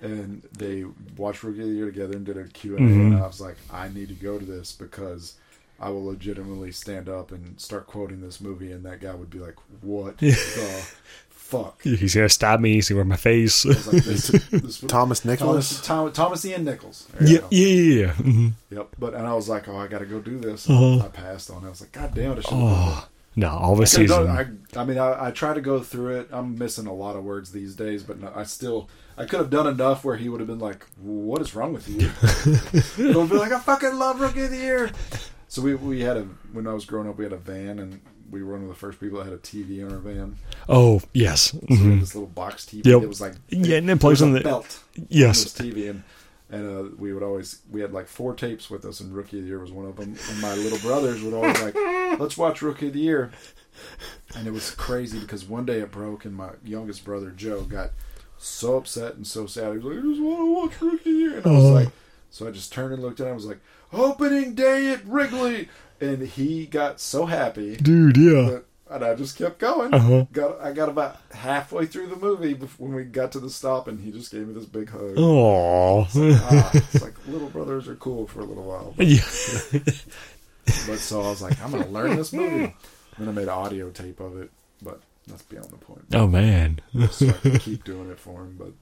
[0.00, 0.84] And they
[1.16, 3.12] watched Rookie of the Year together and did a Q&A, Mhm.
[3.12, 5.34] and I was like, I need to go to this because
[5.78, 9.38] I will legitimately stand up and start quoting this movie, and that guy would be
[9.38, 10.32] like, "What the
[11.30, 12.74] fuck?" He's gonna stab me.
[12.74, 13.64] He's gonna wear my face.
[13.64, 15.80] I was like, this, this would- Thomas Nicholas?
[15.82, 17.06] Thomas, Tom, Thomas Ian Nicholas.
[17.18, 18.00] There yeah, yeah, yeah.
[18.06, 18.12] yeah.
[18.14, 18.52] Mhm.
[18.70, 18.88] Yep.
[18.98, 20.68] But and I was like, oh, I got to go do this.
[20.68, 21.04] Uh-huh.
[21.04, 21.62] I passed on.
[21.64, 21.66] it.
[21.66, 22.38] I was like, God damn it!
[22.38, 24.28] I should Oh no, all the I, season.
[24.28, 26.28] I, I mean, I, I try to go through it.
[26.32, 29.50] I'm missing a lot of words these days, but no, I still, I could have
[29.50, 32.10] done enough where he would have been like, "What is wrong with you?"
[33.08, 34.90] It'll be like, "I fucking love Rookie of the Year."
[35.48, 36.22] So we we had a
[36.52, 38.74] when I was growing up, we had a van, and we were one of the
[38.74, 40.36] first people that had a TV in our van.
[40.68, 41.50] oh yes.
[41.52, 41.90] So we Mhm.
[41.92, 43.00] had this little box TV Yep.
[43.02, 44.82] that was like Yeah, and it plays plugs was a in the- belt.
[45.08, 45.38] Yes.
[45.60, 46.02] on this TV and.
[46.52, 49.44] And uh, we would always we had like four tapes with us, and Rookie of
[49.44, 50.14] the Year was one of them.
[50.30, 51.74] And my little brothers would always like,
[52.20, 53.32] "Let's watch Rookie of the Year."
[54.36, 57.90] And it was crazy because one day it broke, and my youngest brother Joe got
[58.38, 59.72] so upset and so sad.
[59.72, 61.64] He was like, "I just want to watch Rookie of the Year," and I was
[61.64, 61.72] Uh-huh.
[61.74, 61.88] like,
[62.30, 63.32] so I just turned and looked at him.
[63.32, 63.60] I was like,
[63.92, 65.70] "Opening day at Wrigley,"
[66.02, 67.76] and he got so happy.
[67.76, 68.50] Dude, yeah.
[68.50, 68.64] that-
[68.94, 69.92] and I just kept going.
[69.92, 70.26] Uh-huh.
[70.32, 73.88] Got I got about halfway through the movie before when we got to the stop,
[73.88, 75.14] and he just gave me this big hug.
[75.16, 76.06] Oh.
[76.14, 78.94] Ah, it's like little brothers are cool for a little while.
[78.96, 79.20] But, yeah.
[80.86, 82.74] but so I was like, I'm gonna learn this movie.
[83.18, 86.06] Then I made an audio tape of it, but that's beyond the point.
[86.14, 86.80] Oh man.
[87.10, 88.72] So I can keep doing it for him, but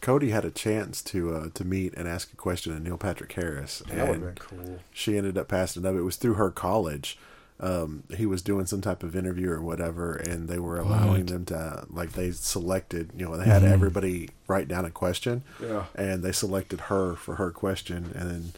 [0.00, 3.32] Cody had a chance to uh, to meet and ask a question of Neil Patrick
[3.32, 4.78] Harris, that would have and been cool.
[4.92, 5.94] she ended up passing it up.
[5.94, 7.18] It was through her college.
[7.60, 11.44] Um, he was doing some type of interview or whatever, and they were allowing them
[11.46, 13.10] to like they selected.
[13.16, 15.84] You know, they had everybody write down a question, Yeah.
[15.94, 18.52] and they selected her for her question, and then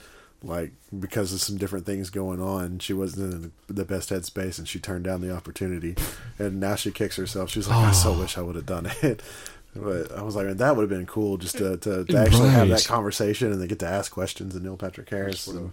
[0.45, 4.69] like because of some different things going on, she wasn't in the best headspace, and
[4.69, 5.97] she turned down the opportunity,
[6.39, 7.51] and now she kicks herself.
[7.51, 9.21] She's like, I so wish I would have done it.
[9.75, 12.69] But I was like, that would have been cool just to, to, to actually have
[12.69, 15.47] that conversation and they get to ask questions of Neil Patrick Harris.
[15.47, 15.73] And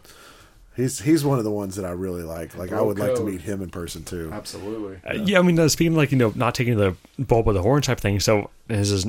[0.80, 2.56] he's he's one of the ones that I really like.
[2.58, 4.30] Like I Bro would like to meet him in person too.
[4.34, 4.98] Absolutely.
[5.08, 7.54] Uh, yeah, I mean, uh, speaking of, like you know, not taking the ball by
[7.54, 8.20] the horn type thing.
[8.20, 9.06] So this is,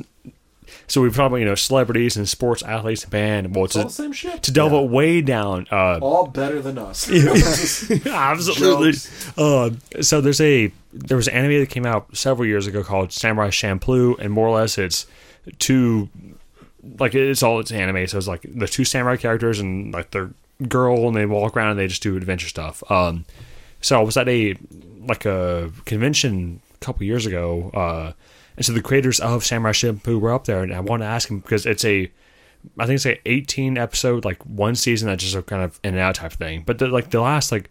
[0.87, 3.55] so we've talked about you know celebrities and sports athletes and band.
[3.55, 4.43] Well, It's all to, the same shit.
[4.43, 5.67] to delve it way down.
[5.71, 7.09] Uh, all better than us.
[8.05, 8.93] Absolutely.
[9.37, 13.11] Uh, so there's a there was an anime that came out several years ago called
[13.11, 15.05] Samurai Champloo, and more or less it's
[15.59, 16.09] two
[16.97, 18.07] like it's all it's anime.
[18.07, 20.31] So it's like the two samurai characters and like their
[20.67, 22.83] girl, and they walk around and they just do adventure stuff.
[22.91, 23.25] Um,
[23.81, 24.55] so I was at a
[25.07, 28.13] like a convention a couple years ago, uh,
[28.57, 31.29] and so the creators of Samurai Champloo were up there, and I want to ask
[31.29, 32.11] him because it's a
[32.77, 35.99] I think it's like 18 episode, like one season that's just kind of in and
[35.99, 36.63] out type thing.
[36.65, 37.69] But the, like the last like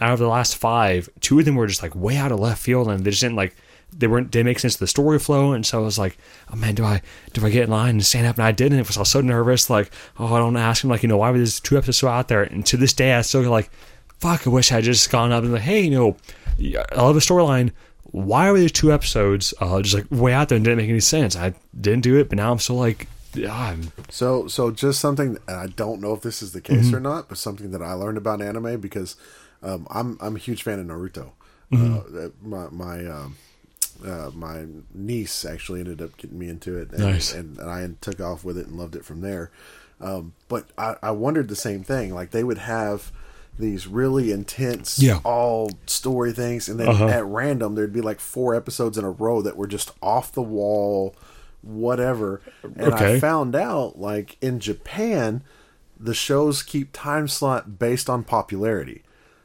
[0.00, 2.60] out of the last five, two of them were just like way out of left
[2.60, 3.54] field, and they just didn't like
[3.92, 5.52] they weren't didn't make sense to the story flow.
[5.52, 6.18] And so I was like,
[6.52, 7.02] oh man, do I
[7.32, 8.36] do I get in line and stand up?
[8.36, 8.78] And I didn't.
[8.78, 11.30] I was all so nervous, like oh I don't ask him like you know why
[11.30, 12.42] were these two episodes so out there?
[12.42, 13.70] And to this day, I still go like,
[14.18, 16.16] fuck, I wish I had just gone up and like, hey, you know,
[16.92, 17.72] I love the storyline.
[18.04, 21.00] Why were these two episodes uh, just like way out there and didn't make any
[21.00, 21.36] sense?
[21.36, 23.08] I didn't do it, but now I'm still like,
[23.46, 26.92] ah, I'm So so just something and I don't know if this is the case
[26.92, 29.16] or not, but something that I learned about anime because
[29.62, 31.32] um, I'm I'm a huge fan of Naruto.
[31.72, 33.36] Uh, my my um,
[34.04, 37.32] uh, my niece actually ended up getting me into it, and, Nice.
[37.32, 39.50] and, and I took off with it and loved it from there.
[40.00, 42.14] Um, but I, I wondered the same thing.
[42.14, 43.12] Like they would have
[43.58, 45.20] these really intense, Yeah.
[45.24, 47.06] all story things, and then Uh-huh.
[47.06, 50.42] at random there'd be like four episodes in a row that were just off the
[50.42, 51.14] wall,
[51.62, 52.42] whatever.
[52.62, 55.42] And I found out like in Japan,
[55.98, 59.02] the shows keep time slot based on popularity.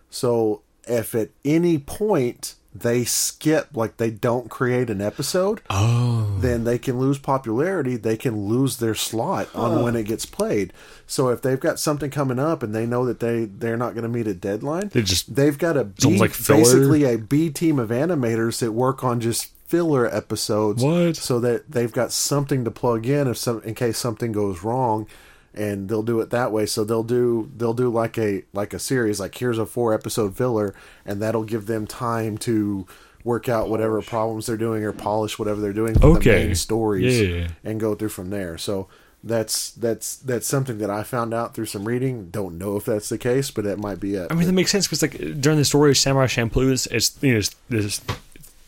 [0.09, 6.37] So if at any point they skip, like they don't create an episode, Oh.
[6.39, 7.97] then they can lose popularity.
[7.97, 10.71] They can lose their slot on when it gets played.
[11.05, 14.03] So if they've got something coming up and they know that they they're not going
[14.03, 17.77] to meet a deadline, They just- they've got a B, like basically a B team
[17.77, 20.81] of animators that work on just filler episodes.
[20.83, 21.17] What?
[21.17, 25.07] So that they've got something to plug in if some in case something goes wrong.
[25.53, 26.65] And they'll do it that way.
[26.65, 29.19] So they'll do they'll do like a like a series.
[29.19, 30.73] Like here's a four episode filler,
[31.05, 32.85] and that'll give them time to
[33.23, 36.39] work out whatever problems they're doing or polish whatever they're doing for Okay.
[36.41, 37.47] the main stories Yeah.
[37.63, 38.57] and go through from there.
[38.57, 38.87] So
[39.23, 42.29] that's that's that's something that I found out through some reading.
[42.31, 44.27] Don't know if that's the case, but that might be it.
[44.31, 47.15] I mean, that makes sense because like during the story of Samurai Champloo, it's, it's
[47.21, 48.01] you know it's, there's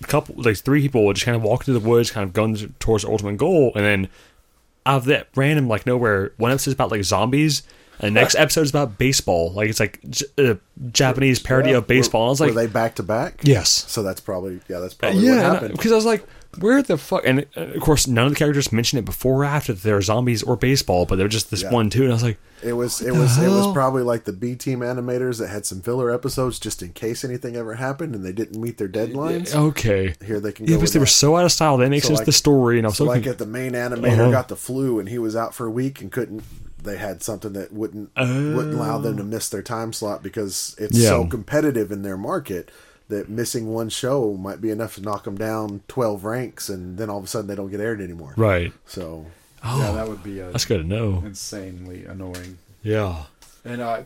[0.04, 2.68] a couple like three people just kind of walk through the woods, kind of guns
[2.80, 4.08] towards the ultimate goal, and then
[4.86, 7.64] out of that random like nowhere, one episode's about like zombies.
[8.00, 9.52] And the next episode is about baseball.
[9.54, 10.00] Like it's like
[10.38, 10.56] a uh,
[10.92, 11.78] Japanese parody Yeah.
[11.78, 12.24] of baseball.
[12.24, 13.40] And I was Were like, they back to back?
[13.44, 15.74] yes, So that's probably yeah, that's probably what yeah, happened.
[15.74, 16.26] because I was like,
[16.60, 17.24] where the fuck?
[17.26, 20.02] And uh, of course, none of the characters mentioned it before or after that they're
[20.02, 21.72] zombies or baseball, but they're just this Yeah.
[21.72, 22.04] one too.
[22.04, 24.80] And I was like, It was it was it was probably like the B team
[24.80, 28.62] animators that had some filler episodes just in case anything ever happened and they didn't
[28.62, 29.54] meet their deadlines.
[29.54, 30.78] okay, Here they can yeah, go.
[30.78, 31.78] because they were so out of style.
[31.78, 33.74] That makes So, sense like- the story, and I was So like if the main
[33.74, 34.32] animator Uh-huh.
[34.32, 36.44] got the flu and he was out for a week and couldn't
[36.82, 40.98] they had something that wouldn't wouldn't allow them to miss their time slot because it's
[40.98, 41.10] Yeah.
[41.10, 42.70] so competitive in their market
[43.10, 47.10] that missing one show might be enough to knock them down 12 ranks and then
[47.10, 48.34] all of a sudden they don't get aired anymore.
[48.38, 48.72] right.
[48.86, 49.26] So
[49.64, 51.22] yeah, that would be uh, That's good to know.
[51.26, 52.58] insanely annoying.
[52.82, 53.24] Yeah.
[53.66, 54.06] And I,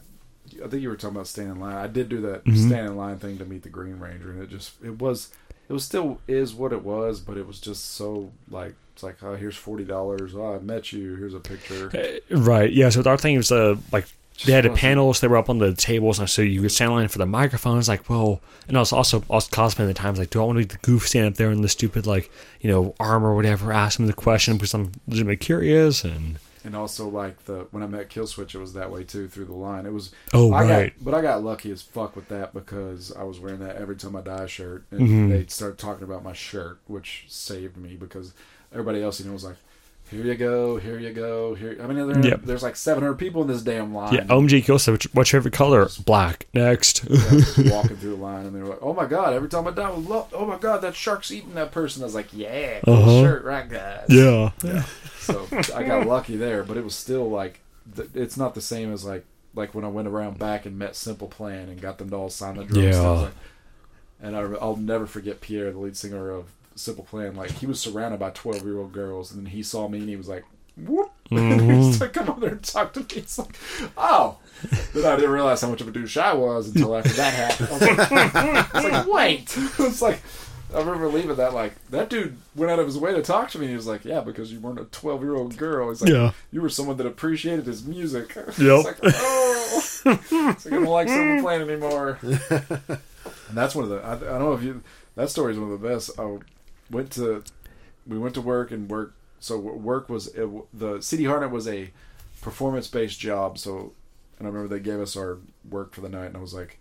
[0.64, 1.76] I think you were talking about staying in line.
[1.76, 2.68] I did do that Mm-hmm.
[2.68, 5.30] stand in line thing to meet the Green Ranger, and it just it was
[5.70, 9.22] it was still is what it was, but it was just so like it's like
[9.24, 10.34] oh here's forty dollars.
[10.36, 11.16] Oh, I met you.
[11.16, 11.90] Here's a picture.
[12.32, 12.72] Uh, Right.
[12.72, 12.90] Yeah.
[12.90, 14.06] So our thing was uh, like
[14.46, 15.20] they had a wasn't- panels.
[15.20, 17.26] They were up on the tables, and so you could stand in line for the
[17.26, 17.88] microphones.
[17.88, 20.20] Like, well, and I was also I was cosplaying at the times.
[20.20, 22.32] Like, do I want to be the goof stand up there in the stupid like
[22.62, 23.72] you know arm or whatever?
[23.74, 26.04] Ask them the question because I'm legitimately curious.
[26.04, 29.46] And And also like the when I met Killswitch, it was that way too through
[29.46, 29.86] the line.
[29.86, 30.96] It was Oh, I right.
[30.98, 33.96] Got, but I got lucky as fuck with that because I was wearing that every
[33.96, 35.30] time I die shirt, and Mhm.
[35.30, 38.34] they started talking about my shirt, which saved me because
[38.74, 39.56] everybody else you know was like.
[40.10, 40.78] Here you go.
[40.78, 41.54] Here you go.
[41.54, 41.78] Here.
[41.82, 42.42] I mean, there, Yep.
[42.44, 44.14] there's like 700 people in this damn line.
[44.14, 45.88] yeah, OMG said, "What's your favorite color?
[46.06, 47.04] Black." Next.
[47.10, 47.20] Yeah,
[47.74, 49.94] walking through the line, and they're like, "Oh my god!" Every time I die, I
[49.94, 50.34] love.
[50.34, 52.04] Oh my god, that shark's eating that person.
[52.04, 53.22] I was like, "Yeah, Uh-huh.
[53.22, 54.52] shirt, right, guys?" yeah.
[55.20, 57.60] So I got lucky there, but it was still like,
[58.16, 59.26] it's not the same as like
[59.56, 62.30] like when I went around back and met Simple Plan and got them to all
[62.30, 62.96] sign the drums.
[62.96, 63.12] Yeah.
[63.12, 63.34] Was like-
[64.22, 66.46] and I, I'll never forget Pierre, the lead singer of
[66.78, 67.36] Simple Plan.
[67.36, 70.10] Like he was surrounded by twelve year old girls, and then he saw me and
[70.10, 70.46] he was like,
[70.78, 73.56] "Whoop!" He's like, "Come over there and talk to me." It's like,
[73.98, 74.38] "Oh."
[74.94, 77.70] Then I didn't realize how much of a douche I was until after that happened.
[77.70, 78.12] I was like,
[78.76, 80.22] I was like "Wait!" it's like.
[80.76, 83.58] I remember leaving that like that dude went out of his way to talk to
[83.58, 83.68] me.
[83.68, 86.34] He was like, "Yeah, because you weren't a twelve year old girl." He's like, Yeah.
[86.52, 88.36] you were someone that appreciated his music.
[88.48, 92.20] It's like, oh, it's like I don't like someone playing anymore.
[92.22, 93.00] and
[93.54, 94.02] that's one of the.
[94.04, 94.84] I, I don't know if you.
[95.16, 96.20] That story is one of the best.
[96.20, 96.38] I
[96.90, 97.44] went to,
[98.06, 99.14] we went to work and work.
[99.40, 101.92] So work was it, the City Harnett was a
[102.42, 103.58] performance based job.
[103.58, 103.94] So,
[104.40, 105.38] and I remember they gave us our
[105.70, 106.80] work for the night, and I was like,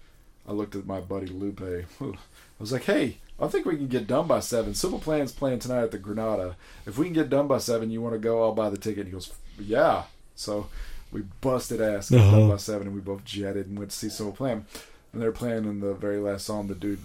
[0.49, 1.61] I looked at my buddy Lupe.
[2.01, 2.12] I
[2.59, 3.19] was like, hey.
[3.39, 4.73] I think we can get done by seven.
[4.73, 6.57] Simple Plan's playing tonight at the Granada.
[6.87, 8.43] If we can get done by seven, you want to go?
[8.43, 9.01] I'll buy the ticket.
[9.01, 9.31] And he goes,
[9.61, 10.05] yeah.
[10.37, 10.69] So
[11.12, 12.49] we busted ass, got done Uh-huh.
[12.53, 14.65] by seven, and we both jetted and went to see Simple Plan.
[15.12, 16.69] And they're playing in the very last song.
[16.69, 17.01] The dude,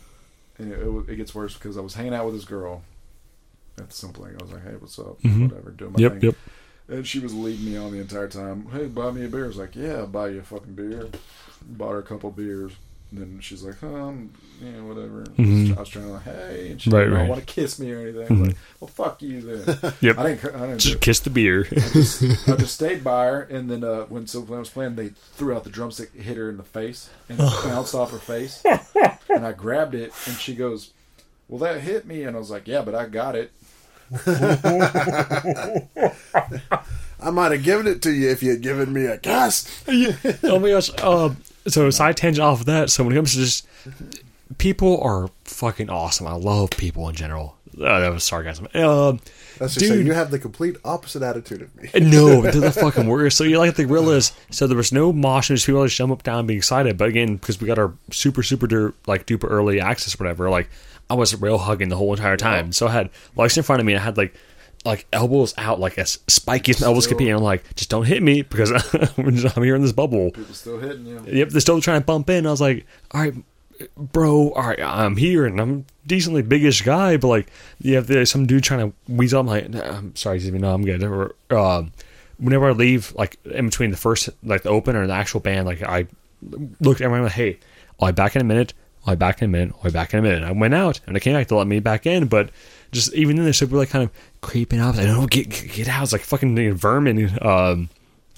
[0.58, 2.84] and it, it, it gets worse because I was hanging out with this girl
[3.78, 5.22] at Simple I was like, hey, what's up?
[5.22, 5.48] Mm-hmm.
[5.48, 6.12] Whatever, doing my Yep.
[6.14, 6.22] thing.
[6.24, 6.36] Yep.
[6.90, 8.68] And she was leading me on the entire time.
[8.72, 9.46] Hey, buy me a beer.
[9.46, 11.08] I was like, yeah, I'll buy you a fucking beer.
[11.62, 12.74] Bought her a couple beers.
[13.12, 14.32] And then she's like, um,
[14.62, 15.24] yeah, whatever.
[15.38, 15.78] Mm-hmm.
[15.78, 17.30] I was trying to like, hey, and she Right, didn't right.
[17.30, 18.22] want to kiss me or anything.
[18.22, 18.48] I was Mhm.
[18.48, 19.94] like, well, fuck you then.
[20.02, 20.18] Yep.
[20.18, 20.56] I didn't.
[20.56, 20.80] I didn't.
[20.80, 21.68] Just kiss the beer.
[21.72, 24.96] I just, I just stayed by her, and then uh, when Simple Plan was playing,
[24.96, 28.18] they threw out the drumstick, hit her in the face, and it bounced off her
[28.20, 28.64] face.
[29.34, 30.92] And I grabbed it, and she goes,
[31.48, 33.52] "Well, that hit me," and I was like, "Yeah, but I got it."
[37.24, 39.84] I might have given it to you if you had given me a kiss.
[40.44, 40.90] oh my gosh.
[41.02, 42.90] Um, so side tangent off of that.
[42.90, 43.68] So when it comes to just
[44.58, 46.28] people are fucking awesome.
[46.28, 47.58] I love people in general.
[47.80, 48.68] Uh, that was sarcasm.
[48.74, 49.14] Uh,
[49.58, 49.90] That's Dude.
[49.90, 51.90] saying you have the complete opposite attitude of me.
[52.00, 53.38] no, they're the fucking worst.
[53.38, 54.34] So you like the Gorillaz.
[54.50, 56.98] So there was no mosh, and just people just jump up, down, being excited.
[56.98, 60.50] But again, because we got our super, super, like duper early access, or whatever.
[60.50, 60.70] Like
[61.12, 62.72] I was rail hugging the whole entire time.
[62.72, 64.34] So I had legs in front of me, and I had like
[64.86, 67.30] like elbows out, like as spiky as elbows could be.
[67.30, 68.72] And I'm like, just don't hit me because
[69.18, 70.32] I'm here in this bubble.
[70.32, 71.22] People still hitting you.
[71.28, 72.48] Yep, they're still trying to bump in.
[72.48, 73.34] I was like, all right,
[73.98, 77.52] bro, all right, I'm here and I'm decently biggish guy, but like,
[77.82, 79.42] you have there's some dude trying to wheeze up.
[79.42, 81.04] I'm like, nah, I'm sorry, excuse me, no, I'm good.
[81.04, 81.84] Or, uh,
[82.38, 85.68] whenever I leave, like in between the first, like the open or the actual band,
[85.68, 86.08] like I
[86.80, 87.60] looked at everyone like, hey,
[88.00, 88.74] I'll be back in a minute.
[89.06, 89.74] I'll be back in a minute.
[89.78, 90.44] I'll be back in a minute.
[90.44, 92.50] I went out and I came back to let me back in, but
[92.92, 94.12] just even then, they're still like kind of
[94.42, 94.96] creeping up.
[94.96, 96.04] Like, no, get get get out.
[96.04, 97.38] It's like fucking you know, vermin.
[97.42, 97.90] Um,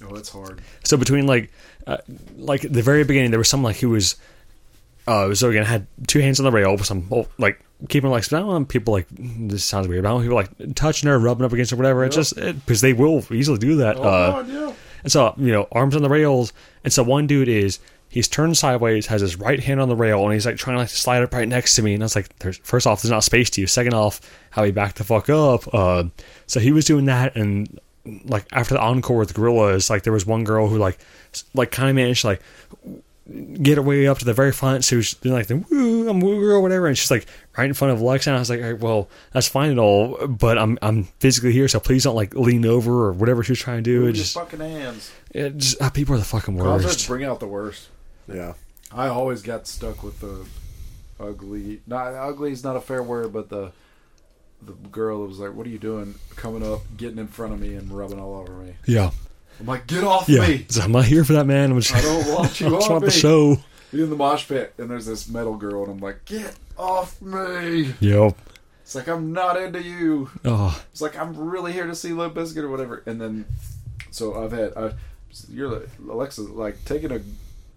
[0.06, 0.62] Oh, it's hard.
[0.84, 1.50] so between like,
[1.88, 1.98] uh,
[2.36, 4.18] like the very beginning, there was some like who was,
[5.08, 8.32] uh, so again had two hands on the rail with some oh, like keeping like
[8.32, 10.04] I don't want people like this sounds weird.
[10.04, 12.04] But I don't want people like touching her, rubbing up against her, whatever.
[12.04, 13.98] It's just because they will easily do that.
[13.98, 14.74] Oh, uh, God, yeah.
[15.04, 16.52] and so you know, arms on the rails,
[16.84, 17.80] and so one dude is
[18.14, 20.88] he's turned sideways, has his right hand on the rail, and he's like trying like
[20.90, 21.96] to slide up right next to me.
[21.96, 23.66] And I was like, there's, first off, there's not space to you.
[23.66, 24.22] Second off,
[24.52, 25.74] how he backed the fuck up.
[25.74, 26.04] Uh,
[26.46, 27.80] so he was doing that, and
[28.26, 31.00] like after the encore with Gorillaz, like there was one girl who like
[31.56, 32.42] like kind of managed to like
[33.64, 34.86] get her way up to the very front.
[34.86, 37.26] So she's doing like the woo, I'm woo girl, whatever, and she's like
[37.58, 38.28] right in front of Lex.
[38.28, 41.52] And I was like, all right, well, that's fine and all, but I'm I'm physically
[41.52, 44.04] here, so please don't like lean over or whatever she was trying to do.
[44.04, 45.12] Your just, fucking hands.
[45.32, 47.08] it just uh, people are the fucking Concerts worst.
[47.08, 47.90] bring out the worst.
[48.28, 48.54] Yeah.
[48.92, 50.46] I always got stuck with the
[51.20, 51.82] ugly.
[51.88, 53.72] Not ugly is not a fair word, but the
[54.62, 56.16] the girl that was like, "What are you doing?
[56.36, 59.12] Coming up, getting in front of me, and rubbing all over me." Yeah,
[59.60, 60.48] I'm like, "Get off yeah.
[60.48, 60.66] me!
[60.70, 61.72] So I'm not here for that, man.
[61.72, 63.58] I'm just, I don't want you I just on want me." the show.
[63.92, 67.22] You're in the mosh pit, and there's this metal girl, and I'm like, "Get off
[67.22, 68.38] me!" Yep.
[68.84, 70.30] It's like I'm not into you.
[70.46, 73.02] Oh, It's like I'm really here to see Limp Bizkit or whatever.
[73.06, 73.46] And then,
[74.12, 74.92] so I've had, I,
[75.50, 77.22] you're like, Alexa, like taking a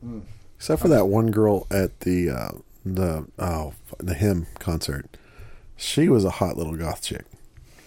[0.05, 0.23] mm,
[0.57, 2.51] Except for that one girl at the uh,
[2.85, 5.17] the oh the HIM concert,
[5.77, 7.25] she was a hot little goth chick.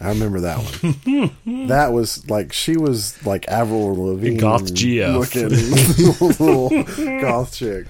[0.02, 1.68] I remember that one.
[1.68, 5.14] that was like she was like Avril Lavigne, Goth GF.
[5.14, 5.50] looking
[6.40, 6.70] little
[7.22, 7.88] goth chick.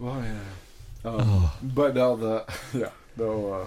[0.00, 1.10] Oh yeah.
[1.10, 3.66] Um, But no, the yeah, no uh,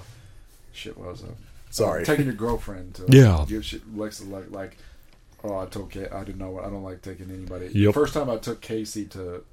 [0.72, 1.36] shit was that?
[1.70, 2.04] Sorry.
[2.06, 3.46] taking your girlfriend to Yeah.
[3.48, 4.78] give shit Lexa like like
[5.44, 7.70] oh I told Kay I didn't know I don't like taking anybody.
[7.74, 7.94] Yep.
[7.94, 9.44] First time I took Casey to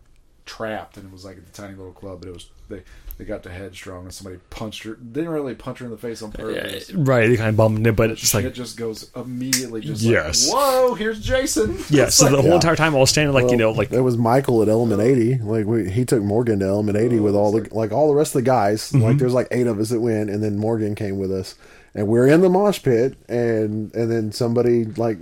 [0.46, 2.82] Trapt and it was like at the tiny little club, but it was they
[3.18, 4.94] they got to headstrong and somebody punched her.
[4.94, 6.90] They didn't really punch her in the face on purpose.
[6.94, 7.28] right.
[7.28, 9.82] They kind of bumped it, but it's Shit like, it just goes immediately.
[9.82, 10.48] Just Yes.
[10.48, 10.94] Like, Whoa!
[10.94, 11.76] Here's Jason.
[11.90, 12.04] yeah.
[12.04, 12.54] It's So like, the whole yeah.
[12.56, 15.36] entire time I was standing like, you know, like it was Michael at Element Eighty.
[15.36, 18.34] Like we, he took Morgan to Element Eighty with all the like all the rest
[18.34, 18.90] of the guys.
[18.90, 19.02] Mm-hmm.
[19.04, 21.56] Like there's like eight of us that went, and then Morgan came with us,
[21.94, 25.18] and we're in the mosh pit, and and then somebody like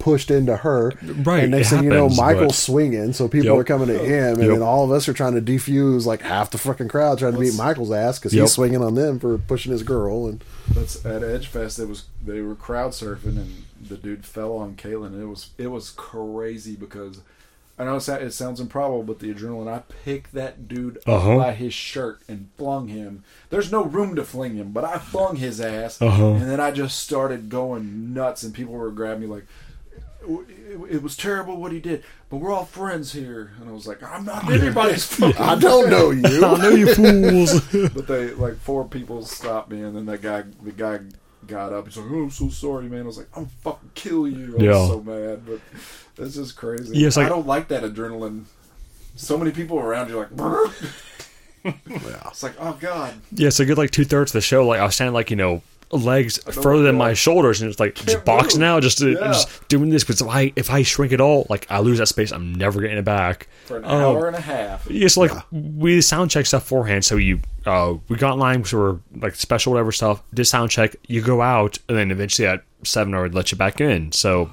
[0.00, 0.92] pushed into her.
[1.22, 3.58] Right, And next it thing you know, Michael's but- swinging, so people Yep.
[3.60, 4.48] are coming at him, and Yep.
[4.54, 7.38] then all of us are trying to defuse like half the fucking crowd trying to
[7.38, 8.42] beat Michael's ass because Yep.
[8.42, 10.26] he's swinging on them for pushing his girl.
[10.26, 10.42] And
[10.74, 11.78] That's at Edgefest.
[11.78, 15.20] It was they were crowd surfing, and the dude fell on Caitlin.
[15.20, 17.20] It was it was crazy because
[17.78, 19.66] I know it, sou- it sounds improbable, but the adrenaline.
[19.72, 21.32] I picked that dude Uh-huh.
[21.32, 23.24] up by his shirt and flung him.
[23.48, 26.32] There's no room to fling him, but I flung his ass, Uh-huh.
[26.32, 29.46] and then I just started going nuts, and people were grabbing me like.
[30.38, 33.86] It, it was terrible what he did, but we're all friends here, and I was
[33.86, 36.22] like, "I'm not anybody's friend." I don't know you.
[36.44, 37.60] I know you fools.
[37.90, 41.00] But they like four people stopped me, and then that guy, the guy
[41.46, 41.86] got up.
[41.86, 44.62] He's like, "Oh, I'm so sorry, man." I was like, "I'm fucking kill you." I
[44.62, 44.70] Yeah.
[44.70, 45.60] was so mad, but
[46.16, 46.96] that's just crazy.
[46.98, 48.44] Yeah, like- I don't like that adrenaline.
[49.16, 50.66] So many people around you, like, "Brr."
[51.64, 54.84] it's like, oh god, yeah, so good like two thirds of the show, like I
[54.84, 55.62] was standing like you know
[55.92, 58.68] legs further than my shoulders, and it's like just Can't boxing move.
[58.68, 59.16] out, just, uh, Yeah.
[59.28, 60.04] just doing this.
[60.04, 62.80] Because if I if I shrink at all, like I lose that space, I'm never
[62.80, 63.48] getting it back.
[63.66, 64.16] for an Oh.
[64.16, 64.86] hour and a half.
[64.90, 67.04] Yeah, so like we sound check stuff beforehand.
[67.04, 70.22] So you, uh, we got in line because we're like special whatever stuff.
[70.34, 70.96] Did sound check.
[71.06, 74.10] You go out, and then eventually at seven, I would let you back in.
[74.12, 74.50] So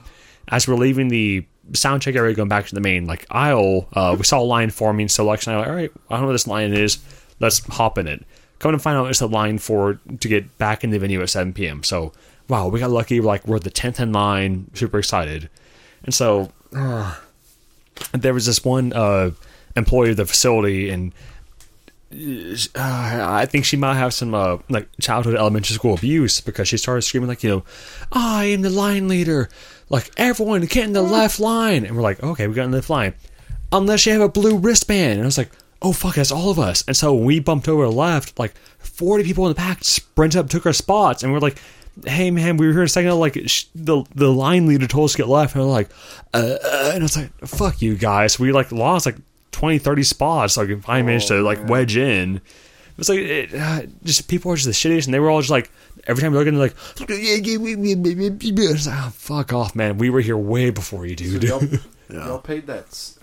[0.49, 4.15] as we're leaving the sound check area, going back to the main like aisle, uh,
[4.17, 5.07] we saw a line forming.
[5.07, 6.99] So Lex and I were like, all right, I don't know what this line is.
[7.39, 8.23] Let's hop in it.
[8.59, 11.29] Come to find out, it's the line for to get back in the venue at
[11.29, 11.83] seven p.m.
[11.83, 12.13] So
[12.47, 13.19] wow, we got lucky.
[13.19, 14.69] We're like we're the tenth in line.
[14.73, 15.49] Super excited,
[16.03, 16.51] and so
[18.13, 19.31] there was this one uh,
[19.75, 21.13] employee of the facility, and
[22.11, 26.77] uh, I think she might have some uh, like childhood elementary school abuse because she
[26.77, 27.63] started screaming like, you know,
[28.11, 29.49] I am the line leader.
[29.89, 32.77] Like everyone get in the left line, and we're like, okay, we got in the
[32.77, 33.13] left line,
[33.71, 35.13] unless you have a blue wristband.
[35.13, 35.51] And I was like,
[35.81, 36.83] oh fuck, that's all of us.
[36.87, 40.65] And so we bumped over left, like forty people in the pack sprinted up, took
[40.65, 41.59] our spots, and we're like,
[42.05, 45.05] hey man, we were here a second ago, like sh- the the line leader told
[45.05, 45.89] us to get left, and we're like,
[46.33, 48.39] uh, uh, and it's like, fuck you guys.
[48.39, 49.17] We like lost like
[49.51, 52.41] 20, 30 spots, like if I managed to like wedge in.
[52.99, 55.51] It's like it, uh, just people are just the shittiest, and they were all just
[55.51, 55.69] like
[56.07, 56.75] every time we look at them, like,
[58.71, 59.97] it's like, oh, fuck off, man.
[59.99, 61.43] We were here way before you, So dude.
[61.43, 61.77] y'all, Yeah.
[62.25, 63.16] y'all paid that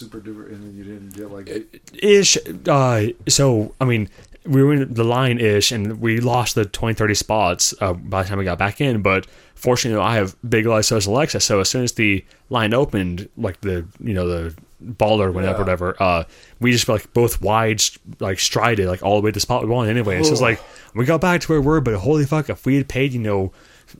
[0.00, 1.80] super duper, and then you didn't get like.
[2.02, 2.36] ish.
[2.66, 4.08] Uh, so I mean,
[4.44, 8.22] we were in the line ish, and we lost the 20, 30 spots uh, by
[8.22, 9.02] the time we got back in.
[9.02, 13.28] But fortunately, I have big light social access, so as soon as the line opened,
[13.36, 15.64] like the you know the baller went up or Yeah.
[15.64, 16.24] whatever, uh,
[16.58, 17.82] we just like both wide
[18.18, 20.22] like strided like all the way to the spot we wanted anyway.
[20.22, 20.60] So it's like
[20.94, 23.20] we got back to where we were, but holy fuck, if we had paid you
[23.20, 23.52] know.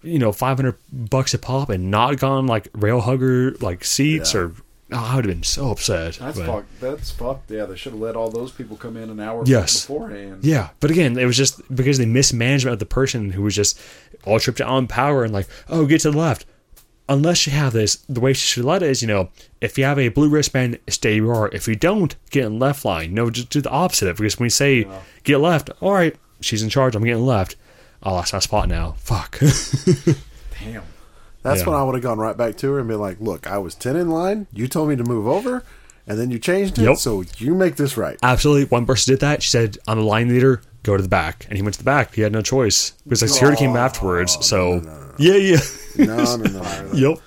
[0.05, 4.33] You know, five hundred bucks a pop, and not gone like rail hugger like seats,
[4.35, 4.41] Yeah.
[4.43, 4.53] or
[4.93, 6.15] oh, I would have been so upset.
[6.21, 6.81] That's but- fucked.
[6.81, 7.51] That's fucked.
[7.51, 9.83] Yeah, they should have let all those people come in an hour Yes.
[9.87, 10.41] beforehand.
[10.45, 13.79] Yeah, but again, it was just because the mismanagement of the person who was just
[14.25, 16.45] all tripped out on power and like, oh, get to the left.
[17.09, 19.31] Unless you have this, the way she should let it is, you know,
[19.61, 21.49] if you have a blue wristband, stay where you are.
[21.49, 23.13] If you don't, get in left line.
[23.15, 24.17] No, just do the opposite.
[24.17, 24.87] Because when we say
[25.25, 26.95] get left, all right, she's in charge.
[26.95, 27.57] I'm getting left.
[28.05, 28.93] Oh, lost my spot now.
[28.99, 29.41] Fuck.
[30.61, 30.83] Damn.
[31.43, 31.67] That's Yeah.
[31.69, 33.75] when I would have gone right back to her and been like, "Look, I was
[33.75, 34.47] ten in line.
[34.53, 35.63] You told me to move over,
[36.07, 36.83] and then you changed it.
[36.83, 36.97] Yep.
[36.99, 38.65] So you make this right." Absolutely.
[38.67, 39.43] One person did that.
[39.43, 40.61] She said, I'm the line leader.
[40.83, 41.47] Go to the back.
[41.49, 42.15] And he went to the back.
[42.15, 44.39] He had no choice because like security came afterwards.
[44.45, 44.83] So,
[45.19, 45.59] yeah, yeah.
[45.99, 46.61] No, no, no.
[46.63, 46.93] no.
[46.95, 47.19] yep.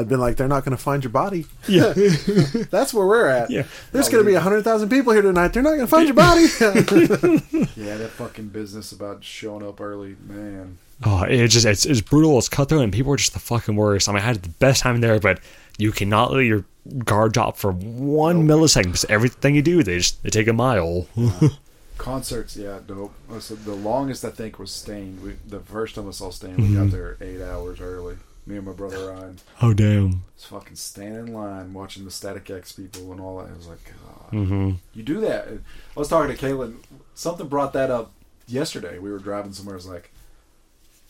[0.00, 1.92] I'd been like, "They're not going to find your body." Yeah.
[2.70, 3.50] That's where we're at.
[3.50, 3.64] Yeah.
[3.92, 5.48] There's going to be hundred thousand people here tonight.
[5.48, 6.46] They're not going to find your body.
[7.76, 10.78] Yeah, that fucking business about showing up early, man.
[11.04, 12.36] Oh, it's just it's, it's brutal.
[12.38, 14.08] It's cutthroat, and people are just the fucking worst.
[14.08, 15.40] I mean, I had the best time there, but
[15.78, 16.64] you cannot let your
[17.04, 18.84] guard drop for one millisecond.
[18.84, 21.06] Because everything you do, they just they take a mile.
[21.98, 23.14] Concerts, yeah, dope.
[23.40, 25.22] So the longest I think was Staind.
[25.22, 26.90] We, the first time I saw Staind, we got mm-hmm.
[26.90, 28.16] there eight hours early.
[28.46, 30.22] Me and my brother Ryan oh damn!
[30.34, 33.50] was fucking standing in line watching the Static X people and all that.
[33.50, 35.48] It was like, God, hmm you do that.
[35.48, 36.76] I was talking to Kaylin.
[37.14, 38.12] Something brought that up
[38.48, 38.98] yesterday.
[38.98, 39.74] We were driving somewhere.
[39.74, 40.10] I was like,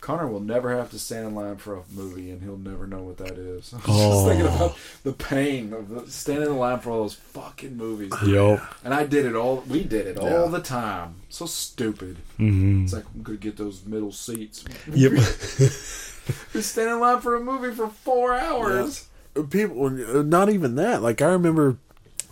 [0.00, 3.02] Connor will never have to stand in line for a movie, and he'll never know
[3.02, 3.72] what that is.
[3.74, 4.12] I was Oh.
[4.12, 8.12] just thinking about the pain of the, standing in line for all those fucking movies.
[8.26, 8.62] Yep.
[8.84, 9.62] And I did it all.
[9.68, 10.36] We did it Yeah.
[10.36, 11.16] all the time.
[11.28, 12.16] So stupid.
[12.38, 14.64] hmm It's like I'm gonna get those middle seats.
[14.92, 15.12] Yep.
[16.54, 19.08] We stand in line for a movie for four hours.
[19.50, 21.02] people, uh, not even that.
[21.02, 21.76] Like I remember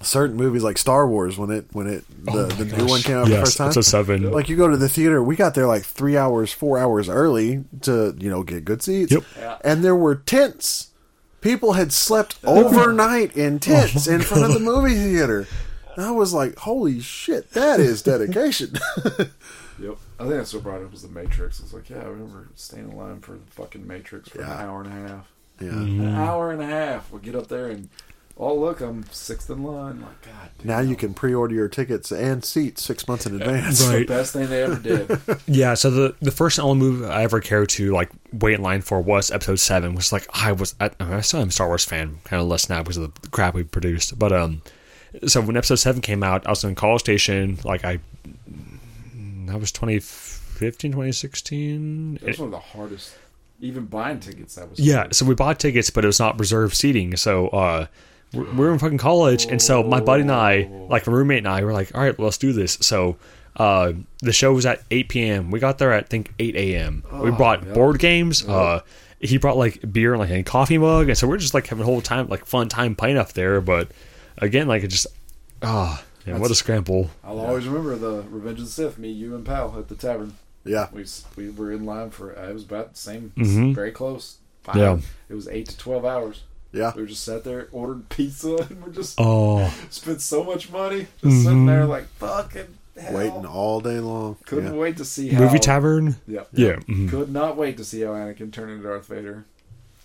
[0.01, 3.17] certain movies, like Star Wars, when it when it oh the, the new one came
[3.17, 3.67] out for the first time.
[3.69, 4.31] episode seven.
[4.31, 7.65] Like you go to the theater, we got there like three hours, four hours early
[7.83, 9.13] to you know get good seats.
[9.13, 9.25] Yep.
[9.39, 9.59] Yeah.
[9.65, 10.91] And there were tents.
[11.41, 15.47] People had slept overnight in tents in front of the movie theater.
[15.97, 18.79] And I was like, "Holy shit, that is dedication!"
[19.81, 19.97] Yep.
[20.19, 21.61] I think that's what brought it up was the Matrix.
[21.61, 24.61] It's like, yeah, I remember standing in line for the fucking Matrix for Yeah.
[24.61, 25.27] an hour and a half.
[25.61, 25.69] yeah.
[25.69, 27.11] An hour and a half.
[27.13, 27.89] We'll get up there and
[28.41, 30.01] oh look, I'm sixth in line.
[30.01, 30.51] Like God.
[30.59, 30.67] Damn.
[30.67, 33.81] Now you can pre-order your tickets and seats six months in advance.
[33.81, 35.21] It's the best thing they ever did.
[35.47, 38.63] Yeah, so the the first and only movie I ever cared to like wait in
[38.63, 41.41] line for was Episode Seven, which is like I was I, I, mean, I still
[41.41, 44.19] am a Star Wars fan, kind of less now because of the crap we produced.
[44.19, 44.63] But um,
[45.27, 47.59] so when Episode Seven came out, I was in College Station.
[47.65, 47.99] Like I,
[49.49, 52.15] that was 2015, 2016.
[52.15, 53.15] That was one of the hardest.
[53.61, 55.15] Even buying tickets, that was Yeah, hard.
[55.15, 57.17] so we bought tickets, but it was not reserved seating.
[57.17, 57.87] So uh,
[58.33, 61.49] we're, we're in fucking college, and so my buddy and I, like my roommate and
[61.49, 62.79] I, were like, all right, let's do this.
[62.81, 63.17] So
[63.57, 65.51] uh, the show was at 8 p.m.
[65.51, 67.03] We got there at I think 8 a.m.
[67.21, 67.73] we brought yeah.
[67.73, 68.47] board games.
[68.47, 68.83] Uh,
[69.21, 71.83] he brought like beer and like a coffee mug, and so we're just like having
[71.83, 73.61] a whole time, like fun time playing up there.
[73.61, 73.91] But
[74.37, 75.09] again, like it just
[75.63, 77.11] ah, yeah, what a scramble.
[77.25, 78.99] I'll always remember the Revenge of the Sith.
[78.99, 80.35] Me, you, and Pal at the tavern.
[80.65, 80.89] Yeah.
[80.93, 81.05] We
[81.37, 82.37] we were in line for.
[82.39, 83.33] uh, It was about the same.
[83.37, 83.75] Mhm.
[83.75, 84.37] Very close.
[84.65, 84.99] Five, Yeah.
[85.29, 86.43] It was eight to twelve hours.
[86.73, 86.93] Yeah.
[86.95, 91.07] We were just sat there, ordered pizza, and we're just Oh, spent so much money
[91.23, 91.67] just sitting Mhm.
[91.67, 92.67] there like fucking
[93.01, 93.15] hell.
[93.17, 94.37] Waiting all day long.
[94.45, 94.79] Couldn't Yeah.
[94.79, 96.17] wait to see how movie tavern.
[96.27, 96.43] Yeah.
[96.53, 96.77] Yeah.
[96.81, 97.09] mhm.
[97.09, 99.45] Could not wait to see how Anakin turned into Darth Vader.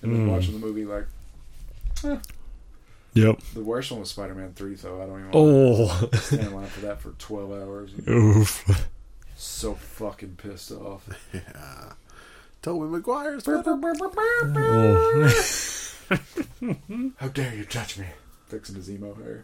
[0.01, 0.31] And then Mm.
[0.31, 1.05] watching the movie like
[3.15, 3.39] Yep.
[3.53, 5.01] the worst one was Spider Man three though.
[5.01, 7.91] I don't even want Oh, to stand in line for that for twelve hours.
[8.09, 8.63] oof.
[9.35, 11.07] So fucking pissed off.
[11.33, 11.93] Yeah.
[12.61, 13.43] Tobey Maguire's.
[13.47, 15.29] Oh.
[17.17, 18.05] How dare you touch me?
[18.47, 19.43] Fixing his emo hair.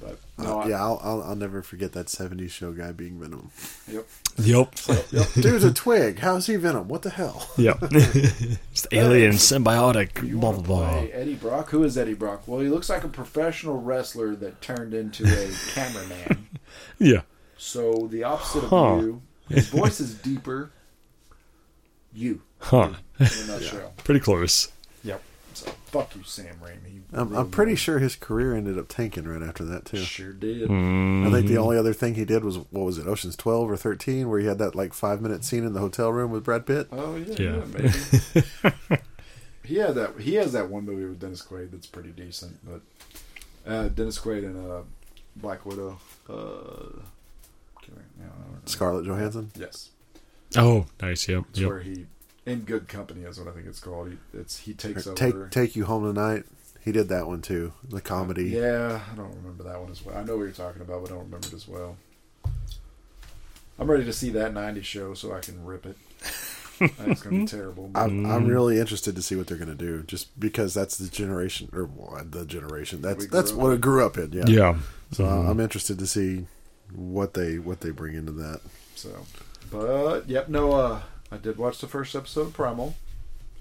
[0.00, 3.20] But no, Uh, I- yeah, I'll, I'll I'll never forget that '70s show guy being
[3.20, 3.50] Venom.
[3.86, 4.06] Yep.
[4.38, 4.74] Yep.
[5.34, 6.20] Dude's a twig.
[6.20, 6.88] How's he Venom?
[6.88, 7.48] What the hell?
[7.58, 7.78] Yep.
[7.82, 10.14] it's the alien symbiotic.
[10.40, 11.04] Blah blah blah.
[11.12, 11.70] Eddie Brock.
[11.70, 12.44] Who is Eddie Brock?
[12.46, 16.48] Well, he looks like a professional wrestler that turned into a cameraman.
[16.98, 17.22] Yeah.
[17.58, 18.76] So the opposite Huh.
[18.94, 19.22] of you.
[19.50, 20.70] His voice is deeper.
[22.12, 22.42] You.
[22.60, 22.94] Huh.
[23.18, 23.92] In a nutshell.
[24.04, 24.70] Pretty close.
[25.66, 25.74] Yep.
[25.74, 27.00] So fuck you, Sam Raimi.
[27.12, 29.98] I'm, I'm pretty my- sure his career ended up tanking right after that too.
[29.98, 30.68] Sure did.
[30.68, 31.24] Hmm.
[31.26, 31.54] I think Mm-hmm.
[31.54, 34.38] the only other thing he did was what was it, Ocean's Twelve or Thirteen, where
[34.40, 36.88] he had that like five minute scene in the hotel room with Brad Pitt.
[36.92, 37.56] Oh yeah, Yeah.
[37.56, 39.02] yeah, maybe.
[39.64, 40.20] he had that.
[40.20, 42.80] He has that one movie with Dennis Quaid that's pretty decent, but
[43.70, 44.82] uh, Dennis Quaid and uh,
[45.36, 45.98] Black Widow.
[46.28, 47.00] Uh,
[47.82, 48.70] can't remember- no, I.
[48.70, 49.50] Scarlett Johansson.
[49.58, 49.90] Yes,
[50.56, 51.28] Oh, nice.
[51.28, 51.44] Yep.
[51.50, 51.68] it's Yep.
[51.68, 52.06] where he
[52.46, 54.10] in good company is what I think it's called.
[54.10, 55.16] He, it's he takes over.
[55.16, 56.44] Take Take You Home Tonight.
[56.82, 57.72] He did that one too.
[57.88, 58.50] The uh, comedy.
[58.50, 60.16] Yeah, I don't remember that one as well.
[60.16, 61.96] I know what you're talking about, but I don't remember it as well.
[63.78, 65.96] I'm ready to see that '90s show so I can rip it.
[66.80, 67.90] I think it's gonna be terrible.
[67.94, 68.48] I'm, I'm mm.
[68.48, 71.84] really interested to see what they're going to do, just because that's the generation or
[71.84, 73.02] well, the generation.
[73.02, 74.32] That's that's up what I grew up in.
[74.32, 74.44] Yeah.
[74.46, 74.78] Yeah.
[75.12, 75.50] So mm-hmm.
[75.50, 76.46] I'm interested to see
[76.94, 78.60] what they what they bring into that.
[78.94, 79.26] So,
[79.70, 80.72] but yep, no.
[80.72, 81.02] uh
[81.32, 82.94] I did watch the first episode of Primal.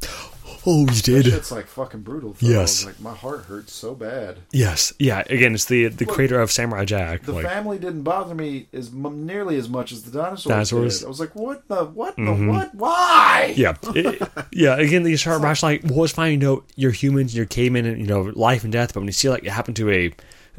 [0.65, 1.25] Oh, you did.
[1.27, 2.35] It's like fucking brutal.
[2.39, 2.47] Though.
[2.49, 2.83] Yes.
[2.85, 4.39] like my heart hurts so bad.
[4.51, 4.91] Yes.
[4.99, 5.23] Yeah.
[5.29, 7.23] Again, it's the the Look, creator of Samurai Jack.
[7.23, 10.43] The like, family didn't bother me as m- nearly as much as the dinosaurs.
[10.51, 10.99] Dinosaurs?
[10.99, 11.05] Did.
[11.05, 12.45] I was like, what the what Mhm.
[12.47, 12.75] the what?
[12.75, 13.53] Why?
[13.55, 14.21] yeah, It-
[14.51, 14.75] yeah.
[14.75, 15.83] Again, you start rationalizing.
[15.87, 16.31] Like, well, it's fine.
[16.33, 17.33] You know, you're humans.
[17.33, 17.85] You're cavemen.
[17.85, 18.93] And, you know, life and death.
[18.93, 20.11] But when you see like it happen to a,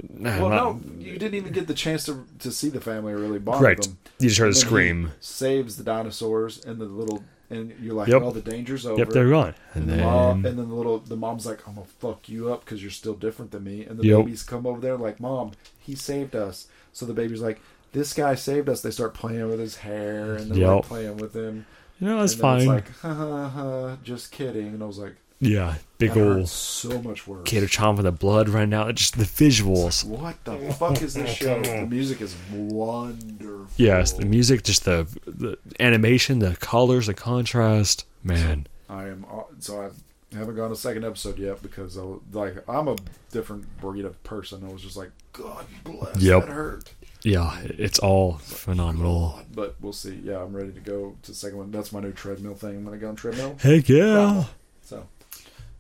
[0.08, 3.38] Well, not- no, you didn't even get the chance to to see the family really
[3.38, 3.78] bond correct.
[3.80, 3.98] with them.
[4.18, 5.10] You just heard a And then he scream.
[5.20, 8.22] Saves the dinosaurs and the little, and you're like, Yep.
[8.22, 8.98] oh, the danger's over.
[8.98, 9.54] Yep, they're gone.
[9.74, 12.28] And, And the then, mom, and then the little, the mom's like, "I'm gonna fuck
[12.28, 14.18] you up because you're still different than me." And the Yep.
[14.24, 17.60] babies come over there like, "Mom, he saved us." So the baby's like,
[17.92, 21.34] "This guy saved us." They start playing with his hair and they're like playing with
[21.34, 21.66] him.
[21.98, 22.66] you know, that's fine.
[22.66, 24.68] Like, ha ha ha, just kidding.
[24.68, 27.42] And I was like, yeah, big that old so much worse.
[27.44, 28.94] kid chomping the blood running out.
[28.94, 30.04] Just the visuals.
[30.04, 31.60] What the fuck is this show?
[31.62, 33.66] The music is wonderful.
[33.76, 38.04] Yes, the music, just the the animation, the colors, the contrast.
[38.22, 42.20] Man, I am uh, so I haven't gone a second episode yet because I was,
[42.32, 42.96] like I'm a
[43.30, 44.62] different breed of person.
[44.68, 46.16] I was just like, God bless.
[46.18, 46.46] Yep.
[46.46, 46.94] That hurt.
[47.22, 49.40] yeah, it's all phenomenal.
[49.54, 50.20] But we'll see.
[50.22, 51.70] Yeah, I'm ready to go to the second one.
[51.70, 52.76] That's my new treadmill thing.
[52.76, 53.56] I'm gonna go on treadmill.
[53.58, 54.44] Heck yeah.
[54.82, 55.06] So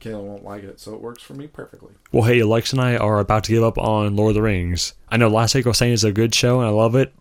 [0.00, 1.92] Kayla won't like it, so it works for me perfectly.
[2.12, 4.94] Well, hey, Alex and I are about to give up on Lord of the Rings.
[5.08, 7.12] I know last week I was saying it's a good show and I love it.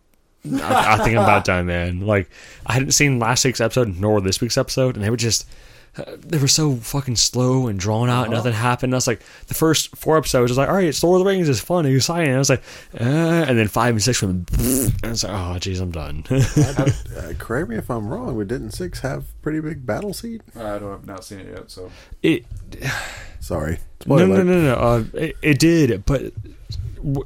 [0.45, 2.01] I, I think I'm about done, man.
[2.01, 2.29] Like,
[2.65, 5.45] I hadn't seen last week's episode nor this week's episode, and they were just.
[5.97, 8.25] Uh, they were so fucking slow and drawn out.
[8.25, 8.93] and Nothing happened.
[8.93, 11.25] I was like, the first four episodes, I was like, all right, it's Lord of
[11.25, 11.49] the Rings.
[11.49, 11.85] It's fun.
[11.85, 12.33] It's exciting.
[12.33, 12.61] I was like,
[12.99, 16.23] uh, and then five and six went, and I was like, oh, jeez, I'm done.
[17.19, 20.41] Uh, correct me if I'm wrong, but didn't six have pretty big battle scene?
[20.55, 21.91] I don't have not seen it yet, so
[22.23, 22.45] it,
[23.41, 23.73] Sorry,
[24.05, 24.43] no, Spoiler no, alert.
[24.45, 24.73] no, no.
[24.75, 26.31] Uh, it, it did, but
[26.97, 27.25] w-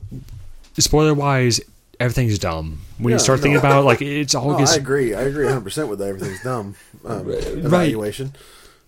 [0.77, 1.61] spoiler wise,
[1.99, 2.79] everything's dumb.
[2.97, 3.43] When Yeah, you start no.
[3.43, 5.13] thinking about it, like it's all No, gets I agree.
[5.13, 6.09] I agree 100 percent with that.
[6.09, 6.75] Everything's dumb.
[7.05, 8.33] Um, evaluation.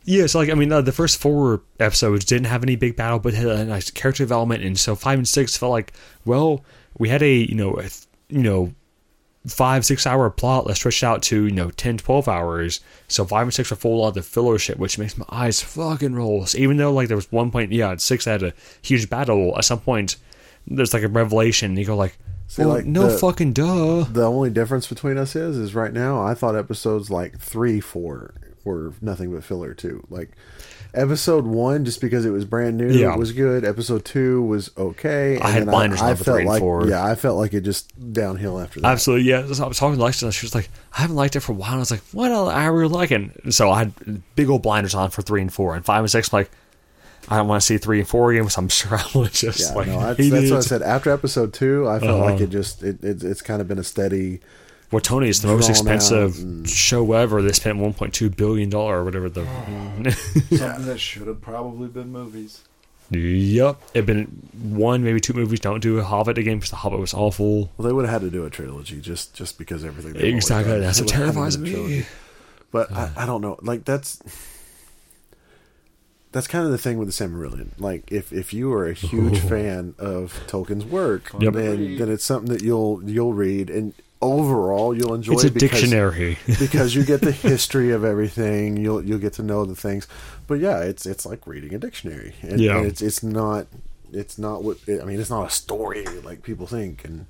[0.04, 3.18] Yeah, so like I mean, uh, the first four episodes didn't have any big battle,
[3.20, 5.94] but had a nice character development, and so five and six felt like,
[6.26, 6.64] well,
[6.98, 8.72] we had a you know, a, th- you know,
[9.48, 10.68] five six hour plot.
[10.68, 12.82] Let's stretch it out to you know 10, 12 hours.
[13.08, 16.14] So five and six are full of the filler shit, which makes my eyes fucking
[16.14, 16.46] roll.
[16.46, 18.54] So even though like there was one point, yeah, at six had a
[18.84, 19.58] huge battle.
[19.58, 20.18] At some point,
[20.68, 21.72] there's like a revelation.
[21.72, 22.16] And you go like,
[22.48, 24.04] See, well, like, no the- fucking duh.
[24.04, 28.34] The only difference between us is, is right now I thought episodes like three, four
[28.64, 30.06] were nothing but filler too.
[30.10, 30.32] Like
[30.94, 33.16] episode one, just because it was brand new, Yeah.
[33.16, 33.66] was good.
[33.66, 35.40] Episode two was okay.
[35.40, 36.88] I had blinders on for felt three and like, four.
[36.88, 38.88] Yeah, I felt like it just downhill after that.
[38.88, 39.46] Absolutely, yeah.
[39.52, 41.52] So I was talking to Lex, and she was like, "I haven't liked it for
[41.52, 42.32] a while." And I was like, "What?
[42.32, 45.54] I really like it." And so I had big old blinders on for three and
[45.54, 46.32] four, and five and six.
[46.34, 46.52] I'm like,
[47.30, 49.60] I don't want to see three and four again, so I'm sure I will just
[49.72, 50.82] Yeah, like no, that's, that's what I said.
[50.82, 52.32] After episode two, I felt Uh-huh.
[52.32, 54.40] like it just it, it it's kind of been a steady.
[54.92, 57.42] Well, Tony is the most expensive and- show ever.
[57.42, 59.46] They spent 1.2 billion dollar or whatever the.
[60.58, 62.62] something that should have probably been movies.
[63.10, 64.26] yep, it been
[64.62, 65.60] one maybe two movies.
[65.60, 67.72] Don't do a Hobbit again because the Hobbit was awful.
[67.78, 70.14] Well, they would have had to do a trilogy just just because everything.
[70.14, 71.72] they've Exactly, that's what would have had to terrifies a me.
[71.72, 72.06] trilogy.
[72.72, 73.58] But I, I don't know.
[73.62, 74.20] Like that's
[76.36, 77.70] that's kind of the thing with the Silmarillion.
[77.80, 81.54] Like if if you are a huge fan of Tolkien's work, Yep.
[81.54, 85.34] then then it's something that you'll you'll read and overall you'll enjoy.
[85.34, 86.38] It's a because, dictionary.
[86.60, 88.76] because you get the history of everything.
[88.78, 90.08] You'll you'll get to know the things.
[90.48, 92.36] But yeah, it's it's like reading a dictionary.
[92.42, 92.78] And, Yeah.
[92.78, 93.68] and it's it's not.
[94.12, 95.20] it's not what I mean.
[95.22, 97.26] It's not a story like people think, and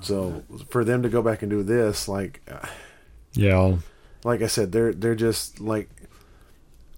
[0.00, 2.66] so for them to go back and do this, like, uh,
[3.34, 3.76] Yeah.
[4.24, 5.88] like I said, they're they're just like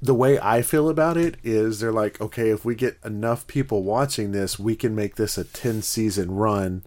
[0.03, 3.83] the way I feel about it is they're like, okay, if we get enough people
[3.83, 6.83] watching this, we can make this a ten season run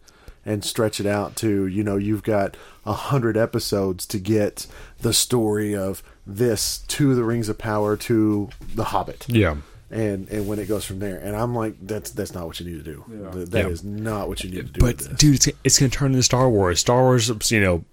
[0.46, 2.56] and stretch it out to you know you've got
[2.86, 4.66] a hundred episodes to get
[5.02, 9.58] the story of this to the Rings of Power to the Hobbit Yeah.
[9.92, 12.66] and and when it goes from there and i'm like that's that's not what you
[12.68, 13.32] need to do Yeah.
[13.32, 13.70] Th- That Yeah.
[13.72, 15.18] is not what you need to do But with this.
[15.20, 16.80] dude, it's, it's gonna turn into Star Wars.
[16.80, 17.84] Star Wars, you know,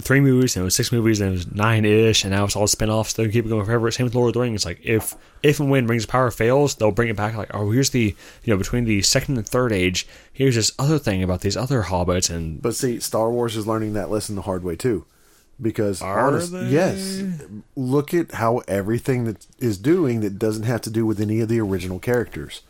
[0.00, 2.56] three movies, and it was six movies, and it was nine ish, and now it's
[2.56, 3.12] all spin-offs.
[3.12, 3.90] They're gonna keep it going forever.
[3.90, 4.64] Same with Lord of the Rings.
[4.64, 7.36] Like if if and when Rings of Power fails, they'll bring it back.
[7.36, 8.14] Like oh, here's the
[8.44, 11.82] you know between the second and third age, here's this other thing about these other
[11.82, 15.06] hobbits, and but see star wars is learning that lesson the hard way too
[15.60, 17.22] because honest, yes
[17.74, 21.48] look at how everything that is doing that doesn't have to do with any of
[21.48, 22.60] the original characters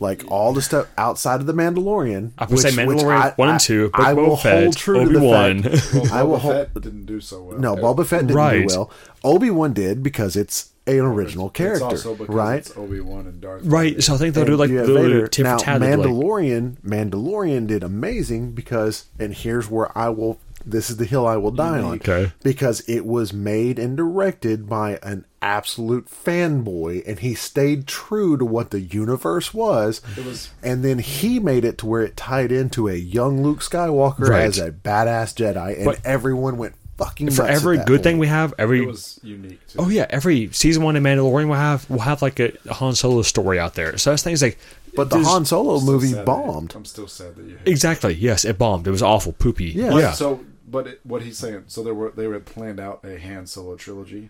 [0.00, 3.90] like all the stuff outside of the Mandalorian, I would say Mandalorian one and two,
[3.90, 5.62] Book I of will Boba Fett, hold true Obi-Wan.
[5.62, 5.94] to the fact.
[5.94, 7.58] Well, I will hold, Fett didn't do so well.
[7.58, 8.68] no, Boba Fett didn't Right.
[8.68, 8.90] do well.
[9.22, 12.70] Obi Wan did because it's an original It's character, also because right?
[12.76, 13.62] Obi Wan and Darth.
[13.64, 13.90] right.
[13.92, 14.02] Vader.
[14.02, 15.28] So I think they'll do like the Vader.
[15.42, 15.80] now, for tat.
[15.80, 20.38] they'd be like- Mandalorian, Mandalorian did amazing because, and here's where I will.
[20.66, 21.96] This is the hill I will die on.
[21.96, 22.32] Okay.
[22.42, 28.44] Because it was made and directed by an absolute fanboy, and he stayed true to
[28.44, 30.00] what the universe was.
[30.16, 33.60] It was- and then he made it to where it tied into a young Luke
[33.60, 34.42] Skywalker Right.
[34.44, 37.96] as a badass Jedi, and But- everyone went fucking for nuts at every that good
[37.96, 38.04] point.
[38.04, 39.60] thing we have, every It was unique.
[39.68, 39.78] Too.
[39.80, 43.22] Oh yeah, every season one of Mandalorian will have we'll have like a Han Solo
[43.22, 43.98] story out there.
[43.98, 44.56] So that's things like
[44.96, 46.72] But the Han Solo movie sad that- bombed.
[46.76, 47.56] I'm still sad that you.
[47.64, 48.14] Hate Exactly.
[48.14, 48.86] Yes, it bombed.
[48.86, 49.72] It was awful, poopy.
[49.74, 49.98] Yeah.
[49.98, 50.12] Yeah.
[50.12, 50.38] So,
[50.74, 53.76] but it, what he's saying, so they were they were planned out a Han Solo
[53.76, 54.28] trilogy,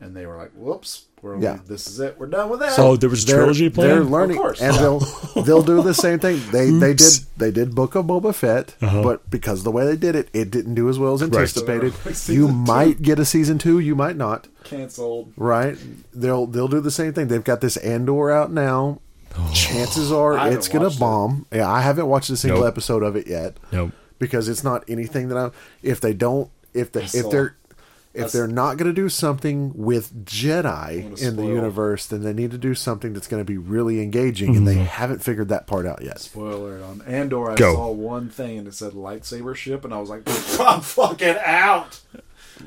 [0.00, 1.58] and they were like, "Whoops, we're only, Yeah.
[1.66, 2.16] this is it.
[2.18, 3.88] We're done with that." So there was a they're, trilogy plan.
[3.88, 4.60] They're learning, Of course.
[4.60, 4.98] and they'll
[5.44, 6.40] they'll do the same thing.
[6.52, 9.02] They they did they did Book of Boba Fett, Uh-huh.
[9.02, 11.94] but because of the way they did it, it didn't do as well as anticipated.
[12.12, 12.52] Season you two.
[12.52, 14.48] might get a season two, you might not.
[14.64, 15.32] canceled.
[15.36, 15.78] Right?
[16.12, 17.28] They'll they'll do the same thing.
[17.28, 19.00] They've got this Andor out now.
[19.52, 21.00] Chances are I it's gonna watched it.
[21.00, 21.46] bomb.
[21.52, 22.68] Yeah, I haven't watched a single Nope.
[22.68, 23.92] episode of it yet nope.
[24.18, 25.50] Because it's not anything that I.
[25.82, 27.56] If they don't, if they if they're
[28.16, 32.50] if they're not going to do something with Jedi in the universe, then they need
[32.50, 34.86] to do something that's going to be really engaging, and they mhm.
[34.86, 36.20] haven't figured that part out yet.
[36.20, 37.50] Spoiler on Andor.
[37.50, 37.74] I Go.
[37.74, 40.22] saw one thing and it said lightsaber ship, and I was like,
[40.60, 42.00] "I'm fucking out."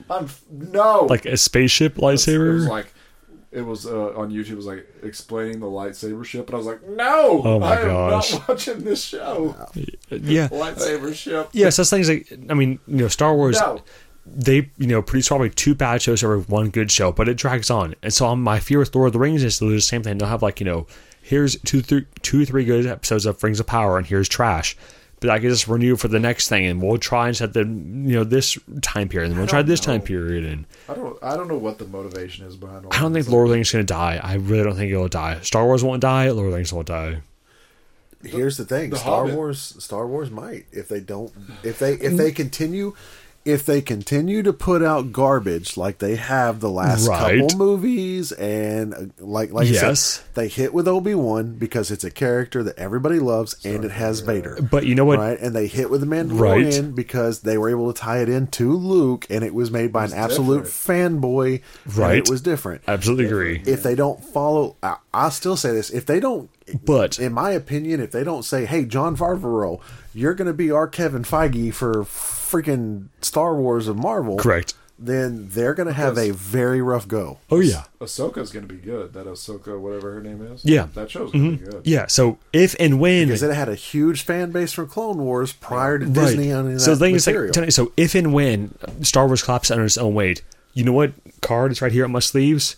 [0.08, 2.68] I'm no Like a spaceship It was lightsaber.
[2.68, 2.94] like
[3.52, 4.52] it was uh, on YouTube.
[4.52, 7.82] It was like explaining the lightsaber ship, and I was like, "No, Oh my I
[7.82, 8.34] am gosh.
[8.34, 9.56] not watching this show."
[10.10, 10.48] yeah.
[10.50, 11.50] lightsaber ship.
[11.54, 13.60] Yes, that's things like I mean, you know, Star Wars.
[13.60, 13.82] No.
[14.26, 17.72] They you know produce probably two bad shows over one good show, but it drags
[17.72, 17.96] on.
[18.04, 20.04] And so um, my fear with Lord of the Rings is they'll do the same
[20.04, 20.20] thing.
[20.20, 20.86] They'll have like you know,
[21.22, 24.78] here's two, three, two, three good episodes of Rings of Power, and here's trash.
[25.22, 27.62] But I can just renew for the next thing, and we'll try and set the
[27.62, 27.66] you
[28.16, 31.18] know this time period, and we'll try don't this time period, and I don't.
[31.22, 32.86] I don't know what the motivation is behind.
[32.86, 34.20] All I don't think Lord of the Rings is going to die.
[34.24, 35.40] I really don't think it'll die.
[35.42, 36.30] Star Wars won't die.
[36.30, 37.22] Lord of the Rings won't die.
[38.24, 41.32] Here's the thing: the Star Hobbit- Wars, Star Wars might if they don't,
[41.64, 42.94] if they if they continue,
[43.46, 47.40] if they continue to put out garbage like they have the last Right.
[47.42, 50.02] couple movies, and uh, like like I Yes.
[50.02, 53.92] said, they hit with Obi Wan because it's a character that everybody loves and it
[53.92, 54.60] has Vader.
[54.70, 55.20] But you know what?
[55.20, 56.96] Right, and they hit with the Mandalorian Right.
[56.96, 60.06] because they were able to tie it in to Luke, and it was made by
[60.06, 61.62] an absolute fanboy.
[61.86, 62.18] and Right.
[62.18, 62.82] it was different.
[62.88, 63.62] Absolutely agree.
[63.66, 66.50] If they don't follow, I, I'll still say this: if they don't
[66.84, 69.82] But in my opinion, if they don't say, "Hey, Jon Favreau,
[70.14, 74.74] you're going to be our Kevin Feige for freaking Star Wars of Marvel," correct.
[74.98, 77.40] then they're going to have a very rough go.
[77.50, 77.84] Oh yeah.
[78.02, 79.14] Ahsoka's going to be good.
[79.14, 80.64] That Ahsoka, whatever her name is.
[80.66, 80.88] Yeah.
[80.94, 81.72] that show's going to be mm-hmm.
[81.72, 81.88] good.
[81.88, 82.08] Yeah.
[82.08, 86.00] So if and when Because it had a huge fan base from Clone Wars prior
[86.00, 86.14] to right.
[86.14, 88.74] Disney owning that so the thing is, like, so if and when
[89.04, 90.42] Star Wars collapses under its own weight,
[90.74, 92.76] you know what card is right here at my sleeves?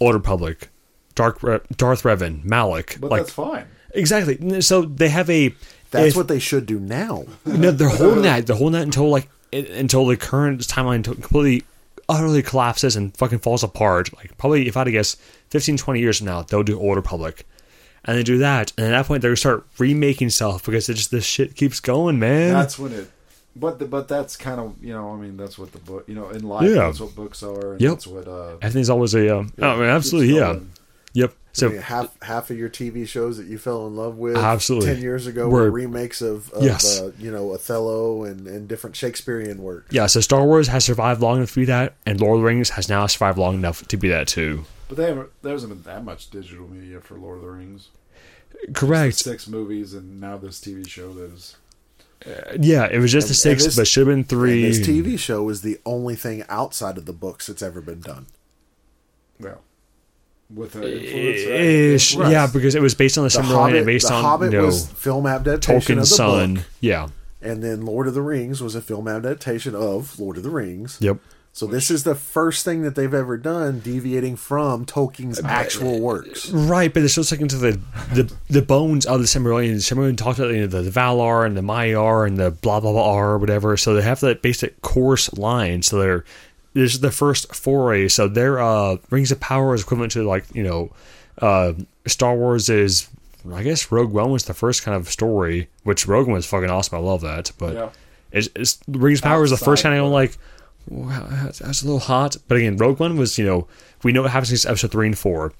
[0.00, 0.68] Old Republic,
[1.14, 2.98] Dark Re- Darth Revan, Malak.
[3.00, 3.66] But like that's fine.
[3.94, 4.60] exactly.
[4.60, 5.54] So they have a.
[5.90, 7.24] That's if- what they should do now.
[7.46, 8.46] No, they're holding that.
[8.46, 11.62] They're holding that until like it, until the current timeline completely,
[12.08, 14.14] utterly collapses and fucking falls apart.
[14.16, 15.14] Like probably, if I had to guess,
[15.50, 17.46] 15, 20 years from now, they'll do Old Republic,
[18.04, 20.94] and they do that, and at that point they're gonna start remaking stuff because it
[20.94, 22.52] just this shit keeps going, man.
[22.52, 23.10] That's when it.
[23.56, 26.16] But the, but that's kind of you know I mean that's what the book you
[26.16, 26.86] know in life Yeah.
[26.86, 27.90] that's what books are and Yep.
[27.92, 29.38] that's what uh Everything's always a.
[29.38, 30.58] Um, oh, I mean, absolutely, yeah.
[31.14, 31.28] Going.
[31.30, 31.34] Yep.
[31.52, 34.36] So I mean, half half of your TV shows that you fell in love with
[34.36, 34.92] Absolutely.
[34.94, 37.00] ten years ago Were- were remakes of, of Yes.
[37.00, 39.86] uh, you know Othello and, and different Shakespearean work.
[39.90, 42.46] yeah, so Star Wars has survived long enough to be that, and Lord of the
[42.46, 44.64] Rings has now survived long enough to be that too.
[44.88, 47.88] But they haven't, there hasn't been that much digital media for Lord of the Rings.
[48.72, 49.14] Correct.
[49.16, 51.56] Six movies and now this TV show that is.
[52.58, 54.64] Yeah, it was just the And- six, this- but should have been three.
[54.64, 58.00] And this TV show is the only thing outside of the books that's ever been
[58.00, 58.26] done.
[59.38, 59.60] Well,
[60.52, 61.40] with an influence.
[61.40, 62.32] Ish, right?
[62.32, 64.52] yeah, because it was based on the, The Silmarillion Hobbit, and based the on Hobbit
[64.52, 66.54] you know, was film adaptation of Tolkien's the son.
[66.54, 67.08] book, Yeah.
[67.42, 70.98] and then Lord of the Rings was a film adaptation of Lord of the Rings.
[71.00, 71.18] Yep.
[71.56, 76.50] So this is the first thing that they've ever done deviating from Tolkien's actual works.
[76.50, 77.80] Right, but they're still sticking to the
[78.12, 79.74] the, the bones of the Silmarillion.
[79.74, 82.80] The Silmarillion talked about you know, the, the Valar and the Maiar and the blah
[82.80, 83.76] blah blah or whatever.
[83.76, 85.82] So they have that basic course line.
[85.82, 86.24] So they're
[86.74, 88.08] this is the first foray.
[88.08, 90.92] So their uh, Rings of Power is equivalent to like you know
[91.38, 91.72] uh,
[92.06, 93.08] Star Wars is.
[93.52, 96.70] I guess Rogue One was the first kind of story, which Rogue One was fucking
[96.70, 96.96] awesome.
[96.96, 97.88] I love that, but Yeah.
[98.32, 100.38] it's, it's Rings of Power is the first kind of of- like
[100.88, 102.36] wow, that's, that's a little hot.
[102.48, 103.66] But again, Rogue One was, you know,
[104.02, 105.52] we know what happens in episode three and four.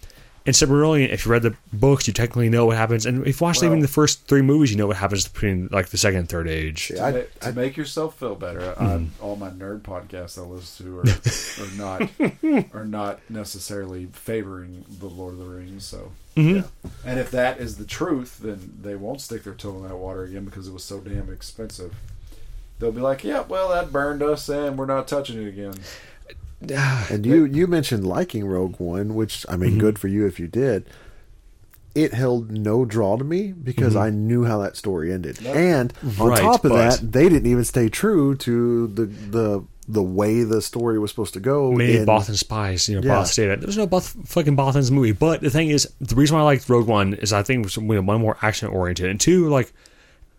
[0.47, 3.07] In Silmarillion, if you read the books, you technically know what happens.
[3.07, 5.69] And if you watched Well- even the first three movies, you know what happens between
[5.73, 6.93] like the second and third age.
[6.95, 7.07] Yeah.
[7.07, 8.85] I- to, ma- to I- make yourself feel better, Hmm.
[8.85, 11.05] I, all my nerd podcasts I listen to are,
[11.65, 15.87] are not are not necessarily favoring the Lord of the Rings.
[15.87, 16.57] So, Mhm.
[16.57, 16.91] yeah.
[17.07, 20.25] and if that is the truth, then they won't stick their toe in that water
[20.25, 21.95] again because it was so damn expensive.
[22.81, 25.75] They'll be like, "Yeah, well, that burned us, and we're not touching it again."
[26.61, 29.81] And you you mentioned liking Rogue One, which I mean, Mm-hmm.
[29.81, 30.87] good for you if you did.
[31.95, 36.11] It held no draw to me because I knew how that story ended, and on
[36.11, 36.23] Mm-hmm.
[36.25, 40.43] Right, top of but- that, they didn't even stay true to the the the way
[40.45, 41.71] the story was supposed to go.
[41.71, 43.19] Made in- Bothan spies, you know, Yeah.
[43.21, 45.13] Both stated there's no Both fucking Bothan's movie.
[45.13, 47.67] But the thing is, the reason why I liked Rogue One is I think it
[47.67, 49.73] was one more action oriented, and two, like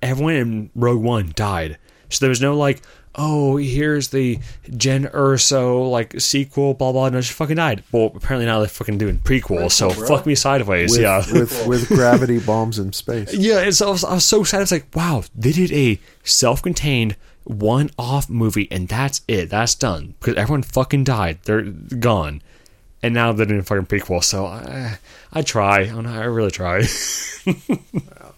[0.01, 1.77] everyone in Rogue One died,
[2.09, 2.81] so there was no like,
[3.17, 4.37] oh, here's the
[4.69, 7.09] Jyn Erso like sequel, blah blah.
[7.09, 7.83] No, she fucking died.
[7.91, 10.07] Well, apparently now they're fucking doing prequels, so bro.
[10.07, 10.91] fuck me sideways.
[10.91, 13.33] with, yeah, with with gravity bombs in space.
[13.37, 14.61] yeah, it's, I, was, I was so sad.
[14.61, 19.49] It's like, wow, they did a self-contained one-off movie, and that's it.
[19.49, 21.39] That's done because everyone fucking died.
[21.43, 22.41] They're gone,
[23.01, 24.23] and now they're doing a fucking prequel.
[24.23, 24.97] So I,
[25.31, 25.81] I try.
[25.81, 26.83] I, don't know, I really try.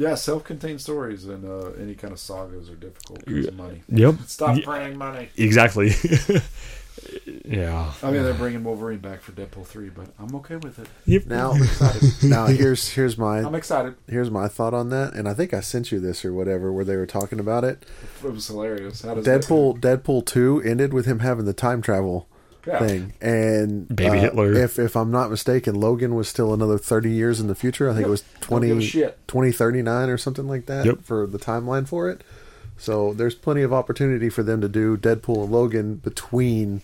[0.00, 3.82] Yeah, self-contained stories and uh, any kind of sagas are difficult because of money.
[3.90, 4.14] yep.
[4.26, 5.28] Stop Ye- printing money.
[5.36, 5.90] Exactly.
[7.44, 7.92] yeah.
[8.02, 10.86] I mean, they're bringing Wolverine back for Deadpool three, but I'm okay with it.
[11.04, 11.26] Yep.
[11.26, 11.52] Now,
[12.22, 13.94] now here's here's my I'm excited.
[14.08, 16.84] here's my thought on that, and I think I sent you this or whatever where
[16.84, 17.84] they were talking about it.
[18.24, 19.02] It was hilarious.
[19.02, 22.26] How does Deadpool Deadpool two ended with him having the time travel
[22.66, 22.78] Yeah.
[22.78, 24.52] thing, and Baby uh, Hitler.
[24.52, 27.88] If if I'm not mistaken, Logan was still another thirty years in the future.
[27.88, 28.06] I think Yep.
[28.08, 29.18] it was Don't give a 20, shit.
[29.28, 31.02] 2039 or something like that Yep.
[31.02, 32.22] for the timeline for it.
[32.76, 36.82] So there's plenty of opportunity for them to do Deadpool and Logan between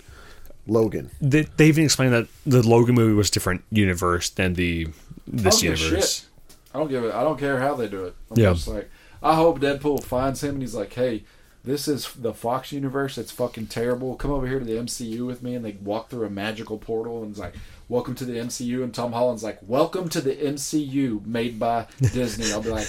[0.67, 1.11] Logan.
[1.21, 4.89] They, they even explained that the Logan movie was a different universe than the
[5.27, 6.15] this I don't give universe.
[6.21, 6.27] shit.
[6.75, 7.15] I don't give it.
[7.15, 8.15] I don't care how they do it.
[8.31, 8.53] I'm Yeah.
[8.53, 8.91] just like,
[9.23, 11.25] I hope Deadpool finds him and he's like, hey.
[11.67, 13.19] This is the Fox universe.
[13.19, 14.15] It's fucking terrible.
[14.15, 17.23] Come over here to the MCU with me, and they walk through a magical portal,
[17.23, 17.55] and it's like,
[17.89, 22.53] "Welcome to the MCU." And Tom Holland's like, "Welcome to the MCU, made by Disney."
[22.53, 22.87] I'll be like,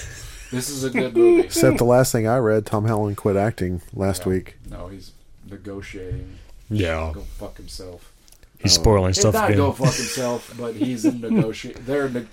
[0.51, 3.81] "This is a good movie." Except the last thing I read, Tom Holland quit acting
[3.93, 4.57] last week.
[4.69, 5.11] No, he's
[5.49, 6.37] negotiating.
[6.69, 7.11] Yeah.
[7.15, 8.13] Go fuck himself.
[8.59, 9.57] He's spoiling He's stuff not again.
[9.57, 11.83] go fuck himself, but he's in negotiate.
[11.85, 12.27] They're ne-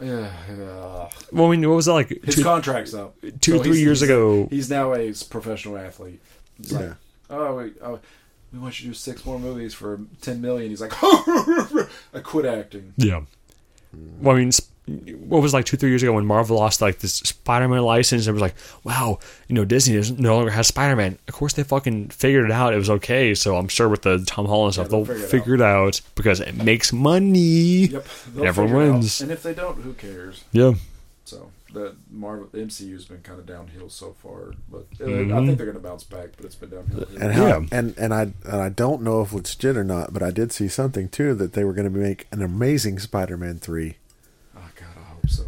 [0.00, 1.08] yeah, yeah.
[1.32, 2.08] well, I mean, what was it like?
[2.24, 3.16] his two- contract's up.
[3.40, 6.20] two, So three years he's- ago- He's now a professional athlete.
[6.56, 6.94] He's like, Yeah.
[7.30, 7.98] oh, wait, oh,
[8.52, 10.70] we want you to do six more movies for ten million.
[10.70, 12.94] He's like, I quit acting.
[12.96, 13.22] Yeah.
[14.20, 14.50] Well, I mean,
[15.28, 18.26] what was like two, three years ago when Marvel lost like this Spider-Man license?
[18.26, 18.54] It was like,
[18.84, 21.18] wow, you know, Disney doesn't no longer has Spider-Man.
[21.28, 22.74] Of course, they fucking figured it out.
[22.74, 23.34] It was okay.
[23.34, 26.00] So I'm sure with the Tom Holland stuff, they'll they'll figure it figure it out
[26.14, 27.86] because it makes money.
[27.88, 28.06] Yep,
[28.42, 28.92] Everyone figure it out.
[28.94, 29.20] wins.
[29.20, 30.44] And if they don't, who cares?
[30.52, 30.72] Yeah.
[31.24, 35.44] So the Marvel, the MCU's been kind of downhill so far, but uh, I Mhm.
[35.46, 36.28] think they're going to bounce back.
[36.36, 37.06] But it's been downhill.
[37.20, 37.60] And how, Yeah.
[37.70, 40.52] and and I and I don't know if it's legit or not, but I did
[40.52, 43.96] see something too that they were going to make an amazing Spider-Man three.
[44.56, 45.44] Oh God, I hope so.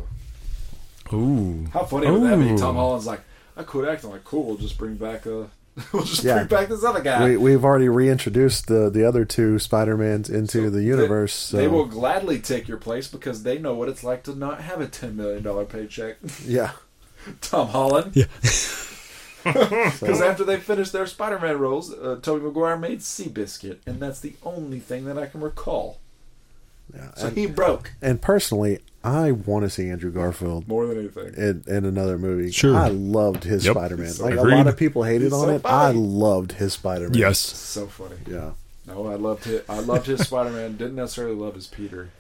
[1.13, 1.67] Ooh.
[1.73, 2.57] How funny would that be?
[2.57, 3.21] Tom Holland's like,
[3.57, 4.11] I quit acting.
[4.11, 4.45] Like, cool.
[4.45, 5.45] We'll just bring back uh
[5.93, 6.45] we'll just Yeah.
[6.45, 7.25] bring back this other guy.
[7.25, 11.51] We we've already reintroduced the the other two Spider-Mans into So the universe.
[11.51, 14.61] They, so will gladly take your place because they know what it's like to not
[14.63, 16.17] have a ten million dollar paycheck.
[16.45, 16.73] yeah.
[17.41, 18.13] Tom Holland.
[18.15, 18.25] Yeah.
[19.43, 24.35] Because after they finished their Spider-Man roles, uh, Tobey Maguire made Seabiscuit, and that's the
[24.43, 25.99] only thing that I can recall.
[26.95, 27.15] yeah.
[27.15, 31.33] So And, he broke and personally, I want to see Andrew Garfield more than anything.
[31.35, 32.51] in, in another movie.
[32.51, 32.77] Sure.
[32.77, 33.75] I loved his Yep.
[33.75, 34.09] Spider-Man.
[34.11, 35.63] So like a lot of people hated He's on so it.
[35.65, 37.15] I loved his Spider-Man.
[37.19, 37.39] Yes.
[37.39, 38.17] So funny.
[38.29, 38.51] Yeah.
[38.87, 39.63] No, I loved his.
[39.69, 40.77] I loved his Spider-Man.
[40.77, 42.11] Didn't necessarily love his Peter.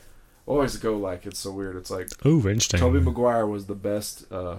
[0.46, 1.76] always go like it's so weird.
[1.76, 2.80] It's like Oh, interesting.
[2.80, 4.56] Tobey Maguire was the best uh,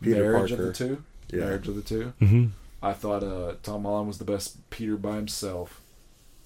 [0.00, 0.68] Peter marriage Parker.
[0.68, 1.02] of the two.
[1.30, 1.44] Yeah.
[1.46, 2.12] Marriage of the two.
[2.20, 2.46] hmm
[2.82, 5.80] I thought uh, Tom Holland was the best Peter by himself,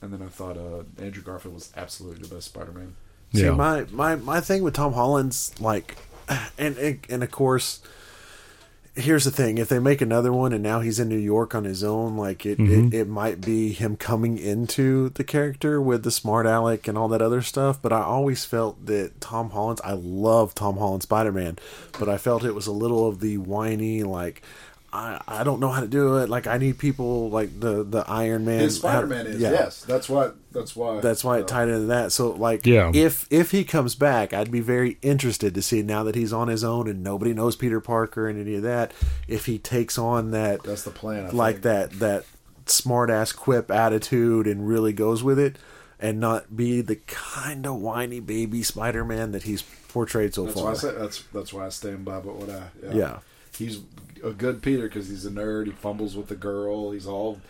[0.01, 2.95] and then I thought uh, Andrew Garfield was absolutely the best Spider-Man.
[3.35, 3.51] See, Yeah.
[3.53, 5.97] my, my my thing with Tom Holland's like,
[6.59, 7.81] and, and and of course,
[8.95, 11.65] here's the thing: if they make another one, and now he's in New York on
[11.65, 12.89] his own, like it, Mhm.
[12.93, 17.09] it, it might be him coming into the character with the smart aleck and all
[17.09, 17.81] that other stuff.
[17.81, 21.59] But I always felt that Tom Holland's, I love Tom Holland Spider Man,
[21.99, 24.43] but I felt it was a little of the whiny like.
[24.91, 26.31] I, I don't know how to do it.
[26.31, 28.61] Like I need people like the the Iron Man.
[28.61, 29.51] His Spider-Man is yeah.
[29.51, 29.83] yes.
[29.85, 30.31] That's why.
[30.51, 31.01] That's why.
[31.01, 32.11] That's why uh, it tied into that.
[32.13, 32.91] So like Yeah.
[32.95, 36.49] if if he comes back, I'd be very interested to see now that he's on
[36.49, 38.93] his own and nobody knows Peter Parker and any of that,
[39.27, 41.27] if he takes on that That's the plan.
[41.27, 41.65] I like think.
[41.65, 42.25] that that
[42.65, 45.57] smart ass quip attitude and really goes with it
[46.01, 50.55] and not be the kind of whiny baby Spider Man that he's portrayed so That's
[50.55, 50.65] far.
[50.65, 52.21] why I say that's that's why I stand by.
[52.21, 53.19] But what I yeah, Yeah.
[53.57, 53.81] He's
[54.25, 55.67] a good Peter because he's a nerd.
[55.67, 56.91] He fumbles with the girl.
[56.93, 57.41] He's all,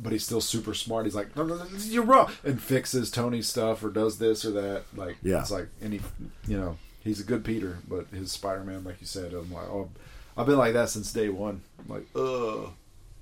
[0.00, 1.04] but he's still super smart.
[1.06, 4.50] He's like, no, no, no, you're wrong, and fixes Tony's stuff or does this or
[4.52, 4.82] that.
[4.96, 5.40] Like, Yeah.
[5.40, 6.00] it's like, any,
[6.46, 7.78] you know, he's a good Peter.
[7.88, 9.90] But his Spider Man, like you said, I'm like, oh,
[10.36, 11.62] I've been like that since day one.
[11.78, 12.70] I'm like, ugh.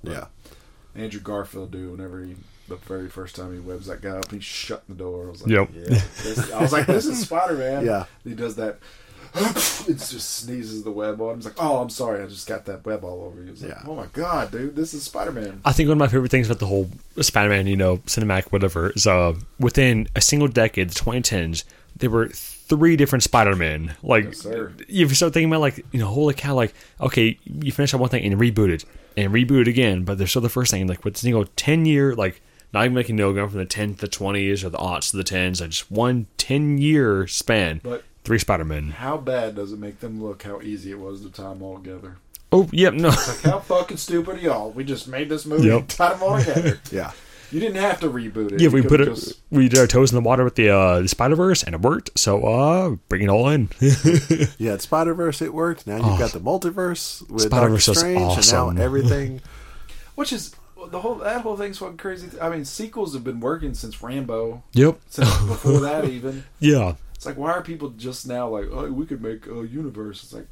[0.02, 0.26] yeah.
[0.94, 1.90] Andrew Garfield, dude.
[1.92, 2.34] Whenever he,
[2.68, 5.26] the very first time he webs that guy up, he's shutting the door.
[5.28, 5.68] I was like, Yep.
[5.74, 5.82] yeah.
[6.22, 7.84] This, I was like, this is Spider Man.
[7.90, 8.04] Yeah.
[8.24, 8.78] He does that.
[9.34, 11.36] it just sneezes the web on him.
[11.36, 13.52] He's like, oh, I'm sorry, I just got that web all over you.
[13.52, 13.82] Like, Yeah.
[13.86, 15.60] oh my god, dude, this is Spider Man.
[15.64, 16.90] I think one of my favorite things about the whole
[17.20, 21.64] Spider-Man, you know, cinematic whatever, is uh, within a single decade, the 2010s,
[21.96, 23.94] there were three different Spider-Men.
[24.02, 24.72] Like, Yes, sir.
[24.80, 28.00] if you start thinking about, like, you know, holy cow, like, okay, you finish on
[28.00, 28.84] one thing and reboot it,
[29.16, 30.86] and reboot it again, but there's still the first thing.
[30.86, 32.40] Like, with the single 10-year, like,
[32.72, 35.16] not even making no going from the 10 to the 20s or the aughts to
[35.16, 38.90] the 10s, like, just one 10-year span, But three Spider-Men.
[38.90, 40.42] how bad does it make them look?
[40.42, 42.16] How easy it was to tie them all together.
[42.52, 43.08] Oh, yep, no.
[43.10, 44.70] Like, how fucking stupid are y'all?
[44.72, 45.78] We just made this movie Yep.
[45.78, 46.80] and tied them all together.
[46.90, 47.12] Yeah.
[47.52, 48.60] You didn't have to reboot it.
[48.60, 49.06] Yeah, You we put it.
[49.06, 51.74] just- We did our toes in the water with the uh, the Spider Verse, and
[51.74, 52.16] it worked.
[52.16, 53.68] So, uh, bring it all in.
[54.58, 55.84] Yeah, Spider Verse it worked.
[55.86, 56.18] Now you've Oh.
[56.18, 58.68] got the multiverse with Spider-Verse Doctor Strange awesome.
[58.68, 59.40] and now everything
[60.14, 60.54] Which is
[60.90, 62.28] the whole that whole thing's fucking crazy.
[62.40, 64.98] I mean, sequels have been working since Rambo, yep.
[65.08, 66.44] since before that even.
[66.60, 66.94] Yeah.
[67.20, 70.22] It's like why are people just now like, oh, we could make a universe?
[70.24, 70.46] It's like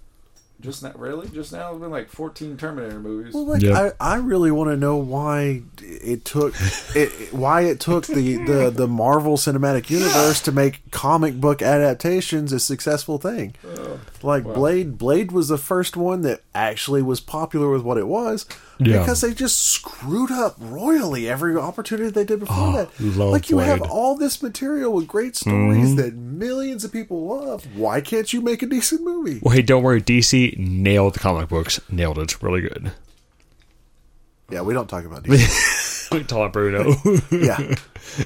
[0.60, 1.26] just not really.
[1.30, 3.32] Just now, it's been like fourteen Terminator movies.
[3.32, 3.96] Well, like Yep.
[3.98, 6.52] I, I really want to know why it took
[6.94, 11.62] it, it- why it took the, the, the Marvel Cinematic Universe to make comic book
[11.62, 13.54] adaptations a successful thing.
[13.66, 14.52] Oh, like wow.
[14.52, 18.44] Blade, Blade was the first one that actually was popular with what it was
[18.80, 19.00] Yeah.
[19.00, 23.00] because they just screwed up royally every opportunity they did before Oh, that.
[23.00, 25.96] love Like you have all this material with great stories mm-hmm.
[25.96, 27.64] that millions of people love.
[27.76, 29.40] Why can't you make a decent movie?
[29.42, 30.00] Well, hey, don't worry.
[30.00, 31.80] DC nailed the comic books.
[31.90, 32.40] Nailed it.
[32.42, 32.92] Really good.
[34.50, 36.26] Yeah, we don't talk about DC.
[36.28, 36.94] Tom Bruno.
[37.30, 37.56] yeah.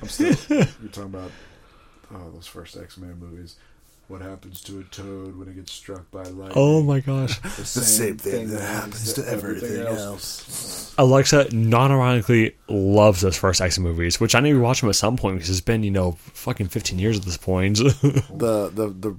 [0.00, 0.36] I'm still.
[0.48, 1.30] you're talking about
[2.14, 3.56] oh those first X Men movies.
[4.12, 6.52] What happens to a toad when it gets struck by lightning?
[6.54, 7.38] oh my gosh.
[7.40, 10.94] the The same thing that happens to everything else.
[10.98, 15.16] Alexa non-ironically loves those first X movies, which I need to watch them at some
[15.16, 17.78] point because it's been, you know, fucking 15 years at this point.
[17.78, 19.16] the the the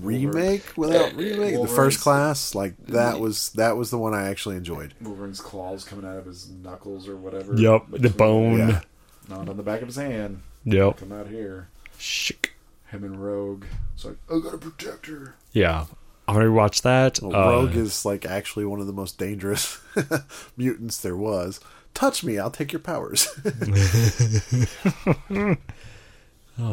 [0.00, 4.56] remake without remake the first class like that was that was the one I actually
[4.56, 4.94] enjoyed.
[5.00, 7.54] Wolverine's claws coming out of his knuckles or whatever.
[7.54, 7.84] yep.
[7.92, 8.58] The bone.
[8.58, 8.80] Yeah.
[9.28, 10.42] Not on the back of his hand.
[10.64, 10.96] Yep.
[10.96, 11.68] Come out here.
[11.98, 12.57] Shick.
[12.90, 13.64] Him and Rogue.
[13.94, 15.34] It's like I gotta protect her.
[15.52, 15.86] Yeah.
[16.26, 17.20] I'm going to watch that.
[17.22, 19.80] Well, Uh, Rogue is like actually one of the most dangerous
[20.58, 21.58] mutants there was.
[21.94, 23.28] Touch me, I'll take your powers.
[25.30, 25.56] oh,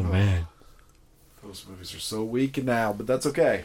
[0.02, 0.46] man.
[1.42, 3.64] Those movies are so weak now, but that's okay.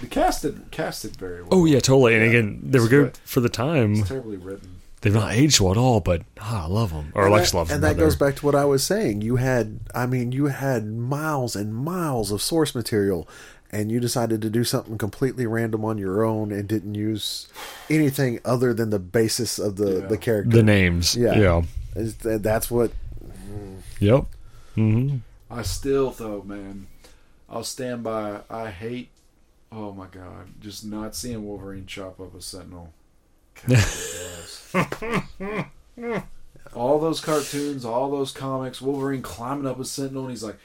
[0.00, 1.48] The casted casted very well.
[1.52, 2.14] Oh, yeah, totally.
[2.16, 4.02] And again, they were good for the time.
[4.04, 4.73] terribly written.
[5.04, 7.12] They've not aged well at all, but ah, I love them.
[7.14, 7.74] Or and Alexa that, loves them.
[7.76, 9.20] and that goes back to what I was saying.
[9.20, 13.28] You had, I mean, you had miles and miles of source material,
[13.70, 17.48] and you decided to do something completely random on your own and didn't use
[17.90, 20.06] anything other than the basis of the Yeah.
[20.06, 20.56] the character.
[20.56, 21.14] the names.
[21.14, 21.38] Yeah.
[21.38, 21.62] Yeah.
[21.94, 22.90] Is That's what.
[24.00, 24.24] Yep.
[24.74, 25.16] hmm
[25.50, 26.86] I still though, man,
[27.48, 28.40] I'll stand by.
[28.48, 29.10] I hate.
[29.70, 32.92] Oh my god, just not seeing Wolverine chop up a Sentinel.
[33.54, 34.74] God bless.
[36.74, 40.56] all those cartoons, all those comics, Wolverine climbing up a Sentinel, and he's like,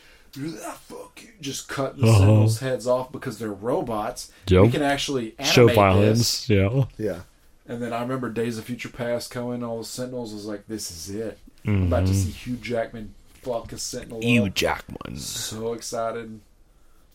[0.65, 2.17] "Ah, "Fuck you!" Just cutting the Uh-huh.
[2.19, 4.31] Sentinels' heads off because they're robots.
[4.47, 4.61] Yep.
[4.63, 5.75] We can actually animate Show this.
[5.75, 6.49] violence.
[6.49, 6.85] Yeah.
[6.97, 7.19] Yeah.
[7.67, 9.63] And then I remember Days of Future Past coming.
[9.63, 13.13] All the Sentinels was like, "This is it." I'm about to see Hugh Jackman
[13.43, 14.45] fuck a Sentinel.
[14.47, 14.53] up.
[14.55, 15.17] Jackman.
[15.17, 16.39] So excited.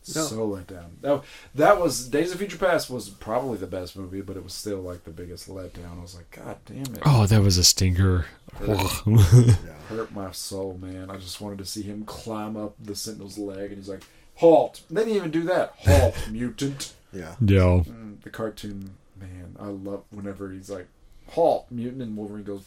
[0.05, 0.97] So let down.
[1.01, 1.23] That,
[1.55, 4.79] that was Days of Future Past was probably the best movie, but it was still
[4.79, 5.97] like the biggest letdown.
[5.97, 7.01] I was like, God damn it.
[7.05, 8.27] Oh, that was a stinker.
[9.89, 11.09] hurt my soul, man.
[11.09, 14.03] I just wanted to see him climb up the Sentinel's leg, and he's like,
[14.35, 15.73] "Halt!" They didn't even do that.
[15.79, 16.93] Halt, mutant.
[17.11, 17.35] Yeah.
[17.43, 17.81] Yo.
[17.81, 20.87] Mm, the cartoon, man, I love whenever he's like,
[21.29, 22.63] "Halt, mutant," and Wolverine goes,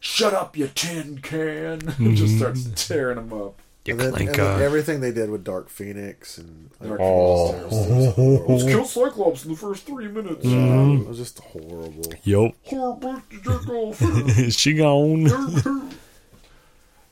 [0.00, 3.60] "Shut up, you tin can!" and just starts tearing him up.
[3.88, 7.52] You And then, and then everything they did with Dark Phoenix and Dark Oh.
[7.52, 8.44] Phoenix terrible.
[8.48, 10.44] Let's kill Cyclops in the first three minutes.
[10.44, 11.02] Mm-hmm.
[11.02, 12.12] it was just horrible.
[12.22, 12.54] Yep.
[12.64, 15.24] Horrible to she gone.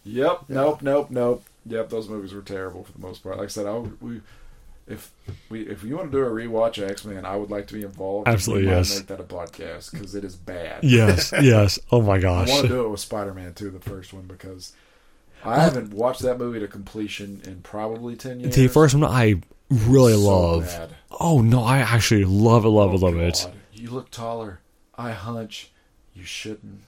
[0.05, 0.41] Yep.
[0.49, 0.83] Nope.
[0.83, 1.11] Nope.
[1.11, 1.45] Nope.
[1.67, 1.89] Yep.
[1.89, 3.39] Those movies were terrible for the most part.
[3.39, 4.21] Like I said, I would, we
[4.87, 5.11] if
[5.49, 7.75] we if you want to do a rewatch of X Men, I would like to
[7.75, 8.29] be involved.
[8.29, 8.97] Absolutely, we yes.
[8.99, 10.85] Make that a podcast because it is bad.
[10.85, 11.79] yes, yes.
[11.91, 12.49] Oh my gosh.
[12.49, 12.55] I gosh.
[12.55, 14.75] want to do it with Spider Man too, the first one, because
[15.47, 18.55] I haven't watched that movie to completion in probably ten years.
[18.55, 19.41] The first one I
[19.71, 20.65] really So love.
[20.67, 20.91] bad.
[21.21, 23.47] Oh no, I actually love it, love it, Oh, love it.
[23.73, 24.61] You look taller.
[24.97, 25.71] I hunch.
[26.15, 26.81] You shouldn't.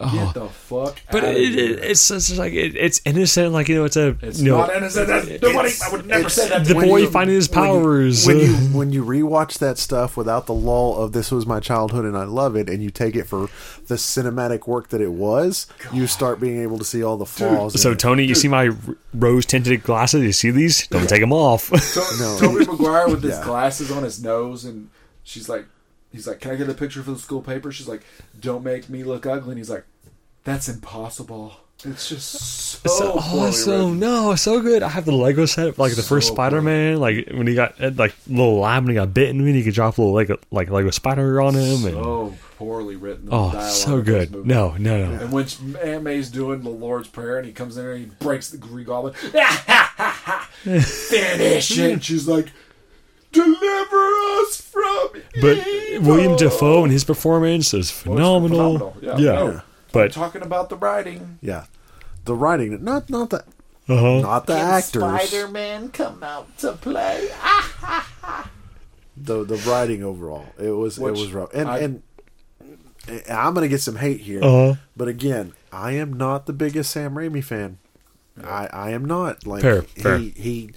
[0.00, 0.12] Oh.
[0.14, 3.68] Get the fuck But out it, of it, it's just like it, it's innocent, like
[3.68, 5.06] you know, it's a It's you know, not innocent.
[5.08, 5.70] That's, nobody.
[5.84, 6.64] I would never say that.
[6.64, 7.10] the boy you.
[7.10, 8.26] finding his When you- powers.
[8.26, 8.46] When you
[8.78, 12.24] when you rewatch that stuff without the lull of this was my childhood and I
[12.24, 13.48] love it, and you take it for
[13.86, 17.74] the cinematic work that it was, you start being able to see all the flaws.
[17.74, 17.98] in so it.
[17.98, 18.70] Tony, you see my
[19.14, 20.22] rose tinted glasses?
[20.22, 20.86] You see these?
[20.88, 21.68] Don't take them off.
[21.70, 22.38] To- No.
[22.40, 23.44] Tobey Maguire with his Yeah.
[23.44, 24.88] glasses on his nose, and
[25.22, 25.66] she's like,
[26.12, 28.02] he's like, "Can I get a picture for the school paper?" She's like,
[28.38, 29.84] "Don't make me look ugly." And he's like,
[30.44, 33.72] "That's impossible." It's just so, so poorly awesome!
[33.72, 33.98] written.
[34.00, 34.82] No, so good.
[34.82, 37.90] I have the Lego set, like the first Spider Man, like when he got uh,
[37.96, 40.68] like little lab when he got bitten, and he could drop a little like like
[40.68, 43.24] Lego spider on him, and So poorly written.
[43.26, 44.30] the oh, dialogue so of this good.
[44.32, 44.48] movie.
[44.50, 45.22] No, no, no.
[45.22, 45.46] And when
[45.82, 48.58] Aunt May's doing the Lord's Prayer, and he comes in there and he breaks the
[48.58, 49.14] Green Goblin,
[50.84, 52.04] finish it.
[52.04, 52.48] She's like,
[53.32, 53.96] "Deliver
[54.40, 55.08] us from."
[55.40, 58.78] But evil." Willem Dafoe and his performance is phenomenal.
[58.78, 58.96] phenomenal.
[59.00, 59.32] Yeah, yeah.
[59.32, 59.62] no.
[59.92, 61.38] but talking about the writing.
[61.42, 61.64] yeah,
[62.24, 63.44] the writing, not not the
[63.88, 64.20] uh-huh.
[64.20, 67.28] not the actors, Spider-Man come out to play?
[69.16, 70.46] the the writing overall.
[70.58, 72.02] It was Which it was rough, and I- and.
[73.08, 74.74] and I'm gonna get some hate here, Uh-huh.
[74.96, 77.78] but again, I am not the biggest Sam Raimi fan.
[78.44, 80.18] I, I am not like Fair, he fair.
[80.18, 80.70] he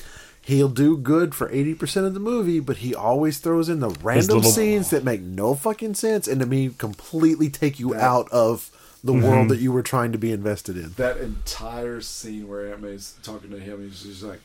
[0.46, 3.90] he'll do good for eighty percent of the movie, but he always throws in the
[3.90, 8.02] random little- scenes that make no fucking sense and to me completely take you That-
[8.04, 8.70] out of
[9.04, 9.22] the Mm-hmm.
[9.28, 10.94] world that you were trying to be invested in.
[10.96, 14.40] That entire scene where Aunt May's talking to him, he's just like,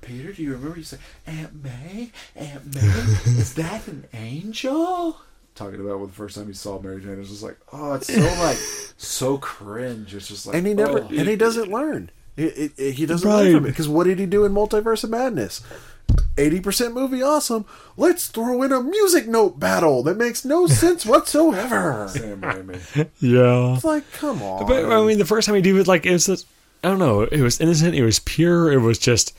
[0.00, 2.80] "Peter, do you remember?" You said, "Aunt May, Aunt May,
[3.38, 5.18] is that an angel?"
[5.54, 7.92] Talking about when the first time he saw Mary Jane, it was just like, "Oh,
[7.92, 8.56] it's so like
[8.96, 11.06] so cringe." It's just like, and he never oh.
[11.08, 12.10] and he doesn't learn.
[12.36, 15.04] It, it, it- he doesn't learn from it because what did he do in Multiverse
[15.04, 15.62] of Madness?
[16.36, 17.64] Eighty percent movie, awesome.
[17.96, 22.06] Let's throw in a music note battle that makes no sense whatsoever.
[22.08, 23.08] Sam Raimi.
[23.20, 23.74] Yeah.
[23.74, 24.66] It's like, come on.
[24.66, 26.46] But I mean, the first time he did it, like it was, just,
[26.82, 29.34] I don't know, it was innocent, it was pure, it was just,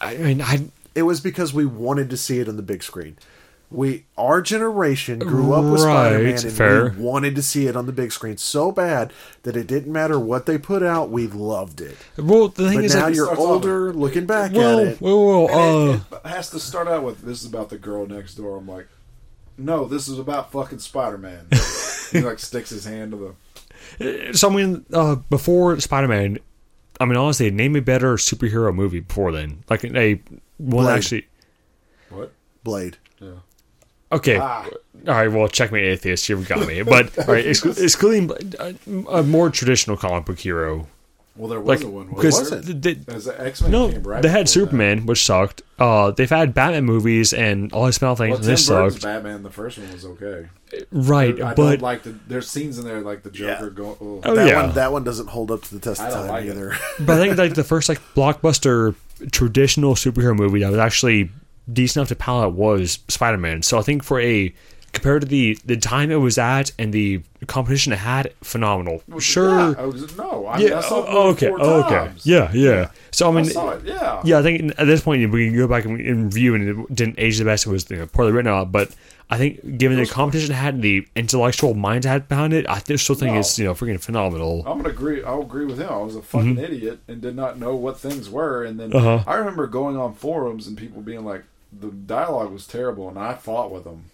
[0.00, 3.16] I mean, I it was because we wanted to see it on the big screen.
[3.70, 6.90] We our generation grew up with Right, Spider Man and fair.
[6.90, 9.12] we wanted to see it on the big screen so bad
[9.42, 11.96] that it didn't matter what they put out, we loved it.
[12.16, 14.98] well, the thing But is, now you're starts off older, looking back whoa, at it.
[15.02, 18.06] whoa, whoa, uh, it, it has to start out with this is about the girl
[18.06, 18.56] next door.
[18.56, 18.88] I'm like,
[19.58, 21.48] no, this is about fucking Spider Man.
[22.12, 23.34] he like sticks his hand to
[23.98, 24.32] the.
[24.34, 26.38] so I mean, uh, before Spider Man,
[27.00, 30.22] I mean, honestly, name a better superhero movie before then, like a
[30.56, 30.96] one Blade.
[30.96, 31.26] actually.
[32.08, 32.32] What?
[32.64, 32.96] Blade.
[33.20, 33.30] Yeah.
[34.10, 34.38] Okay.
[34.40, 34.66] Ah.
[35.06, 35.28] All right.
[35.30, 36.28] Well, check me, atheist.
[36.28, 36.82] You've got me.
[36.82, 38.72] But all right, exclu- excluding uh,
[39.10, 40.86] a more traditional comic book hero,
[41.36, 42.08] Well, there was like was a one.
[42.08, 42.60] because Was there?
[42.94, 44.22] they, As X Men no, came right.
[44.22, 44.48] they had before that.
[44.48, 45.62] Superman, which sucked.
[45.78, 49.04] Uh, they've had Batman movies and all these small things, Well, Tim this Burton's sucked.
[49.04, 50.48] Batman, the first one was okay.
[50.90, 52.10] Right, I but don't like the.
[52.26, 53.96] There's scenes in there like the Joker going.
[54.00, 54.66] Oh, Oh, that yeah.
[54.66, 56.48] one that one doesn't hold up to the test I of don't time like it.
[56.50, 56.76] either.
[57.00, 58.94] but I think like the first like blockbuster
[59.32, 61.30] traditional superhero movie that was actually
[61.72, 63.62] decent enough to palate was Spider Man.
[63.62, 64.52] So I think for a
[64.92, 69.02] compared to the the time it was at and the competition it had, phenomenal.
[69.18, 69.50] Sure.
[69.50, 70.78] Yeah, I was, no, I, Yeah.
[70.78, 71.48] I saw the oh, okay.
[71.48, 71.94] four Oh, okay.
[71.94, 72.26] times.
[72.26, 72.50] Yeah.
[72.52, 72.90] Yeah.
[73.12, 73.82] So I I mean, saw it.
[73.84, 74.20] Yeah.
[74.24, 76.94] yeah, I think at this point we can go back and, and review, and it
[76.94, 77.66] didn't age the best.
[77.66, 78.94] It was you know, poorly written out, but
[79.30, 82.66] I think given the competition it had and the intellectual mind it had behind it,
[82.68, 83.40] I still still think No.
[83.40, 84.64] it's you know freaking phenomenal.
[84.66, 85.22] I'm gonna agree.
[85.22, 85.88] I'll agree with him.
[85.90, 88.64] I was a fucking idiot and did not know what things were.
[88.64, 89.06] And then Mm-hmm.
[89.06, 89.24] Uh-huh.
[89.30, 91.44] I remember going on forums and people being like,
[91.80, 94.04] the dialogue was terrible, and I fought with them.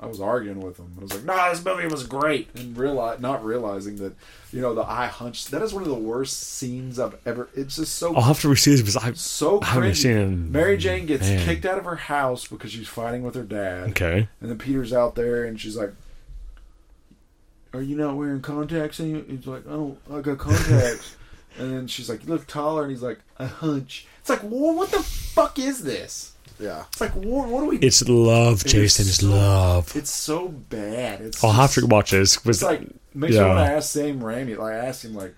[0.00, 0.94] I was arguing with him.
[0.96, 4.14] I was like, "Nah, this movie was great," and realize not realizing that
[4.52, 5.46] you know the eye hunch.
[5.46, 7.48] That is one of the worst scenes I've ever.
[7.56, 10.76] It's just so I'll have to this because I'm so I haven't seen it Mary
[10.76, 11.44] Jane gets man.
[11.44, 13.90] kicked out of her house because she's fighting with her dad.
[13.90, 14.28] okay.
[14.40, 15.92] And then Peter's out there, and she's like,
[17.72, 19.98] "Are you not wearing contacts?" And he's like, "I don't.
[20.12, 21.16] I got contacts."
[21.58, 24.74] and then she's like, "You look taller," and he's like, "I hunch." It's like, well,
[24.74, 26.32] what the fuck is this?
[26.60, 26.84] Yeah.
[26.88, 27.78] It's like, what, what do we?
[27.78, 29.06] It's love, It is Jason.
[29.06, 29.94] It's so- love.
[29.96, 31.20] It's so bad.
[31.20, 32.38] It's I'll have just- to watch this.
[32.46, 32.82] It's like
[33.14, 33.42] makes yeah.
[33.42, 34.56] me want to ask Sam Raimi.
[34.56, 35.34] Like, I asked him like,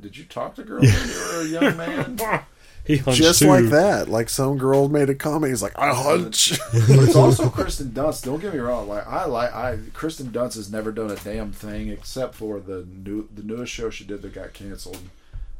[0.00, 1.76] "Did you talk to girls when you were a young
[2.18, 2.18] man?"
[2.84, 3.48] he hunched Just too.
[3.48, 4.08] like that.
[4.08, 5.50] Like some girl made a comment.
[5.52, 6.58] He's like, I hunch.
[6.72, 8.24] but it's also Kirsten Dunst.
[8.24, 8.88] Don't get me wrong.
[8.88, 12.84] Like I like I Kirsten Dunst has never done a damn thing except for the
[13.04, 14.98] new the newest show she did that got canceled.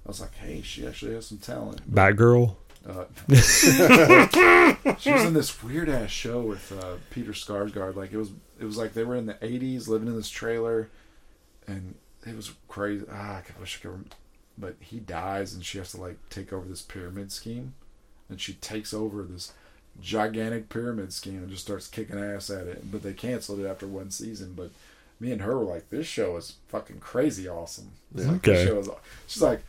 [0.05, 1.89] I was like, hey, she actually has some talent.
[1.95, 2.57] Batgirl.
[2.89, 3.05] Uh,
[4.99, 7.95] she was in this weird ass show with uh, Peter Skarsgård.
[7.97, 8.31] Like it was
[8.61, 10.89] it was like they were in the '80s, living in this trailer,
[11.67, 11.95] and
[12.27, 13.05] it was crazy.
[13.13, 13.91] Ah, I wish I could.
[13.93, 14.07] rem-
[14.59, 17.75] But he dies, and she has to like take over this pyramid scheme,
[18.29, 19.53] and she takes over this
[20.01, 22.91] gigantic pyramid scheme and just starts kicking ass at it.
[22.91, 24.55] But they canceled it after one season.
[24.57, 24.71] But
[25.21, 28.67] me and her were like, "This show is fucking crazy awesome." It's like, this Okay.
[28.67, 28.89] show is.
[29.29, 29.63] She's like,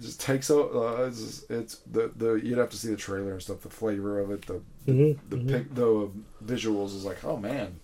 [0.00, 0.68] just takes o-
[0.98, 3.60] uh, it's, it's the the you'd have to see the trailer and stuff.
[3.62, 6.10] The flavor of it, the the pic, the
[6.44, 7.80] visuals is like, oh man,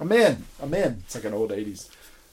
[0.00, 1.02] I'm in, I'm in.
[1.04, 1.88] It's like an old '80s.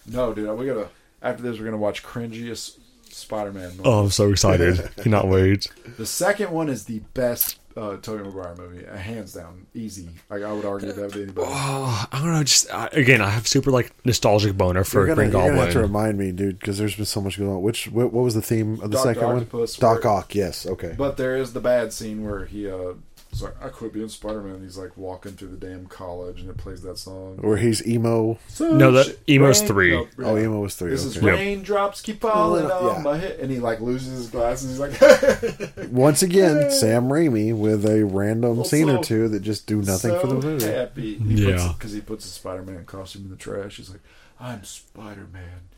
[0.07, 0.89] No, dude, we gotta
[1.21, 2.77] after this we're gonna watch cringiest
[3.11, 3.69] Spider-Man.
[3.77, 3.81] movie.
[3.85, 4.89] Oh, I'm so excited.
[4.97, 5.67] Cannot wait.
[5.97, 10.09] The second one is the best uh, Tobey Maguire movie, uh, hands down, easy.
[10.29, 11.47] Like I would argue that with anybody.
[11.49, 12.43] Oh, I don't know.
[12.43, 15.49] Just I, again, I have super like nostalgic boner for You're gonna, Green you're gonna
[15.51, 15.65] Goblin.
[15.65, 17.61] have to remind me, dude, because there's been so much going on.
[17.61, 19.95] Which what, what was the theme of the Doc second Octopus, one?
[19.95, 20.35] Doc where- Ock.
[20.35, 20.65] Yes.
[20.67, 20.95] Okay.
[20.97, 22.93] But there is the bad scene where he uh,
[23.31, 24.61] is like, I quit being Spider-Man.
[24.61, 27.37] He's like walking through the damn college, and it plays that song.
[27.41, 28.39] Where he's emo.
[28.59, 29.93] No, that- Emo's three.
[30.17, 30.89] Oh, emo was three.
[30.89, 31.27] This is okay.
[31.27, 31.35] Yep.
[31.35, 32.73] raindrops keep falling Yeah.
[32.73, 34.69] on my head, and he like loses his glasses.
[34.71, 39.67] He's like, Once again, Sam Raimi with a random Well, scene or two that just
[39.67, 40.65] do nothing so for the movie.
[40.65, 41.15] Happy.
[41.19, 41.73] He Yeah.
[41.77, 43.77] because he puts a Spider-Man costume in the trash.
[43.77, 44.01] He's like,
[44.39, 45.69] I'm Spider-Man,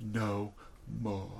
[0.00, 0.52] no
[1.02, 1.30] more.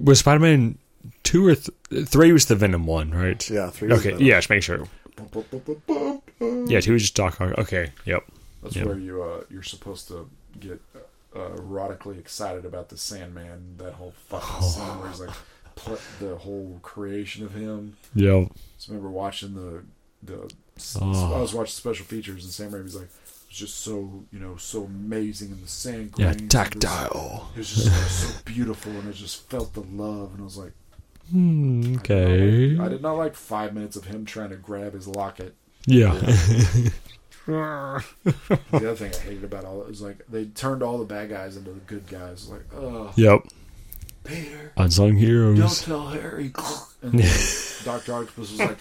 [0.00, 0.78] was Spider Man
[1.22, 3.48] two or th- three was the Venom one, right?
[3.50, 4.24] Yeah, three was Okay, Venom.
[4.26, 4.86] yeah, just make sure.
[6.40, 7.58] Yeah, two was just Doc Ock.
[7.58, 8.24] Okay, yep.
[8.62, 8.84] That's Yeah.
[8.84, 10.80] where you uh, you're supposed to get
[11.34, 13.76] uh, erotically excited about the Sandman.
[13.78, 15.30] That whole fucking scene where he's like
[15.76, 17.96] pl- the whole creation of him.
[18.14, 18.48] Yep.
[18.78, 19.82] So I remember watching the
[20.22, 20.50] the
[21.00, 21.34] Oh.
[21.34, 23.08] I was watching special features and Sam Raimi's like
[23.48, 27.50] it's just so you know so amazing and the sand Yeah, grains and this- tactile.
[27.54, 30.72] It was just so beautiful and I just felt the love and I was like
[31.30, 32.36] Hmm, I okay.
[32.38, 35.54] did, like, I did not like five minutes of him trying to grab his locket.
[35.86, 36.18] Yeah.
[37.44, 38.04] The
[38.72, 41.56] other thing I hated about all it was like they turned all the bad guys
[41.56, 42.48] into the good guys.
[42.48, 43.40] Like, oh, yep.
[44.22, 45.58] Peter, Unsung heroes.
[45.58, 46.52] don't tell Harry.
[47.02, 47.38] And then
[47.84, 48.78] Doctor Octopus was like,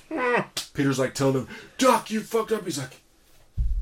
[0.75, 1.47] Peter's like telling him,
[1.79, 2.63] Doc, you fucked up.
[2.65, 3.01] He's like,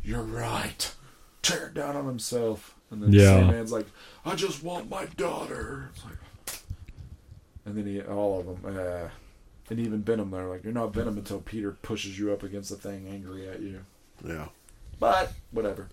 [0.02, 0.94] you're right.
[1.42, 2.74] Tear it down on himself.
[2.90, 3.42] And then Yeah.
[3.42, 3.88] Sandman's like,
[4.24, 5.90] I just want my daughter.
[5.94, 6.14] It's like,
[7.70, 9.08] and then he, all of them, uh,
[9.70, 12.76] and even Venom, they're like, you're not Venom until Peter pushes you up against the
[12.76, 13.82] thing angry at you.
[14.26, 14.48] Yeah.
[15.00, 15.88] But whatever.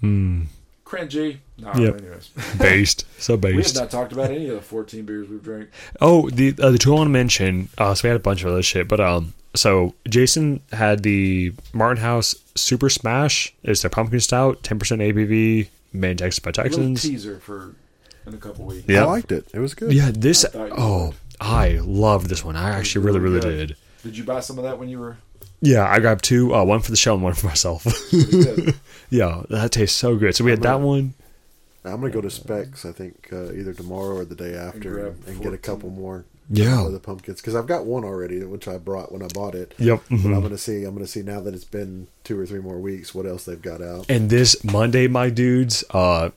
[0.00, 0.42] Hmm.
[0.84, 1.38] Cringy.
[1.58, 1.98] No, Yep.
[2.00, 2.28] anyways.
[2.58, 3.06] Based.
[3.20, 3.56] So based.
[3.56, 5.70] We have not talked about any of the 14 beers we've drank.
[6.00, 7.68] Oh, the uh, the two I want to mention.
[7.76, 11.52] Uh, so we had a bunch of other shit, but um, so Jason had the
[11.72, 13.52] Martin House Super Smash.
[13.64, 17.02] It's their pumpkin stout, ten percent ABV, made Texas by A Texans.
[17.02, 17.74] teaser for
[18.26, 18.84] in a couple weeks.
[18.88, 19.02] Yeah.
[19.02, 19.46] I liked it.
[19.52, 19.92] It was good.
[19.92, 20.44] Yeah, this.
[20.44, 21.14] I Oh, would.
[21.40, 22.56] I loved this one.
[22.56, 23.68] I actually really, really good.
[23.68, 23.76] did.
[24.02, 25.16] Did you buy some of that when you were?
[25.60, 26.54] Yeah, I grabbed two.
[26.54, 27.84] Uh, one for the show and one for myself.
[29.10, 30.34] yeah, that tastes so good.
[30.34, 31.14] So we had that one.
[31.84, 32.84] I'm gonna go to Spec's.
[32.84, 36.24] I think uh, either tomorrow or the day after, grab and, get a couple more.
[36.48, 36.86] Yeah.
[36.86, 39.74] of the pumpkins because I've got one already, which I brought when I bought it.
[39.78, 40.02] Yep.
[40.08, 40.34] But mhm.
[40.36, 40.84] I'm gonna see.
[40.84, 43.14] I'm gonna see now that it's been two or three more weeks.
[43.14, 44.06] What else they've got out?
[44.08, 46.30] And this Monday, my dudes, uh,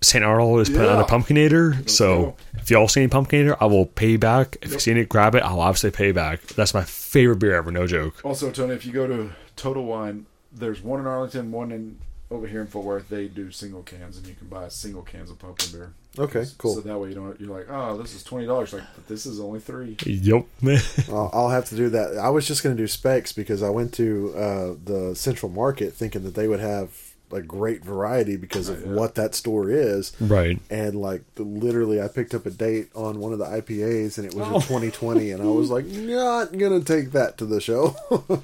[0.00, 0.24] St.
[0.24, 1.02] Arnold is putting out Yeah.
[1.02, 1.74] a Pumpkinator.
[1.76, 4.56] Let's so if y'all see any Pumpkinator, I will pay back.
[4.62, 4.72] If Yep.
[4.72, 5.42] you've seen it, grab it.
[5.42, 6.42] I'll obviously pay back.
[6.48, 7.72] That's my favorite beer ever.
[7.72, 8.20] No joke.
[8.24, 11.98] Also, Tony, if you go to Total Wine, there's one in Arlington, one in
[12.30, 13.08] over here in Fort Worth.
[13.08, 15.92] They do single cans, and you can buy single cans of pumpkin beer.
[16.18, 16.74] Okay, cool.
[16.74, 17.40] So that way you don't.
[17.40, 18.72] You're like, oh, this is twenty dollars.
[18.72, 19.96] Like, but this is only three.
[20.04, 20.44] Yep.
[21.08, 22.18] I'll, I'll have to do that.
[22.18, 25.92] I was just going to do Spec's because I went to uh, the Central Market
[25.94, 28.94] thinking that they would have a great variety because of Right, yeah.
[28.94, 30.12] what that store is.
[30.20, 30.58] right.
[30.70, 34.26] And like the, literally, I picked up a date on one of the IPAs, and
[34.26, 34.56] it was Oh.
[34.56, 37.94] in 2020, and I was like, not gonna take that to the show.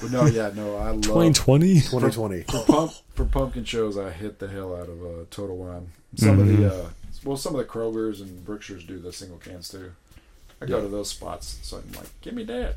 [0.00, 1.74] But no, yeah, no, I love 2020.
[1.80, 2.42] 2020.
[2.44, 3.98] for pump for pumpkin shows.
[3.98, 5.88] I hit the hell out of uh, Total Wine.
[6.16, 6.88] Some of the uh,
[7.22, 9.92] well, some of the Krogers and Brookshires do the single cans too.
[10.62, 12.76] I go to those spots, so I'm like, give me that,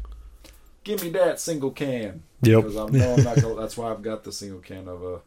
[0.83, 2.23] give me that single can.
[2.41, 2.63] Yep.
[2.63, 5.19] Because I'm, no, I'm not gonna, that's why I've got the single can of a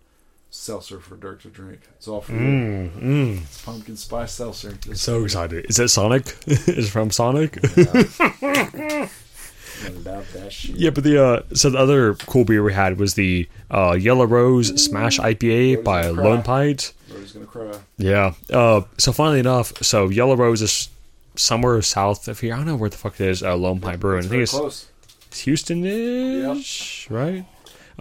[0.51, 1.81] seltzer for Dirk to drink.
[1.97, 2.39] It's all for you.
[2.39, 3.43] Mm, mm.
[3.43, 4.73] It's pumpkin spice seltzer.
[4.73, 5.67] Just So excited.
[5.69, 6.35] Is it Sonic?
[6.47, 7.59] Is it from Sonic?
[7.63, 9.09] I
[10.49, 10.77] shit.
[10.77, 14.27] Yeah, but the uh, so the other cool beer we had was the uh, Yellow
[14.27, 16.09] Rose Smash IPA by.
[16.09, 16.93] Lone Pint.
[17.09, 17.73] Brody's gonna cry.
[17.99, 18.35] Yeah.
[18.51, 20.89] Uh, so funnily enough, so Yellow Rose is
[21.37, 22.55] somewhere south of here.
[22.55, 23.43] I don't know where the fuck it is.
[23.43, 24.25] Uh, Lone Pint Brewing.
[24.25, 24.89] I think it's close.
[25.41, 27.45] Houston-ish, right?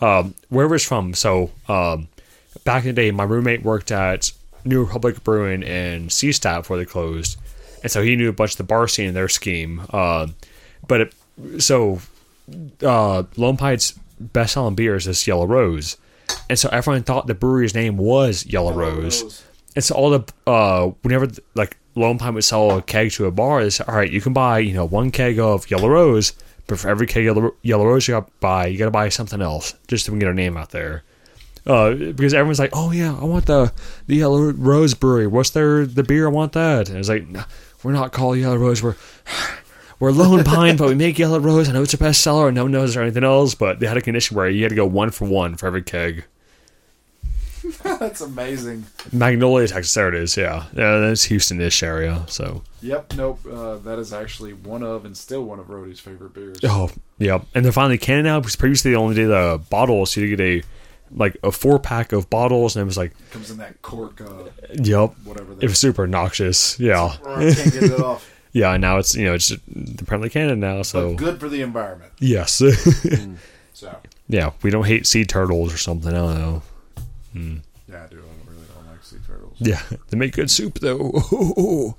[0.01, 1.13] Um, wherever it's from.
[1.13, 2.07] So um,
[2.63, 4.31] back in the day, my roommate worked at
[4.65, 7.37] New Republic Brewing in CStat before they closed,
[7.81, 9.81] and so he knew a bunch of the bar scene in their scheme.
[9.89, 10.27] Uh,
[10.87, 11.13] but it,
[11.59, 11.99] so
[12.81, 15.97] uh, Lone Pint's best selling beer is this Yellow Rose,
[16.49, 19.23] and so everyone thought the brewery's name was Yellow, Yellow Rose.
[19.23, 19.43] Rose.
[19.75, 23.31] And so all the uh, whenever like Lone Pint would sell a keg to a
[23.31, 26.33] bar, they said, "All right, you can buy you know one keg of Yellow Rose,
[26.67, 29.09] but for every keg Yellow, Yellow Rose you got to buy, you got to buy
[29.09, 31.03] something else just so we can get our name out there."
[31.65, 33.71] Uh, because everyone's like, "Oh yeah, I want the
[34.07, 35.27] the Yellow Rose Brewery.
[35.27, 36.27] What's their the beer?
[36.27, 37.43] I want that." And it's like, "No,
[37.83, 38.83] "We're not called Yellow Rose.
[38.83, 38.95] We're
[39.99, 41.69] we're Lone Pint, but we make Yellow Rose.
[41.69, 43.55] I know it's a bestseller, and no one knows or anything else.
[43.55, 45.83] But they had a condition where you had to go one for one for every
[45.83, 46.25] keg."
[47.83, 48.85] That's amazing.
[49.11, 49.93] Magnolia, Texas.
[49.93, 50.35] There it is.
[50.37, 52.23] Yeah, yeah, that's Houston-ish area.
[52.27, 53.39] So, Yep, nope.
[53.49, 56.57] Uh, that is actually one of and still one of Rody's favorite beers.
[56.63, 60.19] oh, yeah, and they're finally canning now because previously they only did a bottle, so
[60.21, 60.63] you get a
[61.15, 64.49] like a four pack of bottles, and it was like, Comes in that cork, uh,
[64.73, 65.53] yep, whatever.
[65.53, 66.79] it was super noxious.
[66.79, 68.29] Yeah, I can't get it off.
[68.51, 68.73] yeah.
[68.73, 70.81] and Now it's you know it's apparently canon now.
[70.81, 72.11] So But good for the environment.
[72.19, 72.61] yes,
[73.73, 73.95] So
[74.27, 76.09] yeah, we don't hate sea turtles or something.
[76.11, 76.61] I don't know.
[77.33, 78.17] Yeah, I do.
[78.17, 79.55] I really don't like sea turtles.
[79.59, 81.95] Yeah, they make good soup though.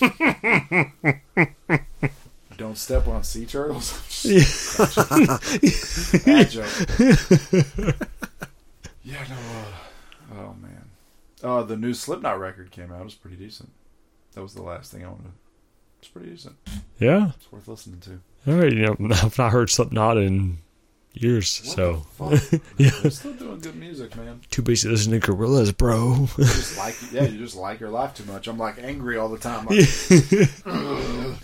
[2.56, 3.92] Don't step on sea turtles.
[6.24, 6.46] Yeah.
[9.06, 9.36] Yeah, no.
[9.36, 10.84] Uh, oh man.
[11.42, 13.02] Uh, the new Slipknot record came out.
[13.02, 13.70] It was pretty decent.
[14.32, 15.32] That was the last thing I wanted.
[15.98, 16.56] It's pretty decent.
[16.98, 17.32] yeah.
[17.36, 18.20] It's worth listening to.
[18.50, 18.72] All right.
[18.72, 20.56] You know, I've not heard Slipknot in
[21.14, 21.60] years,
[22.18, 22.58] What so?
[22.78, 22.90] Yeah.
[23.02, 24.40] They're still doing good music, man.
[24.50, 26.28] too busy listening to Gorillaz, bro.
[26.38, 28.46] You just like, yeah, you just like your life too much.
[28.48, 29.66] I'm like angry all the time.
[29.66, 29.88] Like,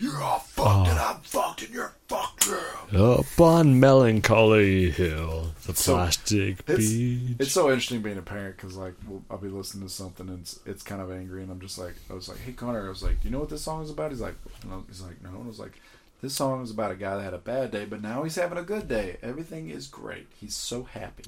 [0.00, 2.48] You're all fucked and I'm fucked and you're fucked.
[2.92, 3.00] Yeah.
[3.00, 7.36] Up on Melancholy Hill, the So, plastic it's- beach.
[7.38, 10.40] It's so interesting being a parent because like we'll, I'll be listening to something and
[10.40, 12.88] it's, it's kind of angry and I'm just like I was like hey Connor I
[12.88, 14.34] was like do you know what this song is about he's like
[14.68, 15.80] no he's like no and I was like
[16.22, 18.56] this song is about a guy that had a bad day but now he's having
[18.58, 19.18] a good day.
[19.22, 20.28] Everything is great.
[20.40, 21.24] He's so happy.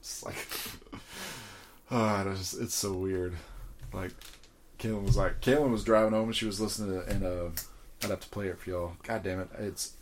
[0.00, 0.34] It's like
[1.90, 3.34] ah it's it's so weird.
[3.92, 4.10] Like
[4.78, 7.50] Kaylin was like Kaylin was driving home and she was listening to and uh
[8.02, 8.92] I'd have to play it for y'all.
[9.04, 9.48] God damn it.
[9.58, 9.92] It's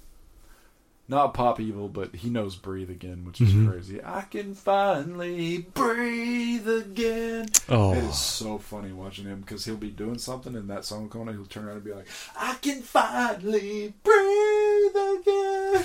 [1.11, 3.69] not pop evil, but he knows breathe again, which is Mhm.
[3.69, 4.01] crazy.
[4.03, 7.49] I can finally breathe again.
[7.69, 11.03] oh, It is so funny watching him because he'll be doing something and that song
[11.03, 12.07] will come on and he'll turn around and be like,
[12.39, 15.85] I can finally breathe again.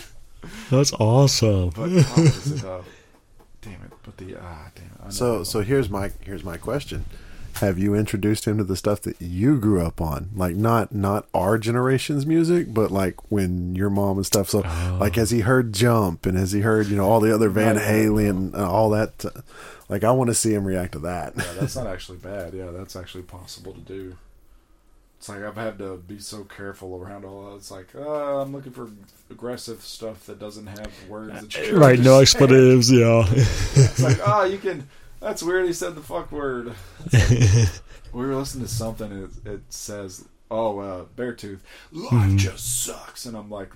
[0.69, 1.69] that's awesome.
[1.71, 2.81] But how is it, uh,
[3.61, 3.91] damn it.
[4.03, 5.11] But the, ah, damn it.
[5.13, 7.05] So so here's my here's my question.
[7.55, 10.29] Have you introduced him to the stuff that you grew up on?
[10.35, 14.49] Like not not our generation's music, but like when your mom and stuff.
[14.49, 14.59] So
[14.99, 17.75] like has he heard Jump and has he heard, you know, all the other Van
[17.75, 19.23] No, no, Halen and all that
[19.87, 21.33] like I want to see him react to that.
[21.37, 22.53] Yeah, that's not actually bad.
[22.53, 24.17] Yeah, that's actually possible to do.
[25.17, 27.55] It's like I've had to be so careful around all that.
[27.55, 28.89] It's like, uh, I'm looking for
[29.31, 31.33] aggressive stuff that doesn't have words.
[31.41, 32.91] That you right, no expletives.
[32.95, 34.87] Yeah, It's like, oh, you can.
[35.25, 35.65] That's weird.
[35.65, 36.75] He said the fuck word.
[38.13, 39.11] we were listening to something.
[39.11, 41.61] And it, it says, "Oh, uh, Beartooth,
[41.91, 42.37] life Mm-hmm.
[42.37, 43.71] just sucks," and I'm like,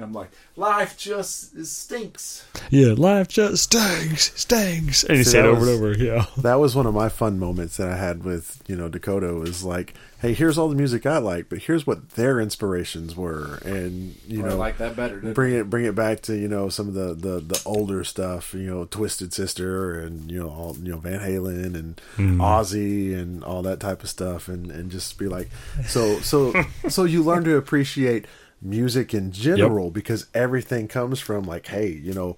[0.00, 2.46] I'm like, life just stinks.
[2.70, 2.94] yeah.
[2.96, 5.92] Life just stings, stings, and he See, said over was- and over.
[6.04, 9.34] Yeah, That was one of my fun moments that I had with, you know, Dakota
[9.34, 13.56] was like, hey, here's all the music I like, but here's what their inspirations were
[13.64, 15.18] and you I know like that better.
[15.20, 18.54] bring it bring it back to you know some of the, the the older stuff
[18.54, 22.40] you know twisted sister and you know all you know van halen and mm-hmm.
[22.40, 25.50] ozzy and all that type of stuff and and just be like
[25.86, 26.54] so so
[26.88, 28.26] so you learn to appreciate
[28.64, 32.36] music in general because everything comes from like hey you know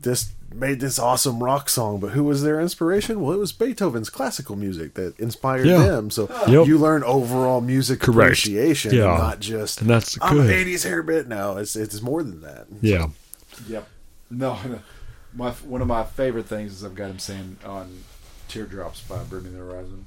[0.00, 4.08] this made this awesome rock song but who was their inspiration well it was beethoven's
[4.10, 5.78] classical music that inspired Yeah.
[5.86, 6.66] them so Yep.
[6.66, 8.16] you learn overall music Correct.
[8.32, 9.16] appreciation Yeah.
[9.18, 11.56] not just And that's I'm an 80s hair bit now.
[11.58, 12.66] It's it's more than that.
[12.80, 13.08] yeah.
[13.68, 13.88] Yep.
[14.30, 14.78] No, no.
[15.34, 18.02] My one of my favorite things is I've got him saying on
[18.48, 20.06] "Teardrops" by Bring Me the Horizon.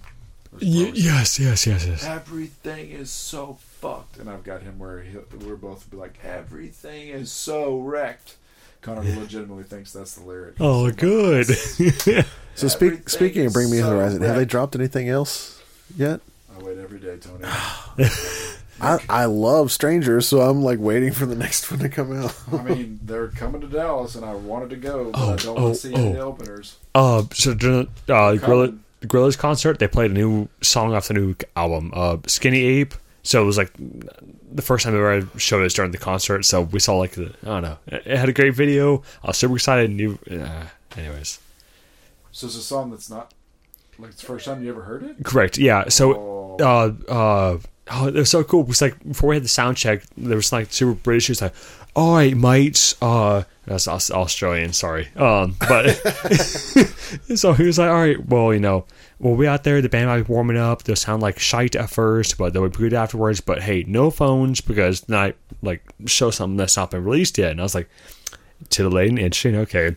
[0.53, 2.03] Those yes, yes, yes, yes.
[2.05, 7.09] Everything is so fucked, and I've got him where he, we're both be like, "Everything
[7.09, 8.35] is so wrecked."
[8.81, 10.55] Connor legitimately thinks that's the lyric.
[10.59, 11.47] Oh, good.
[12.53, 15.61] So speak, speaking of Bring Me the so Horizon, have they dropped anything else
[15.95, 16.19] yet?
[16.53, 17.45] I wait every day, Tony.
[18.81, 22.35] I, I love Strangers, so I'm like waiting for the next one to come out.
[22.51, 25.57] I mean, they're coming to Dallas, and I wanted to go, but Oh, I don't
[25.57, 26.27] oh, want to see any oh.
[26.27, 26.75] openers.
[26.93, 28.73] uh, so during the uh, Gorilla,
[29.07, 29.09] Coming.
[29.29, 33.41] Gorillaz concert, they played a new song off the new album, uh, "Skinny Ape." So
[33.41, 36.43] it was like the first time they ever showed us during the concert.
[36.43, 39.03] So we saw like the I don't know, it it had a great video.
[39.23, 39.89] I was super excited.
[39.89, 40.65] And you, uh,
[40.97, 41.39] anyways,
[42.31, 43.33] So it's a song that's not
[43.99, 45.23] like it's the first time you ever heard it.
[45.23, 45.87] correct, yeah.
[45.89, 46.57] So Oh.
[46.59, 47.57] uh, uh,
[47.91, 48.61] oh, it was so cool.
[48.61, 51.27] It was like before we had the sound check, there was like super British.
[51.27, 51.53] He was like,
[51.95, 54.73] "All right, mates." Uh, that's Australian.
[54.73, 55.09] Sorry.
[55.15, 55.91] Um, but
[57.35, 58.85] so he was like, "All right, well, you know,
[59.19, 59.81] we'll be out there.
[59.81, 60.83] The band might be warming up.
[60.83, 63.41] They'll sound like shite at first, but they'll be good afterwards.
[63.41, 67.59] But hey, no phones because not like show something that's not been released yet." And
[67.59, 67.89] I was like,
[68.69, 69.55] "To the late "Titillating, interesting.
[69.57, 69.95] Okay."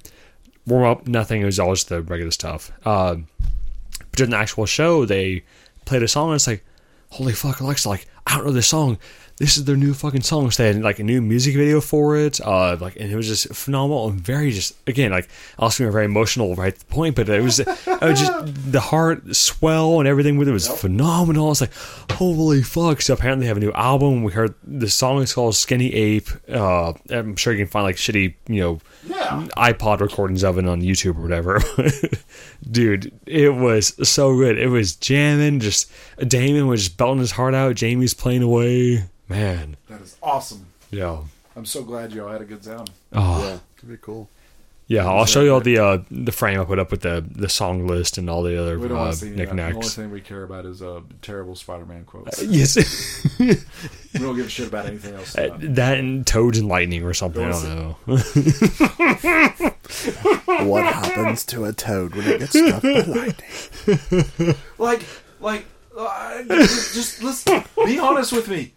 [0.67, 1.43] Warm up, nothing.
[1.43, 2.73] It was all just the regular stuff.
[2.87, 3.27] Um,
[3.99, 5.45] but during the actual show, they
[5.85, 6.65] played a song, and it's like,
[7.11, 8.99] holy fuck, Alexa, like, I don't know this song.
[9.37, 10.51] This is their new fucking song.
[10.53, 12.41] So they had like a new music video for it.
[12.41, 15.29] Uh, like, and it was just phenomenal and very just again like
[15.73, 19.99] feeling very emotional right the point, but it was, it was just the heart swell
[19.99, 21.51] and everything with it was phenomenal.
[21.51, 21.73] It's like,
[22.13, 23.03] holy fuck!
[23.03, 24.23] So apparently they have a new album.
[24.23, 26.29] We heard the song is called Skinny Ape.
[26.49, 29.47] Uh, I'm sure you can find like shitty, you know, Yeah.
[29.57, 31.61] iPod recordings of it on YouTube or whatever.
[32.71, 34.59] Dude, it was so good.
[34.59, 35.59] It was jamming.
[35.61, 35.91] Just
[36.27, 37.75] Damon was just belting his heart out.
[37.75, 39.05] Jamie's playing away.
[39.29, 40.67] Man, That is awesome.
[40.91, 41.19] yeah.
[41.57, 42.85] I'm so glad y'all had a good time.
[43.13, 44.29] Oh, Yeah, it'd be cool.
[44.89, 45.07] yeah.
[45.09, 47.87] I'll show you all the uh, the frame I put up with the the song
[47.87, 49.47] list and all the other We don't uh, want to that.
[49.57, 52.43] The only thing we care about is uh, terrible Spider-Man quotes.
[52.43, 52.77] Yes,
[53.39, 53.57] we
[54.19, 55.39] don't give a shit about anything else.
[55.39, 57.45] Uh, that and Toads and Lightning or something.
[57.45, 58.17] I don't know.
[60.65, 64.55] What happens to a toad when it gets struck by lightning?
[64.79, 65.03] like,
[65.41, 67.65] like, uh, just, just listen.
[67.85, 68.73] Be honest with me.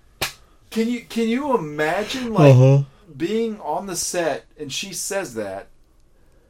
[0.77, 2.83] Can you can you imagine like Uh-huh.
[3.15, 5.67] being on the set and she says that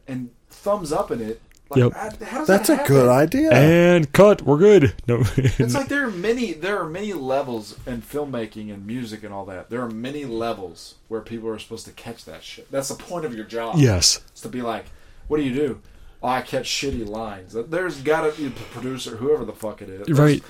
[0.08, 1.42] and thumbs up in it?
[1.70, 1.94] Like, Yep.
[1.94, 3.52] how, how does That's that a good idea.
[3.52, 4.42] And cut.
[4.42, 4.94] We're good.
[5.08, 5.24] No.
[5.38, 9.46] It's like there are many there are many levels in filmmaking and music and all
[9.46, 9.70] that.
[9.70, 12.70] There are many levels where people are supposed to catch that shit.
[12.72, 13.76] That's the point of your job.
[13.78, 14.20] yes.
[14.32, 14.86] It's to be like,
[15.30, 15.82] what do you do?
[16.24, 17.54] Oh, I catch shitty lines.
[17.54, 20.10] There's got to be a producer, whoever the fuck it is.
[20.18, 20.44] right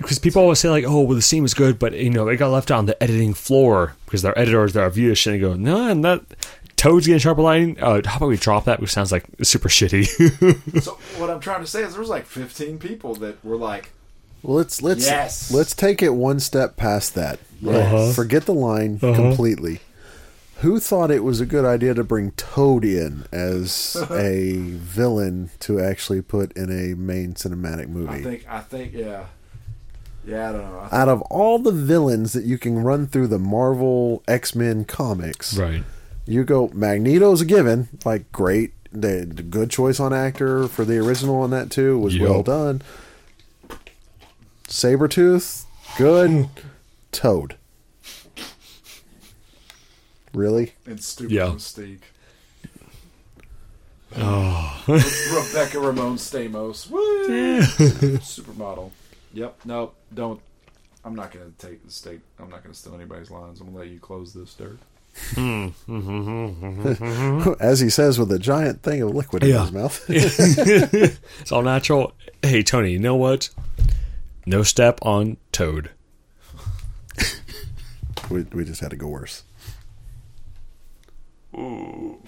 [0.00, 2.36] because people always say like oh well the scene was good but you know it
[2.36, 5.88] got left on the editing floor because their editors their review shit and go no
[5.88, 6.22] and that
[6.76, 10.06] toad's getting sharper lighting uh, how about we drop that which sounds like super shitty
[10.82, 13.90] So what I'm trying to say is there was like 15 people that were like,
[14.42, 15.52] Well, let's let's Yes.
[15.52, 17.38] let's take it one step past that.
[17.60, 17.76] Right?
[17.76, 18.12] Uh-huh.
[18.12, 19.14] Forget the line Uh-huh.
[19.14, 19.80] completely.
[20.60, 25.80] Who thought it was a good idea to bring Toad in as a villain to
[25.80, 28.08] actually put in a main cinematic movie?
[28.08, 28.24] I movie?
[28.24, 29.24] think, I think, yeah,
[30.30, 30.88] yeah, I don't know.
[30.92, 35.56] Out of all the villains that you can run through the Marvel X Men comics,
[35.56, 35.82] right
[36.26, 40.98] you go Magneto's a given, like great, the, the good choice on actor for the
[40.98, 42.28] original on that too was Yup.
[42.28, 42.82] well done.
[44.68, 45.64] Sabretooth,
[45.98, 46.48] good.
[47.12, 47.56] Toad.
[50.32, 50.74] Really?
[50.86, 51.46] and stupid Yeah.
[51.46, 52.02] Mystique.
[54.16, 56.88] oh Rebecca Romijn Stamos.
[56.88, 57.60] Woo!
[58.20, 58.92] Supermodel.
[59.32, 59.60] Yep.
[59.64, 60.40] No, don't.
[61.04, 62.20] I'm not going to take the state.
[62.38, 63.60] I'm not going to steal anybody's lines.
[63.60, 64.78] I'm going to let you close this, Dirt.
[67.60, 69.62] As he says with a giant thing of liquid in Yeah.
[69.62, 70.04] his mouth.
[70.08, 72.12] it's all natural
[72.42, 73.50] hey tony you know what
[74.46, 75.90] no step on toad
[78.30, 79.42] we, we just had to go worse.